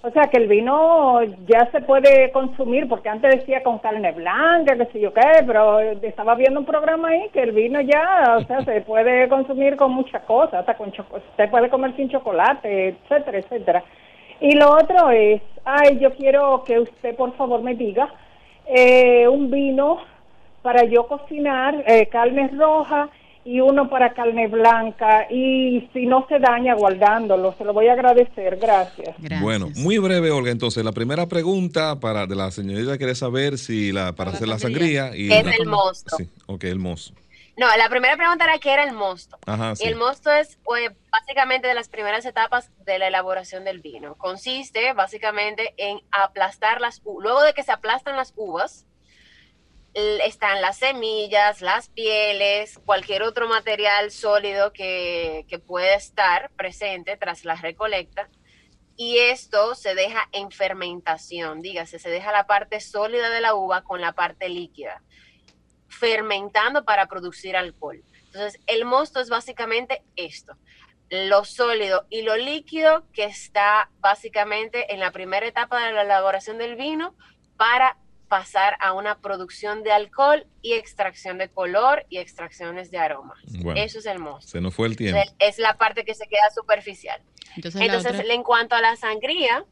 o 0.05 0.11
sea 0.11 0.25
que 0.25 0.39
el 0.39 0.49
vino 0.49 1.23
ya 1.47 1.71
se 1.71 1.81
puede 1.81 2.33
consumir, 2.33 2.89
porque 2.89 3.09
antes 3.09 3.37
decía 3.37 3.63
con 3.63 3.79
carne 3.79 4.11
blanca, 4.11 4.77
que 4.77 4.87
sé 4.87 5.01
yo 5.01 5.13
qué, 5.15 5.45
pero 5.47 5.79
estaba 5.81 6.35
viendo 6.35 6.59
un 6.59 6.67
programa 6.67 7.09
ahí 7.09 7.29
que 7.33 7.43
el 7.43 7.53
vino 7.53 7.81
ya, 7.81 8.37
o 8.37 8.45
sea, 8.45 8.65
se 8.65 8.81
puede 8.81 9.29
consumir 9.29 9.77
con 9.77 9.93
muchas 9.93 10.23
cosas, 10.25 10.55
hasta 10.55 10.75
con 10.75 10.93
se 10.93 11.49
puede 11.49 11.71
comer 11.71 11.95
sin 11.95 12.09
chocolate, 12.11 12.89
etcétera, 12.89 13.39
etcétera. 13.39 13.85
Y 14.41 14.57
lo 14.57 14.73
otro 14.73 15.11
es, 15.11 15.41
ay, 15.65 16.01
yo 16.01 16.13
quiero 16.15 16.65
que 16.65 16.81
usted 16.81 17.15
por 17.15 17.33
favor 17.37 17.63
me 17.63 17.77
diga 17.77 18.09
eh, 18.67 19.29
un 19.29 19.53
vino 19.53 19.99
para 20.63 20.83
yo 20.85 21.07
cocinar, 21.07 21.85
eh, 21.87 22.07
carne 22.07 22.51
roja 22.57 23.09
y 23.45 23.61
uno 23.61 23.91
para 23.91 24.15
carne 24.15 24.47
blanca 24.49 25.27
y 25.31 25.89
si 25.93 26.07
no 26.07 26.27
se 26.29 26.39
daña 26.39 26.75
guardándolo, 26.75 27.55
se 27.59 27.65
lo 27.65 27.73
voy 27.73 27.89
a 27.89 27.95
agradecer, 27.95 28.57
gracias. 28.57 29.17
Bueno, 29.41 29.69
muy 29.77 29.99
breve 29.99 30.31
Olga, 30.31 30.51
entonces 30.51 30.85
la 30.85 30.93
primera 30.93 31.27
pregunta 31.27 31.99
para 31.99 32.27
de 32.27 32.37
la 32.37 32.51
señorita 32.51 32.99
quiere 32.99 33.15
saber 33.15 33.59
si 33.59 33.93
la 33.93 34.13
para, 34.13 34.31
hacer 34.31 34.49
la 34.49 34.59
sangría 34.59 35.17
y 35.17 35.29
¿Qué 35.29 35.41
es 35.41 35.59
el 35.59 35.67
mosto? 35.67 36.17
Sí, 36.17 36.29
ok, 36.47 36.65
el 36.65 36.79
mosto. 36.79 37.15
No, 37.57 37.67
la 37.77 37.89
primera 37.91 38.17
pregunta 38.17 38.45
era 38.45 38.59
qué 38.59 38.73
era 38.73 38.85
el 38.85 38.95
mosto. 38.95 39.39
Ajá, 39.47 39.77
sí. 39.77 39.85
El 39.85 39.97
mosto 39.97 40.31
es 40.31 40.59
pues, 40.65 40.91
básicamente 41.11 41.69
de 41.69 41.75
las 41.75 41.89
primeras 41.89 42.25
etapas 42.25 42.71
de 42.87 42.99
la 42.99 43.09
elaboración 43.09 43.65
del 43.65 43.81
vino. 43.81 44.15
Consiste 44.17 44.95
básicamente 44.95 45.75
en 45.77 46.01
aplastar 46.11 46.81
las 46.81 47.03
uvas. 47.05 47.23
Luego 47.25 47.43
de 47.43 47.53
que 47.53 47.63
se 47.63 47.73
aplastan 47.73 48.17
las 48.17 48.33
uvas, 48.37 48.87
están 49.95 50.63
las 50.63 50.79
semillas, 50.79 51.61
las 51.61 51.89
pieles, 51.91 52.79
cualquier 52.85 53.23
otro 53.23 53.49
material 53.49 54.11
sólido 54.11 54.73
que, 54.73 55.45
pueda 55.67 55.95
estar 55.95 56.51
presente 56.53 57.17
tras 57.17 57.45
la 57.45 57.57
recolecta. 57.57 58.29
Y 58.97 59.19
esto 59.19 59.75
se 59.75 59.95
deja 59.95 60.29
en 60.33 60.51
fermentación, 60.51 61.63
dígase, 61.63 61.99
se 61.99 62.11
deja 62.11 62.33
la 62.33 62.47
parte 62.47 62.81
sólida 62.81 63.31
de 63.31 63.41
la 63.41 63.55
uva 63.55 63.83
con 63.83 64.01
la 64.01 64.13
parte 64.13 64.49
líquida, 64.49 65.03
fermentando 65.89 66.85
para 66.85 67.07
producir 67.07 67.57
alcohol. 67.57 68.03
Entonces, 68.27 68.61
el 68.67 68.85
mosto 68.85 69.21
es 69.21 69.29
básicamente 69.29 70.03
esto, 70.17 70.57
lo 71.11 71.45
sólido 71.45 72.07
y 72.11 72.23
lo 72.23 72.37
líquido 72.37 73.05
que 73.13 73.25
está 73.25 73.91
básicamente 73.99 74.93
en 74.93 75.01
la 75.01 75.11
primera 75.11 75.47
etapa 75.47 75.85
de 75.85 75.93
la 75.93 76.03
elaboración 76.03 76.59
del 76.59 76.77
vino 76.77 77.15
para 77.57 77.99
pasar 78.33 78.79
a 78.81 78.95
una 78.95 79.19
producción 79.19 79.83
de 79.83 79.93
alcohol 79.93 80.47
y 80.63 80.73
extracción 80.73 81.37
de 81.37 81.51
color 81.51 82.07
y 82.09 82.17
extracciones 82.17 82.91
de 82.91 82.97
aromas. 82.97 83.39
Eso 83.77 83.99
es 83.99 84.07
el 84.07 84.21
mosto. 84.21 84.53
Se 84.53 84.61
nos 84.63 84.75
fue 84.75 84.89
el 84.89 84.97
tiempo. 84.97 85.21
Es 85.39 85.59
la 85.59 85.77
parte 85.77 86.07
que 86.07 86.15
se 86.15 86.27
queda 86.29 86.49
superficial. 86.55 87.21
Entonces, 87.57 88.25
en 88.27 88.43
cuanto 88.43 88.75
a 88.75 88.81
la 88.81 88.97
sangría, 88.97 89.67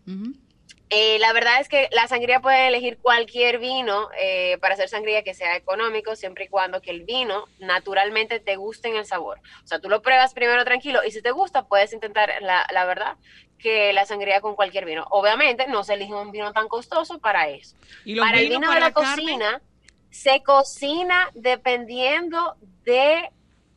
eh, 0.93 1.21
la 1.21 1.33
verdad 1.33 1.61
es 1.61 1.69
que 1.69 1.89
la 1.93 2.09
sangría 2.09 2.41
puede 2.41 2.67
elegir 2.67 2.99
cualquier 2.99 3.59
vino 3.59 4.09
eh, 4.19 4.59
para 4.61 4.75
hacer 4.75 4.89
sangría 4.89 5.23
que 5.23 5.35
sea 5.35 5.55
económico, 5.55 6.17
siempre 6.17 6.47
y 6.47 6.49
cuando 6.49 6.83
que 6.83 6.91
el 6.91 7.05
vino 7.05 7.45
naturalmente 7.61 8.41
te 8.41 8.57
guste 8.57 8.89
en 8.89 8.97
el 8.97 9.07
sabor. 9.07 9.39
O 9.63 9.67
sea, 9.69 9.79
tú 9.79 9.89
lo 9.89 10.03
pruebas 10.03 10.35
primero 10.35 10.65
tranquilo 10.65 11.01
y 11.07 11.13
si 11.13 11.23
te 11.23 11.31
gusta, 11.31 11.69
puedes 11.69 11.93
intentar, 11.93 12.33
la, 12.41 12.67
la 12.73 12.85
verdad, 12.87 13.17
que 13.57 13.93
la 13.93 14.05
sangría 14.05 14.41
con 14.41 14.57
cualquier 14.57 14.85
vino. 14.85 15.07
Obviamente 15.11 15.69
no 15.69 15.85
se 15.85 15.95
elige 15.95 16.13
un 16.13 16.33
vino 16.33 16.53
tan 16.53 16.67
costoso 16.67 17.21
para 17.21 17.49
eso. 17.49 17.77
para 18.19 18.41
el 18.41 18.49
vino 18.49 18.73
de 18.73 18.81
la, 18.81 18.93
cocina, 18.93 19.63
se 20.11 20.43
cocina 20.43 21.31
dependiendo 21.35 22.57
de 22.85 23.31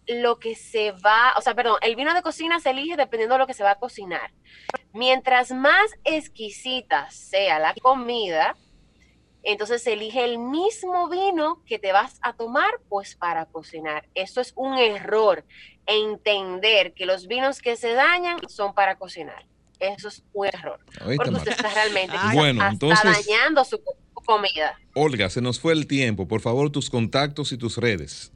lo 0.07 0.39
que 0.39 0.55
se 0.55 0.91
va, 0.91 1.33
o 1.37 1.41
sea, 1.41 1.53
perdón, 1.53 1.77
el 1.81 1.95
vino 1.95 2.13
de 2.13 2.21
cocina 2.21 2.59
se 2.59 2.71
elige 2.71 2.97
dependiendo 2.97 3.35
de 3.35 3.39
lo 3.39 3.47
que 3.47 3.53
se 3.53 3.63
va 3.63 3.71
a 3.71 3.79
cocinar. 3.79 4.31
Mientras 4.93 5.51
más 5.51 5.91
exquisita 6.03 7.09
sea 7.09 7.57
la 7.57 7.73
comida, 7.81 8.55
entonces 9.41 9.85
elige 9.87 10.23
el 10.23 10.37
mismo 10.37 11.09
vino 11.09 11.63
que 11.65 11.79
te 11.79 11.91
vas 11.91 12.19
a 12.21 12.33
tomar 12.33 12.79
pues 12.89 13.15
para 13.15 13.45
cocinar. 13.45 14.07
Eso 14.13 14.39
es 14.39 14.53
un 14.55 14.77
error, 14.77 15.45
entender 15.87 16.93
que 16.93 17.05
los 17.05 17.27
vinos 17.27 17.59
que 17.59 17.75
se 17.75 17.93
dañan 17.93 18.37
son 18.47 18.73
para 18.73 18.95
cocinar. 18.97 19.45
Eso 19.79 20.07
es 20.07 20.23
un 20.31 20.45
error. 20.45 20.79
porque 21.17 21.31
usted 21.31 21.51
está 21.51 21.73
realmente 21.73 22.15
bueno, 22.33 22.65
entonces, 22.65 23.03
dañando 23.03 23.65
su 23.65 23.81
comida. 24.13 24.79
Olga, 24.93 25.29
se 25.29 25.41
nos 25.41 25.59
fue 25.59 25.73
el 25.73 25.87
tiempo. 25.87 26.27
Por 26.27 26.39
favor, 26.39 26.69
tus 26.69 26.89
contactos 26.89 27.51
y 27.51 27.57
tus 27.57 27.77
redes. 27.77 28.31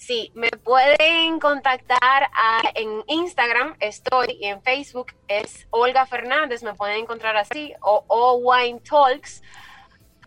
Sí, 0.00 0.32
me 0.34 0.48
pueden 0.48 1.38
contactar 1.40 2.30
en 2.74 3.04
Instagram, 3.06 3.76
estoy, 3.80 4.38
y 4.40 4.46
en 4.46 4.62
Facebook 4.62 5.08
es 5.28 5.66
Olga 5.68 6.06
Fernández, 6.06 6.62
me 6.62 6.72
pueden 6.72 7.00
encontrar 7.00 7.36
así, 7.36 7.74
o, 7.82 8.40
Wine 8.42 8.80
Talks. 8.80 9.42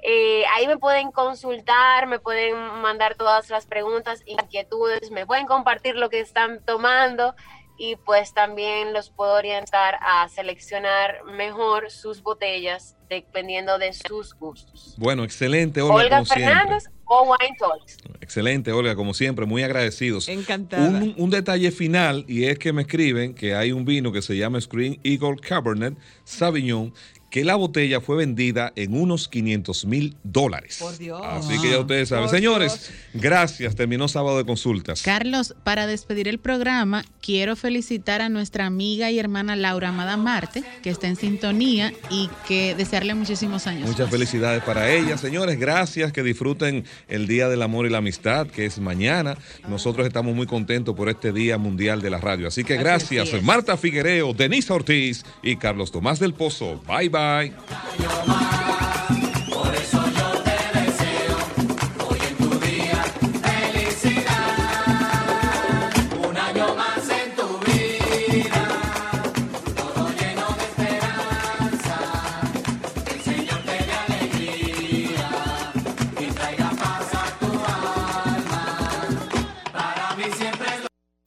Eh, 0.04 0.44
ahí 0.54 0.68
me 0.68 0.78
pueden 0.78 1.12
consultar, 1.12 2.06
me 2.06 2.20
pueden 2.20 2.56
mandar 2.84 3.16
todas 3.16 3.50
las 3.50 3.66
preguntas, 3.66 4.22
inquietudes, 4.28 5.10
me 5.10 5.26
pueden 5.26 5.48
compartir 5.48 5.96
lo 5.96 6.08
que 6.08 6.20
están 6.20 6.64
tomando 6.64 7.34
y 7.78 7.96
pues 7.98 8.34
también 8.34 8.94
los 8.94 9.10
puedo 9.10 9.34
orientar 9.34 9.98
a 10.02 10.28
seleccionar 10.30 11.24
mejor 11.26 11.90
sus 11.90 12.22
botellas 12.22 12.96
dependiendo 13.10 13.78
de 13.78 13.94
sus 13.94 14.34
gustos. 14.34 14.96
Bueno, 14.98 15.24
excelente, 15.24 15.82
Olga. 15.82 15.96
Olga 15.96 16.26
Fernández 16.26 16.86
o 17.06 17.24
Wine 17.24 17.56
Talks. 17.60 17.98
Excelente, 18.22 18.72
Olga, 18.72 18.96
como 18.96 19.14
siempre, 19.14 19.46
muy 19.46 19.64
agradecidos. 19.64 20.28
Encantada. 20.30 20.88
Un, 20.88 21.14
un, 21.18 21.30
detalle 21.30 21.72
final 21.72 22.26
y 22.28 22.46
es 22.46 22.58
que 22.58 22.74
me 22.74 22.84
escriben 22.84 23.34
que 23.36 23.56
hay 23.56 23.72
un 23.72 23.86
vino 23.86 24.12
que 24.12 24.22
se 24.22 24.38
llama 24.38 24.62
Screen 24.62 25.00
Eagle 25.04 25.38
Cabernet 25.38 25.96
Sauvignon 26.24 26.94
que 27.34 27.44
la 27.44 27.56
botella 27.56 28.00
fue 28.00 28.16
vendida 28.16 28.74
en 28.76 28.94
unos 28.94 29.28
500 29.28 29.86
mil 29.86 30.16
dólares. 30.22 30.78
Por 30.80 30.96
Dios. 31.00 31.20
Así 31.24 31.60
que 31.60 31.72
ya 31.72 31.80
ustedes 31.80 32.10
saben. 32.10 32.30
Señores, 32.30 32.92
gracias. 33.16 33.76
Terminó 33.76 34.08
sábado 34.08 34.38
de 34.38 34.46
consultas. 34.46 35.02
Carlos, 35.02 35.56
para 35.64 35.88
despedir 35.88 36.28
el 36.28 36.38
programa, 36.38 37.04
quiero 37.22 37.56
felicitar 37.56 38.22
a 38.22 38.30
nuestra 38.30 38.68
amiga 38.68 39.10
y 39.10 39.18
hermana 39.18 39.56
Laura 39.56 39.90
Amada 39.90 40.16
Marte, 40.16 40.64
que 40.84 40.92
está 40.92 41.08
en 41.08 41.16
sintonía 41.16 41.92
y 42.12 42.30
que 42.48 42.76
desearle 42.76 43.16
muchísimos 43.16 43.66
años. 43.66 43.90
Muchas 43.90 44.12
felicidades 44.12 44.62
para 44.62 44.92
ella. 44.92 45.18
Señores, 45.18 45.58
gracias. 45.58 46.12
Que 46.12 46.22
disfruten 46.22 46.86
el 47.08 47.26
Día 47.26 47.50
del 47.50 47.64
Amor 47.64 47.88
y 47.88 47.90
la 47.90 47.98
Amistad, 47.98 48.46
que 48.46 48.68
es 48.68 48.78
mañana. 48.78 49.40
Nosotros 49.68 50.06
estamos 50.06 50.36
muy 50.36 50.46
contentos 50.46 50.96
por 50.96 51.10
este 51.10 51.32
Día 51.32 51.58
Mundial 51.58 52.00
de 52.00 52.12
la 52.12 52.20
Radio. 52.20 52.48
Así 52.48 52.64
que 52.64 52.78
gracias, 52.78 53.42
Marta 53.42 53.76
Figuereo, 53.76 54.36
Denise 54.36 54.72
Ortiz 54.72 55.26
y 55.42 55.56
Carlos 55.56 55.92
Tomás 55.92 56.20
del 56.20 56.36
Pozo. 56.36 56.80
Bye 56.88 57.10
Bye. 57.24 59.00